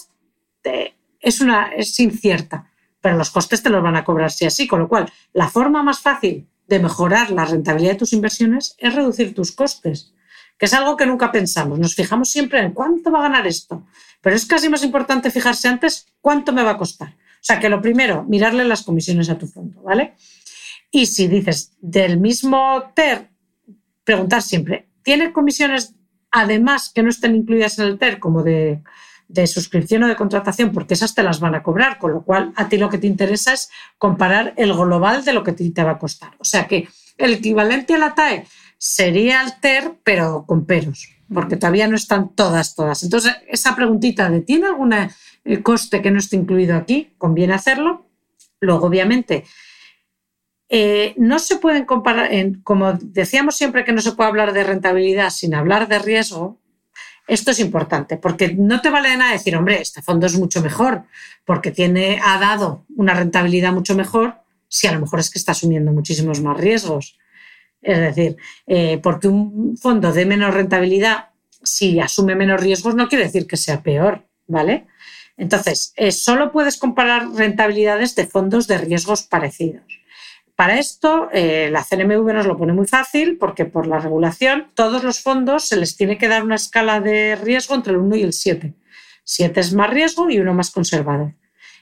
[1.21, 2.71] es, una, es incierta
[3.07, 5.81] pero los costes te los van a cobrar sí así, con lo cual la forma
[5.85, 10.13] más fácil de mejorar la rentabilidad de tus inversiones es reducir tus costes,
[10.59, 11.79] que es algo que nunca pensamos.
[11.79, 13.87] Nos fijamos siempre en cuánto va a ganar esto,
[14.21, 17.11] pero es casi más importante fijarse antes cuánto me va a costar.
[17.11, 20.17] O sea, que lo primero, mirarle las comisiones a tu fondo, ¿vale?
[20.91, 23.31] Y si dices del mismo TER,
[24.03, 25.95] preguntar siempre, ¿tiene comisiones
[26.33, 28.83] además que no estén incluidas en el TER, como de
[29.29, 32.53] de suscripción o de contratación, porque esas te las van a cobrar, con lo cual
[32.57, 35.93] a ti lo que te interesa es comparar el global de lo que te va
[35.93, 36.33] a costar.
[36.39, 36.89] O sea que
[37.19, 38.47] el equivalente a la TAE
[38.79, 43.03] sería el TER, pero con peros, porque todavía no están todas, todas.
[43.03, 45.11] Entonces, esa preguntita de ¿tiene algún eh,
[45.63, 47.11] coste que no esté incluido aquí?
[47.19, 48.07] Conviene hacerlo.
[48.61, 49.45] Luego, obviamente,
[50.69, 52.31] eh, no se pueden comparar,
[52.65, 56.59] como decíamos siempre que no se puede hablar de rentabilidad sin hablar de riesgo,
[57.27, 60.63] Esto es importante, porque no te vale de nada decir, hombre, este fondo es mucho
[60.63, 61.03] mejor,
[61.45, 64.37] porque tiene, ha dado una rentabilidad mucho mejor,
[64.69, 67.19] si a lo mejor es que está asumiendo muchísimos más riesgos.
[67.83, 68.37] Es decir,
[68.67, 71.31] eh, porque un fondo de menos rentabilidad,
[71.63, 74.87] si asume menos riesgos, no quiere decir que sea peor, ¿vale?
[75.37, 79.96] Entonces, eh, solo puedes comparar rentabilidades de fondos de riesgos parecidos.
[80.57, 85.05] Para esto, eh, la CNMV nos lo pone muy fácil porque por la regulación todos
[85.05, 88.23] los fondos se les tiene que dar una escala de riesgo entre el 1 y
[88.23, 88.75] el 7.
[89.23, 91.35] 7 es más riesgo y uno más conservador.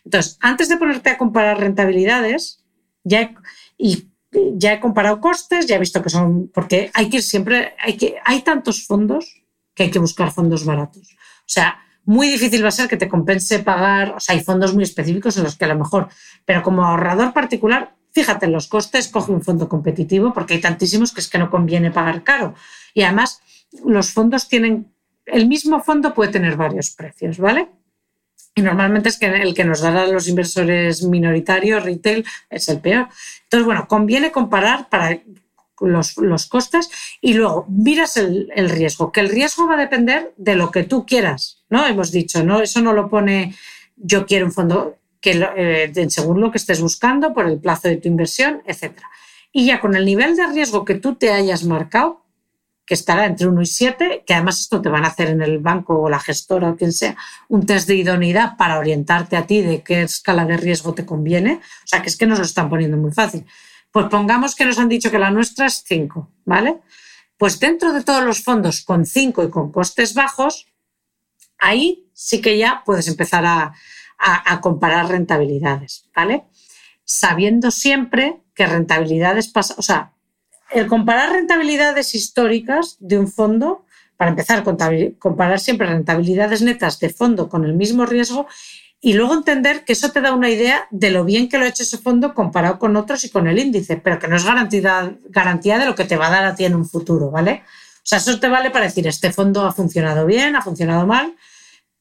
[0.04, 2.64] Entonces, antes de ponerte a comparar rentabilidades,
[3.04, 3.34] ya he,
[3.78, 7.74] y ya he comparado costes, ya he visto que son, porque hay que ir siempre,
[7.78, 9.42] hay, que, hay tantos fondos
[9.72, 11.12] que hay que buscar fondos baratos.
[11.12, 14.74] O sea, muy difícil va a ser que te compense pagar, o sea, hay fondos
[14.74, 16.08] muy específicos en los que a lo mejor,
[16.44, 21.20] pero como ahorrador particular, Fíjate los costes, coge un fondo competitivo porque hay tantísimos que
[21.20, 22.54] es que no conviene pagar caro.
[22.94, 23.42] Y además,
[23.84, 24.94] los fondos tienen,
[25.26, 27.68] el mismo fondo puede tener varios precios, ¿vale?
[28.54, 33.08] Y normalmente es que el que nos dará los inversores minoritarios, retail, es el peor.
[33.42, 35.18] Entonces, bueno, conviene comparar para
[35.80, 36.88] los, los costes
[37.20, 40.84] y luego miras el, el, riesgo, que el riesgo va a depender de lo que
[40.84, 41.84] tú quieras, ¿no?
[41.84, 42.60] Hemos dicho, ¿no?
[42.60, 43.56] Eso no lo pone
[43.96, 44.98] yo quiero un fondo
[45.32, 48.92] eh, según lo que estés buscando, por el plazo de tu inversión, etc.
[49.52, 52.24] Y ya con el nivel de riesgo que tú te hayas marcado,
[52.86, 55.58] que estará entre 1 y 7, que además esto te van a hacer en el
[55.58, 57.16] banco o la gestora o quien sea,
[57.48, 61.60] un test de idoneidad para orientarte a ti de qué escala de riesgo te conviene.
[61.62, 63.46] O sea, que es que nos lo están poniendo muy fácil.
[63.90, 66.80] Pues pongamos que nos han dicho que la nuestra es 5, ¿vale?
[67.38, 70.66] Pues dentro de todos los fondos con 5 y con costes bajos,
[71.58, 73.74] ahí sí que ya puedes empezar a,
[74.18, 76.44] a, comparar rentabilidades, ¿vale?
[77.04, 80.12] Sabiendo siempre que rentabilidades pasa, o sea,
[80.70, 83.84] el comparar rentabilidades históricas de un fondo,
[84.16, 84.64] para empezar,
[85.18, 88.46] comparar siempre rentabilidades netas de fondo con el mismo riesgo
[89.00, 91.68] y luego entender que eso te da una idea de lo bien que lo ha
[91.68, 95.14] hecho ese fondo comparado con otros y con el índice, pero que no es garantía,
[95.28, 97.64] garantía de lo que te va a dar a ti en un futuro, ¿vale?
[97.98, 101.34] O sea, eso te vale para decir, este fondo ha funcionado bien, ha funcionado mal,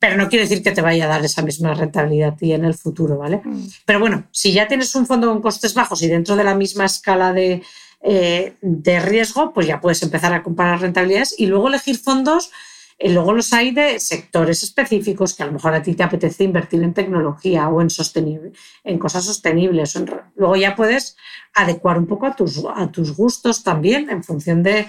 [0.04, 2.66] pero no quiere decir que te vaya a dar esa misma rentabilidad a ti en
[2.66, 3.40] el futuro, ¿vale?
[3.42, 3.68] Mm.
[3.86, 6.84] Pero bueno, si ya tienes un fondo con costes bajos y dentro de la misma
[6.84, 7.64] escala de,
[8.02, 12.52] eh, de riesgo, pues ya puedes empezar a comparar rentabilidades y luego elegir fondos.
[13.00, 16.44] Y luego los hay de sectores específicos que a lo mejor a ti te apetece
[16.44, 18.52] invertir en tecnología o en, sostenible,
[18.84, 19.98] en cosas sostenibles.
[20.36, 21.16] Luego ya puedes
[21.54, 24.86] adecuar un poco a tus, a tus gustos también en función de,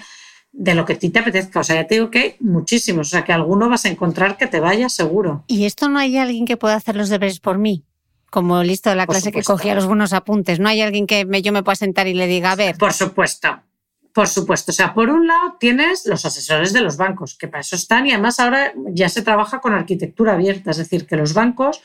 [0.57, 1.59] de lo que a ti te apetezca.
[1.59, 3.07] O sea, ya te digo que hay muchísimos.
[3.07, 5.43] O sea, que alguno vas a encontrar que te vaya seguro.
[5.47, 7.83] ¿Y esto no hay alguien que pueda hacer los deberes por mí?
[8.29, 10.59] Como listo de la clase que cogía los buenos apuntes.
[10.59, 12.77] ¿No hay alguien que me, yo me pueda sentar y le diga, a ver?
[12.77, 13.59] Por supuesto.
[14.13, 14.71] Por supuesto.
[14.71, 18.07] O sea, por un lado tienes los asesores de los bancos, que para eso están,
[18.07, 21.81] y además ahora ya se trabaja con arquitectura abierta, es decir, que los bancos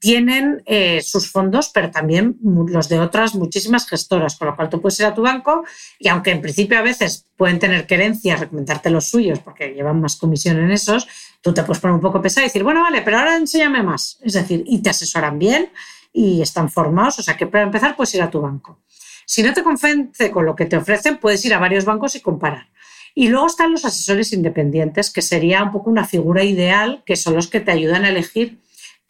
[0.00, 4.80] tienen eh, sus fondos, pero también los de otras muchísimas gestoras, con lo cual tú
[4.80, 5.64] puedes ir a tu banco
[5.98, 10.16] y aunque en principio a veces pueden tener querencia recomendarte los suyos porque llevan más
[10.16, 11.06] comisión en esos,
[11.42, 14.18] tú te puedes poner un poco pesado y decir, bueno, vale, pero ahora enséñame más.
[14.22, 15.70] Es decir, y te asesoran bien
[16.14, 18.80] y están formados, o sea que para empezar puedes ir a tu banco.
[19.26, 22.20] Si no te convence con lo que te ofrecen, puedes ir a varios bancos y
[22.20, 22.68] comparar.
[23.14, 27.34] Y luego están los asesores independientes, que sería un poco una figura ideal, que son
[27.34, 28.58] los que te ayudan a elegir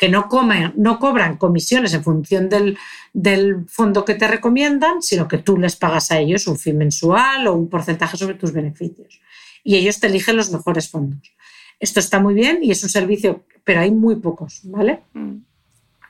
[0.01, 2.79] que no, comen, no cobran comisiones en función del,
[3.13, 7.47] del, fondo que te recomiendan, sino que tú les pagas a ellos un fin mensual
[7.47, 9.21] o un porcentaje sobre tus beneficios.
[9.63, 11.35] Y ellos te eligen los mejores fondos.
[11.79, 15.01] Esto está muy bien y es un servicio, pero hay muy pocos, ¿vale?
[15.13, 15.37] Mm.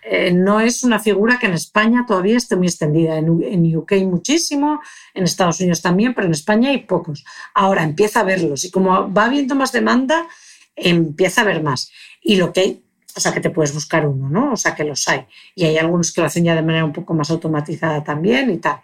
[0.05, 3.19] Eh, no es una figura que en España todavía esté muy extendida.
[3.19, 4.81] En, en, UK muchísimo,
[5.15, 7.25] en Estados Unidos también, pero en España hay pocos.
[7.55, 10.29] Ahora empieza a verlos y como va habiendo más demanda,
[10.77, 11.91] empieza a haber más.
[12.23, 12.85] Y lo que hay
[13.17, 14.53] o sea que te puedes buscar uno, ¿no?
[14.53, 15.27] O sea que los hay.
[15.55, 18.59] Y hay algunos que lo hacen ya de manera un poco más automatizada también y
[18.59, 18.81] tal.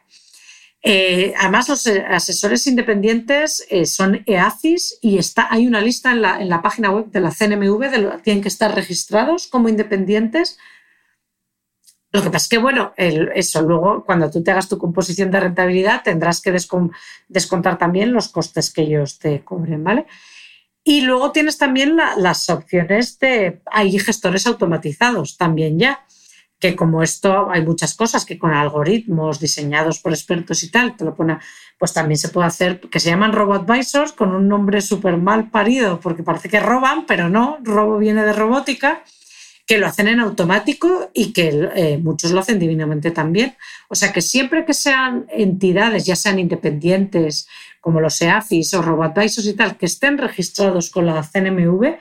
[0.88, 6.22] Eh, además, los eh, asesores independientes eh, son EACIS y está, hay una lista en
[6.22, 9.68] la, en la página web de la CNMV, de lo, tienen que estar registrados como
[9.68, 10.58] independientes.
[12.12, 15.40] Lo que pasa es que, bueno, eso luego, cuando tú te hagas tu composición de
[15.40, 20.06] rentabilidad, tendrás que descontar también los costes que ellos te cobren, ¿vale?
[20.88, 26.06] Y luego tienes también las opciones de, hay gestores automatizados también ya,
[26.60, 31.04] que como esto hay muchas cosas que con algoritmos diseñados por expertos y tal, te
[31.04, 31.38] lo pone,
[31.76, 35.50] pues también se puede hacer, que se llaman robot advisors con un nombre súper mal
[35.50, 39.02] parido, porque parece que roban, pero no, robo viene de robótica.
[39.66, 43.56] Que lo hacen en automático y que eh, muchos lo hacen divinamente también.
[43.88, 47.48] O sea que siempre que sean entidades, ya sean independientes,
[47.80, 51.98] como los EAFIS o RoboAdvisors y tal, que estén registrados con la CNMV,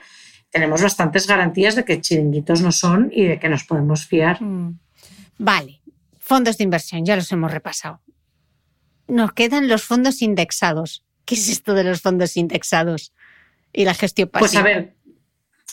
[0.50, 4.40] tenemos bastantes garantías de que chiringuitos no son y de que nos podemos fiar.
[4.40, 4.78] Mm.
[5.38, 5.80] Vale,
[6.18, 8.00] fondos de inversión, ya los hemos repasado.
[9.08, 11.04] Nos quedan los fondos indexados.
[11.24, 13.12] ¿Qué es esto de los fondos indexados
[13.72, 14.48] y la gestión pasiva?
[14.48, 14.95] Pues a ver,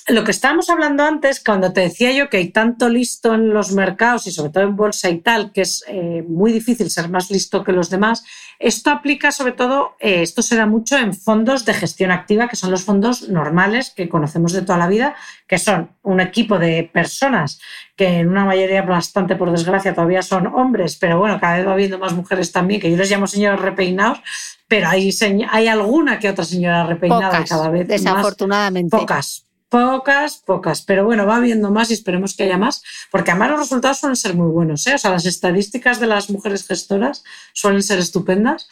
[0.07, 3.71] lo que estábamos hablando antes, cuando te decía yo que hay tanto listo en los
[3.71, 7.31] mercados y sobre todo en bolsa y tal, que es eh, muy difícil ser más
[7.31, 8.25] listo que los demás,
[8.59, 12.57] esto aplica sobre todo, eh, esto se da mucho en fondos de gestión activa, que
[12.57, 15.15] son los fondos normales que conocemos de toda la vida,
[15.47, 17.61] que son un equipo de personas
[17.95, 21.73] que en una mayoría bastante, por desgracia, todavía son hombres, pero bueno, cada vez va
[21.73, 24.21] habiendo más mujeres también, que yo les llamo señores repeinados,
[24.67, 25.11] pero hay,
[25.49, 28.97] hay alguna que otra señora repeinada cada vez desafortunadamente.
[28.97, 33.49] pocas Pocas, pocas, pero bueno, va habiendo más y esperemos que haya más, porque además
[33.49, 34.85] los resultados suelen ser muy buenos.
[34.85, 34.93] ¿eh?
[34.93, 37.23] O sea, las estadísticas de las mujeres gestoras
[37.53, 38.69] suelen ser estupendas.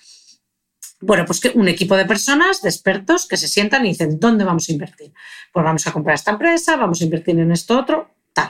[1.00, 4.44] Bueno, pues que un equipo de personas, de expertos, que se sientan y dicen, ¿dónde
[4.44, 5.12] vamos a invertir?
[5.52, 8.50] Pues vamos a comprar esta empresa, vamos a invertir en esto otro, tal.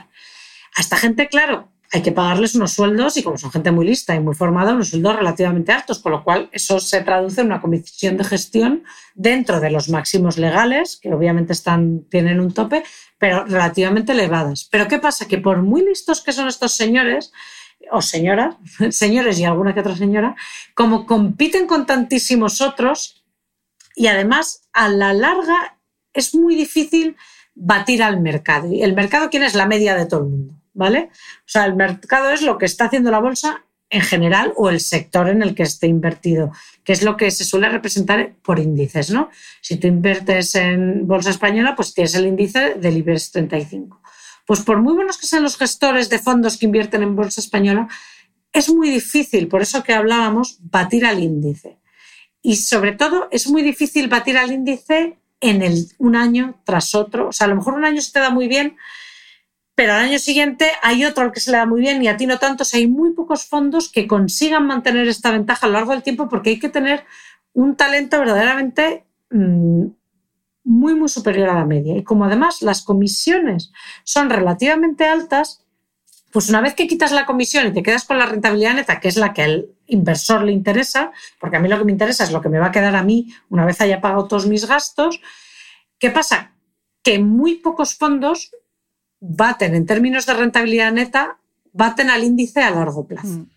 [0.76, 4.14] A esta gente, claro, hay que pagarles unos sueldos y como son gente muy lista
[4.14, 7.60] y muy formada, unos sueldos relativamente altos, con lo cual eso se traduce en una
[7.60, 12.82] comisión de gestión dentro de los máximos legales, que obviamente están, tienen un tope,
[13.18, 14.66] pero relativamente elevadas.
[14.70, 15.28] Pero ¿qué pasa?
[15.28, 17.30] Que por muy listos que son estos señores,
[17.90, 18.56] o señoras,
[18.90, 20.34] señores y alguna que otra señora,
[20.74, 23.22] como compiten con tantísimos otros
[23.94, 25.76] y además a la larga
[26.14, 27.16] es muy difícil
[27.54, 28.72] batir al mercado.
[28.72, 29.54] ¿Y el mercado quién es?
[29.54, 30.61] La media de todo el mundo.
[30.74, 31.10] ¿Vale?
[31.12, 34.80] O sea, el mercado es lo que está haciendo la bolsa en general o el
[34.80, 36.50] sector en el que esté invertido,
[36.82, 39.28] que es lo que se suele representar por índices, ¿no?
[39.60, 44.00] Si tú inviertes en bolsa española, pues tienes el índice del IBEX 35.
[44.46, 47.86] Pues por muy buenos que sean los gestores de fondos que invierten en bolsa española,
[48.52, 51.78] es muy difícil, por eso que hablábamos, batir al índice.
[52.40, 57.28] Y sobre todo es muy difícil batir al índice en el, un año tras otro.
[57.28, 58.76] O sea, a lo mejor un año se te da muy bien,
[59.74, 62.16] pero al año siguiente hay otro al que se le da muy bien y a
[62.16, 62.64] ti no tanto.
[62.72, 66.50] hay muy pocos fondos que consigan mantener esta ventaja a lo largo del tiempo porque
[66.50, 67.04] hay que tener
[67.54, 69.86] un talento verdaderamente mm,
[70.64, 71.96] muy, muy superior a la media.
[71.96, 73.72] Y como además las comisiones
[74.04, 75.64] son relativamente altas,
[76.32, 79.08] pues una vez que quitas la comisión y te quedas con la rentabilidad neta, que
[79.08, 82.32] es la que al inversor le interesa, porque a mí lo que me interesa es
[82.32, 85.20] lo que me va a quedar a mí una vez haya pagado todos mis gastos,
[85.98, 86.52] ¿qué pasa?
[87.02, 88.52] Que muy pocos fondos
[89.22, 91.38] baten en términos de rentabilidad neta,
[91.72, 93.28] baten al índice a largo plazo.
[93.28, 93.50] Mm.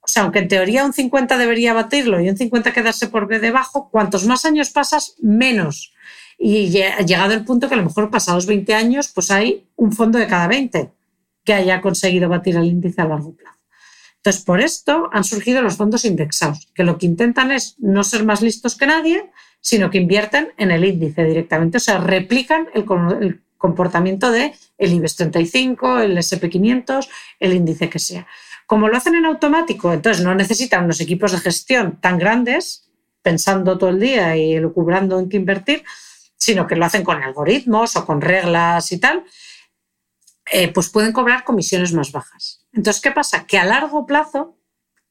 [0.00, 3.90] O sea, aunque en teoría un 50 debería batirlo y un 50 quedarse por debajo,
[3.90, 5.92] cuantos más años pasas, menos.
[6.38, 10.18] Y llegado el punto que a lo mejor pasados 20 años, pues hay un fondo
[10.18, 10.90] de cada 20
[11.44, 13.56] que haya conseguido batir al índice a largo plazo.
[14.18, 18.24] Entonces, por esto han surgido los fondos indexados, que lo que intentan es no ser
[18.24, 19.30] más listos que nadie,
[19.60, 22.84] sino que invierten en el índice directamente, o sea, replican el,
[23.20, 27.08] el comportamiento de el IBEX 35, el SP500,
[27.40, 28.26] el índice que sea.
[28.66, 32.90] Como lo hacen en automático, entonces no necesitan unos equipos de gestión tan grandes,
[33.22, 35.84] pensando todo el día y lucubrando en qué invertir,
[36.36, 39.24] sino que lo hacen con algoritmos o con reglas y tal,
[40.52, 42.66] eh, pues pueden cobrar comisiones más bajas.
[42.72, 43.46] Entonces, ¿qué pasa?
[43.46, 44.55] Que a largo plazo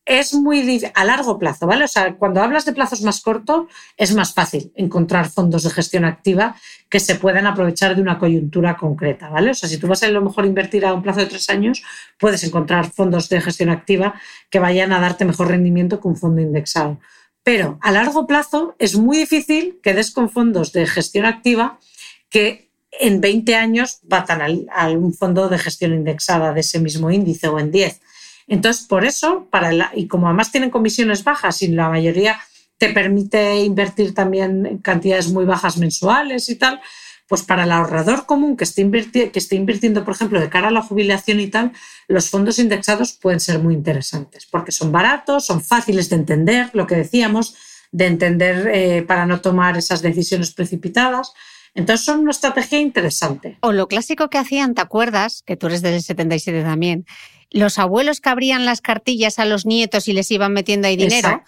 [0.06, 1.86] es muy a largo plazo, ¿vale?
[1.86, 3.66] O sea, cuando hablas de plazos más cortos,
[3.98, 6.56] es más fácil encontrar fondos de gestión activa
[6.90, 9.52] que se puedan aprovechar de una coyuntura concreta, ¿vale?
[9.52, 11.84] O sea, si tú vas a lo mejor invertir a un plazo de tres años,
[12.20, 14.14] puedes encontrar fondos de gestión activa
[14.52, 17.00] que vayan a darte mejor rendimiento que un fondo indexado.
[17.44, 21.80] Pero a largo plazo es muy difícil que des con fondos de gestión activa
[22.30, 27.48] que en 20 años batan a un fondo de gestión indexada de ese mismo índice
[27.48, 28.02] o en 10.
[28.48, 32.40] Entonces, por eso, para y como además tienen comisiones bajas y la mayoría
[32.78, 36.82] te permite invertir también cantidades muy bajas mensuales y tal,
[37.28, 38.82] pues para el ahorrador común que esté
[39.56, 41.72] invirtiendo, por ejemplo, de cara a la jubilación y tal,
[42.08, 46.86] los fondos indexados pueden ser muy interesantes porque son baratos, son fáciles de entender, lo
[46.86, 47.56] que decíamos,
[47.92, 51.34] de entender eh, para no tomar esas decisiones precipitadas.
[51.74, 53.58] Entonces son una estrategia interesante.
[53.62, 55.44] O lo clásico que hacían, ¿te acuerdas?
[55.46, 57.06] Que tú eres del 77 también,
[57.56, 61.42] los abuelos que abrían las cartillas a los nietos y les iban metiendo ahí dinero,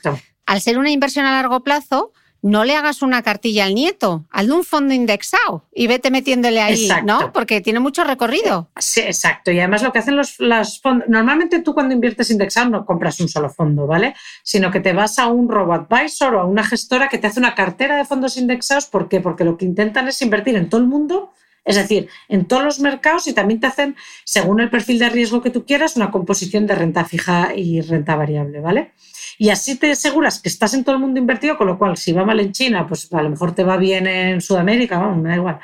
[0.46, 4.54] al ser una inversión a largo plazo, no le hagas una cartilla al nieto, hazle
[4.54, 7.34] un fondo indexado y vete metiéndole ahí, ¿no?
[7.34, 8.70] Porque tiene mucho recorrido.
[8.78, 9.52] Sí, exacto.
[9.52, 10.38] Y además lo que hacen los,
[10.82, 14.16] fondos, normalmente tú cuando inviertes indexado no compras un solo fondo, ¿vale?
[14.44, 17.54] Sino que te vas a un robo-advisor o a una gestora que te hace una
[17.54, 18.86] cartera de fondos indexados.
[18.86, 19.20] ¿Por qué?
[19.20, 21.34] Porque lo que intentan es invertir en todo el mundo
[21.68, 25.41] Es decir, en todos los mercados y también te hacen, según el perfil de riesgo
[25.41, 28.94] que tú quieras, una composición de renta fija y renta variable, ¿vale?
[29.38, 32.14] Y así te aseguras que estás en todo el mundo invertido, con lo cual, si
[32.14, 35.27] va mal en China, pues a lo mejor te va bien en Sudamérica, vamos, me
[35.27, 35.60] da igual.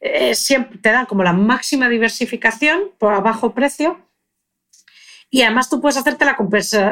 [0.00, 3.98] Eh, siempre te dan como la máxima diversificación por a bajo precio.
[5.30, 6.36] Y además tú puedes hacerte la,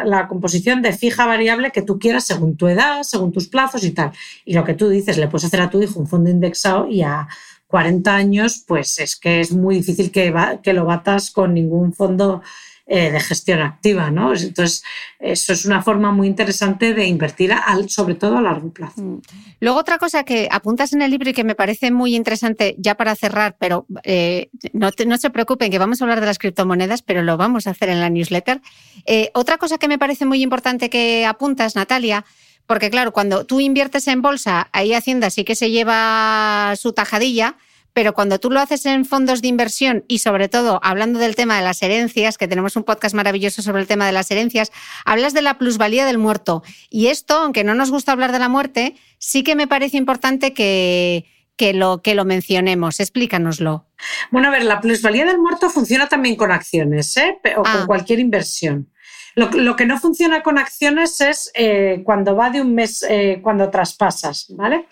[0.05, 3.93] la, composición de fija variable que tú quieras según tu edad, según tus plazos y
[3.93, 4.11] tal.
[4.45, 7.03] Y lo que tú dices, le puedes hacer a tu hijo un fondo indexado y
[7.03, 7.29] a
[7.77, 10.33] 40 años, pues es que es muy difícil que,
[10.63, 12.41] que lo batas con ningún fondo
[12.87, 14.11] eh, de gestión activa.
[14.11, 14.33] ¿no?
[14.33, 14.83] Entonces,
[15.19, 19.03] eso es una forma muy interesante de invertir, al, sobre todo a largo plazo.
[19.03, 19.21] Mm.
[19.61, 22.95] Luego, otra cosa que apuntas en el libro y que me parece muy interesante, ya
[22.95, 27.03] para cerrar, pero eh, no, no, se preocupen, que vamos a hablar de las criptomonedas,
[27.03, 28.63] pero lo vamos a hacer en la newsletter.
[29.05, 32.25] Eh, otra cosa que me parece muy importante que apuntas, Natalia,
[32.67, 37.57] porque claro, cuando tú inviertes en bolsa, ahí Hacienda sí que se lleva su tajadilla,
[37.97, 41.57] pero cuando tú lo haces en fondos de inversión y sobre todo hablando del tema
[41.57, 44.71] de las herencias, que tenemos un podcast maravilloso sobre el tema de las herencias,
[45.07, 46.63] hablas de la plusvalía del muerto.
[46.91, 50.53] Y esto, aunque no nos gusta hablar de la muerte, sí que me parece importante
[50.53, 51.25] que,
[51.57, 53.01] que lo, que lo mencionemos.
[53.01, 53.87] Explícanoslo.
[54.31, 57.39] Bueno, a ver, la plusvalía del muerto funciona también con acciones ¿eh?
[57.57, 57.85] o con ah.
[57.87, 58.91] cualquier inversión.
[59.37, 63.71] Lo, que no funciona con acciones es eh, cuando va de un mes, eh, cuando
[63.71, 64.85] traspasas, ¿vale?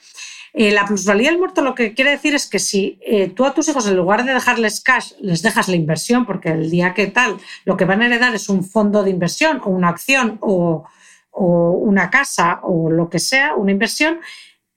[0.57, 3.53] Eh, la plusvalía del muerto lo que quiere decir es que si eh, tú a
[3.53, 7.09] tus hijos, en lugar de dejarles cash, les dejas la inversión, porque el día que
[7.09, 10.87] tal, lo que van a heredar es un fondo de inversión o una acción o,
[11.33, 14.21] una casa o lo que sea, una inversión,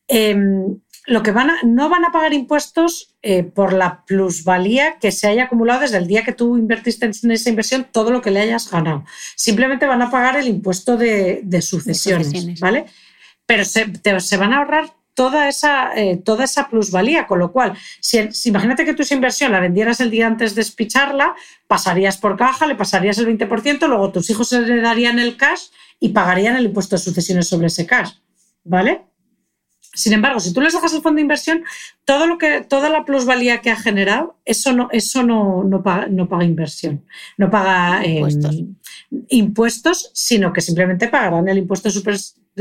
[0.07, 5.11] em, lo que van a, no van a pagar impuestos eh, por la plusvalía que
[5.11, 8.31] se haya acumulado desde el día que tú invertiste en esa inversión, todo lo que
[8.31, 9.05] le hayas ganado.
[9.35, 12.87] Simplemente van a pagar el impuesto de, sucesiones, ¿vale?
[13.45, 13.85] Pero se,
[14.19, 17.25] se, van a ahorrar toda esa, eh, toda esa plusvalía.
[17.25, 21.35] Con lo cual, si, imagínate que tu inversión la vendieras el día antes de espicharla,
[21.65, 25.69] pasarías por caja, le pasarías el 20%, luego tus hijos se le darían el cash
[25.99, 28.11] y pagarían el impuesto de sucesiones sobre ese cash.
[28.63, 29.05] ¿Vale?
[29.95, 31.63] Sin embargo, si tú les dejas el fondo de inversión,
[32.05, 36.05] todo lo que, toda la plusvalía que ha generado, eso no, eso no, no, paga,
[36.07, 37.03] no paga inversión,
[37.37, 38.55] no paga impuestos.
[39.29, 40.11] impuestos.
[40.13, 41.93] sino que simplemente pagarán el impuesto de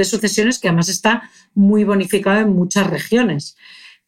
[0.04, 3.56] sucesiones, que además está muy bonificado en muchas regiones.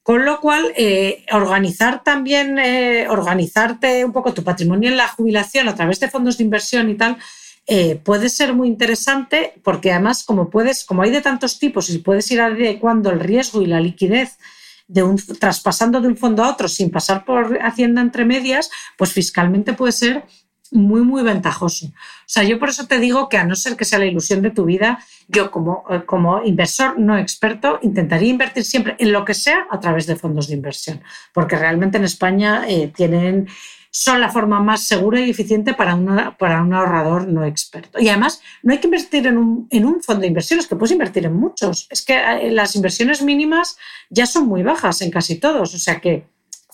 [0.02, 5.68] Con lo cual, eh, organizar también, eh, organizarte un poco tu patrimonio en la jubilación
[5.68, 7.18] a través de fondos de inversión y tal,
[7.66, 11.98] eh, puede ser muy interesante porque además como puedes, como hay de tantos tipos y
[11.98, 14.38] puedes ir adecuando el riesgo y la liquidez
[14.86, 19.12] de un, traspasando de un fondo a otro sin pasar por Hacienda entre medias, pues
[19.12, 20.24] fiscalmente puede ser
[20.72, 21.86] muy, muy ventajoso.
[21.86, 21.92] O
[22.26, 24.50] sea, yo por eso te digo que a no ser que sea la ilusión de
[24.50, 29.34] tu vida, yo como, eh, como inversor no experto intentaría invertir siempre en lo que
[29.34, 33.48] sea a través de fondos de inversión, porque realmente en España eh, tienen
[33.90, 37.98] son la forma más segura y eficiente para, para un ahorrador no experto.
[37.98, 40.92] Y además, no hay que invertir en un, en un fondo de inversiones, que puedes
[40.92, 41.86] invertir en muchos.
[41.90, 43.76] Es que eh, las inversiones mínimas
[44.10, 46.26] ya son muy bajas en casi todos, o sea que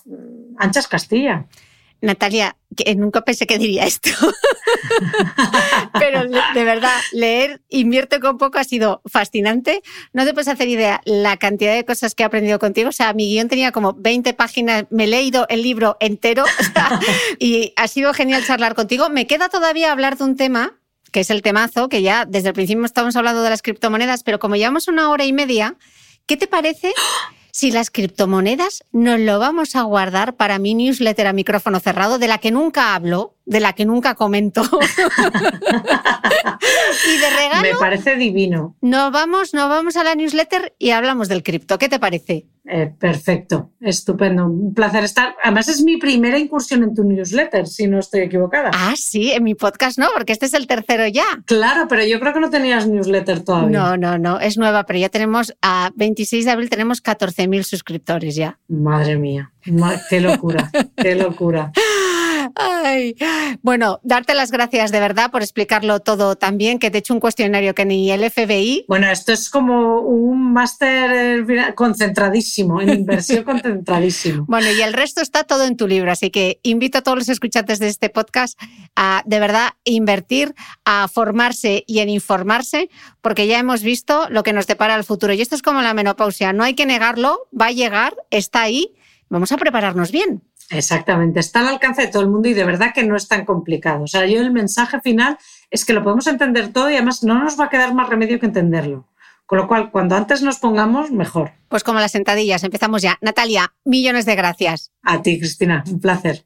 [0.05, 1.47] mm, anchas Castilla.
[2.01, 4.11] Natalia, que nunca pensé que diría esto.
[5.99, 9.83] Pero de verdad, leer Invierte con poco ha sido fascinante.
[10.12, 12.89] No te puedes hacer idea la cantidad de cosas que he aprendido contigo.
[12.91, 16.45] O sea, mi guion tenía como 20 páginas, me he leído el libro entero
[17.39, 19.09] y ha sido genial charlar contigo.
[19.09, 20.79] Me queda todavía hablar de un tema
[21.11, 24.41] que es el temazo, que ya desde el principio estamos hablando de las criptomonedas, pero
[24.41, 25.77] como llevamos una hora y media,
[26.27, 26.93] ¿qué te parece
[27.55, 32.26] si las criptomonedas nos lo vamos a guardar para mi newsletter a micrófono cerrado, de
[32.26, 34.62] la que nunca hablo, de la que nunca comento.
[37.09, 37.62] y de regalo.
[37.62, 38.77] Me parece divino.
[38.81, 41.79] Nos vamos, nos vamos a la newsletter y hablamos del cripto.
[41.79, 42.47] ¿Qué te parece?
[42.66, 44.47] Eh, perfecto, estupendo.
[44.47, 45.37] Un placer estar.
[45.43, 48.71] Además, es mi primera incursión en tu newsletter, si no estoy equivocada.
[48.73, 51.27] Ah, sí, en mi podcast no, porque este es el tercero ya.
[51.45, 53.79] Claro, pero yo creo que no tenías newsletter todavía.
[53.79, 58.35] No, no, no, es nueva, pero ya tenemos, a 26 de abril tenemos 14.000 suscriptores
[58.35, 58.59] ya.
[58.69, 59.53] Madre mía,
[60.09, 61.71] qué locura, qué locura.
[62.55, 63.16] Ay.
[63.62, 67.14] Bueno, darte las gracias de verdad por explicarlo todo tan bien, que te he hecho
[67.14, 68.85] un cuestionario que ni el FBI.
[68.89, 74.44] Bueno, esto es como un máster eh, concentradísimo, en inversión concentradísimo.
[74.48, 77.28] Bueno, y el resto está todo en tu libro, así que invito a todos los
[77.28, 78.59] escuchantes de este podcast
[78.97, 80.55] a de verdad invertir,
[80.85, 82.89] a formarse y en informarse,
[83.20, 85.32] porque ya hemos visto lo que nos depara el futuro.
[85.32, 88.94] Y esto es como la menopausia, no hay que negarlo, va a llegar, está ahí,
[89.28, 90.43] vamos a prepararnos bien.
[90.74, 93.44] Exactamente, está al alcance de todo el mundo y de verdad que no es tan
[93.44, 94.02] complicado.
[94.02, 95.38] O sea, yo el mensaje final
[95.70, 98.40] es que lo podemos entender todo y además no nos va a quedar más remedio
[98.40, 99.09] que entenderlo.
[99.46, 101.52] Con lo cual, cuando antes nos pongamos, mejor.
[101.68, 103.18] Pues como las sentadillas, empezamos ya.
[103.20, 104.90] Natalia, millones de gracias.
[105.02, 106.44] A ti, Cristina, un placer.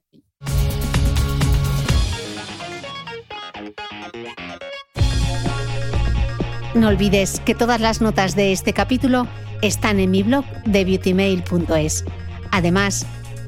[6.75, 9.27] No olvides que todas las notas de este capítulo
[9.63, 12.05] están en mi blog de beautymail.es.
[12.51, 13.07] Además,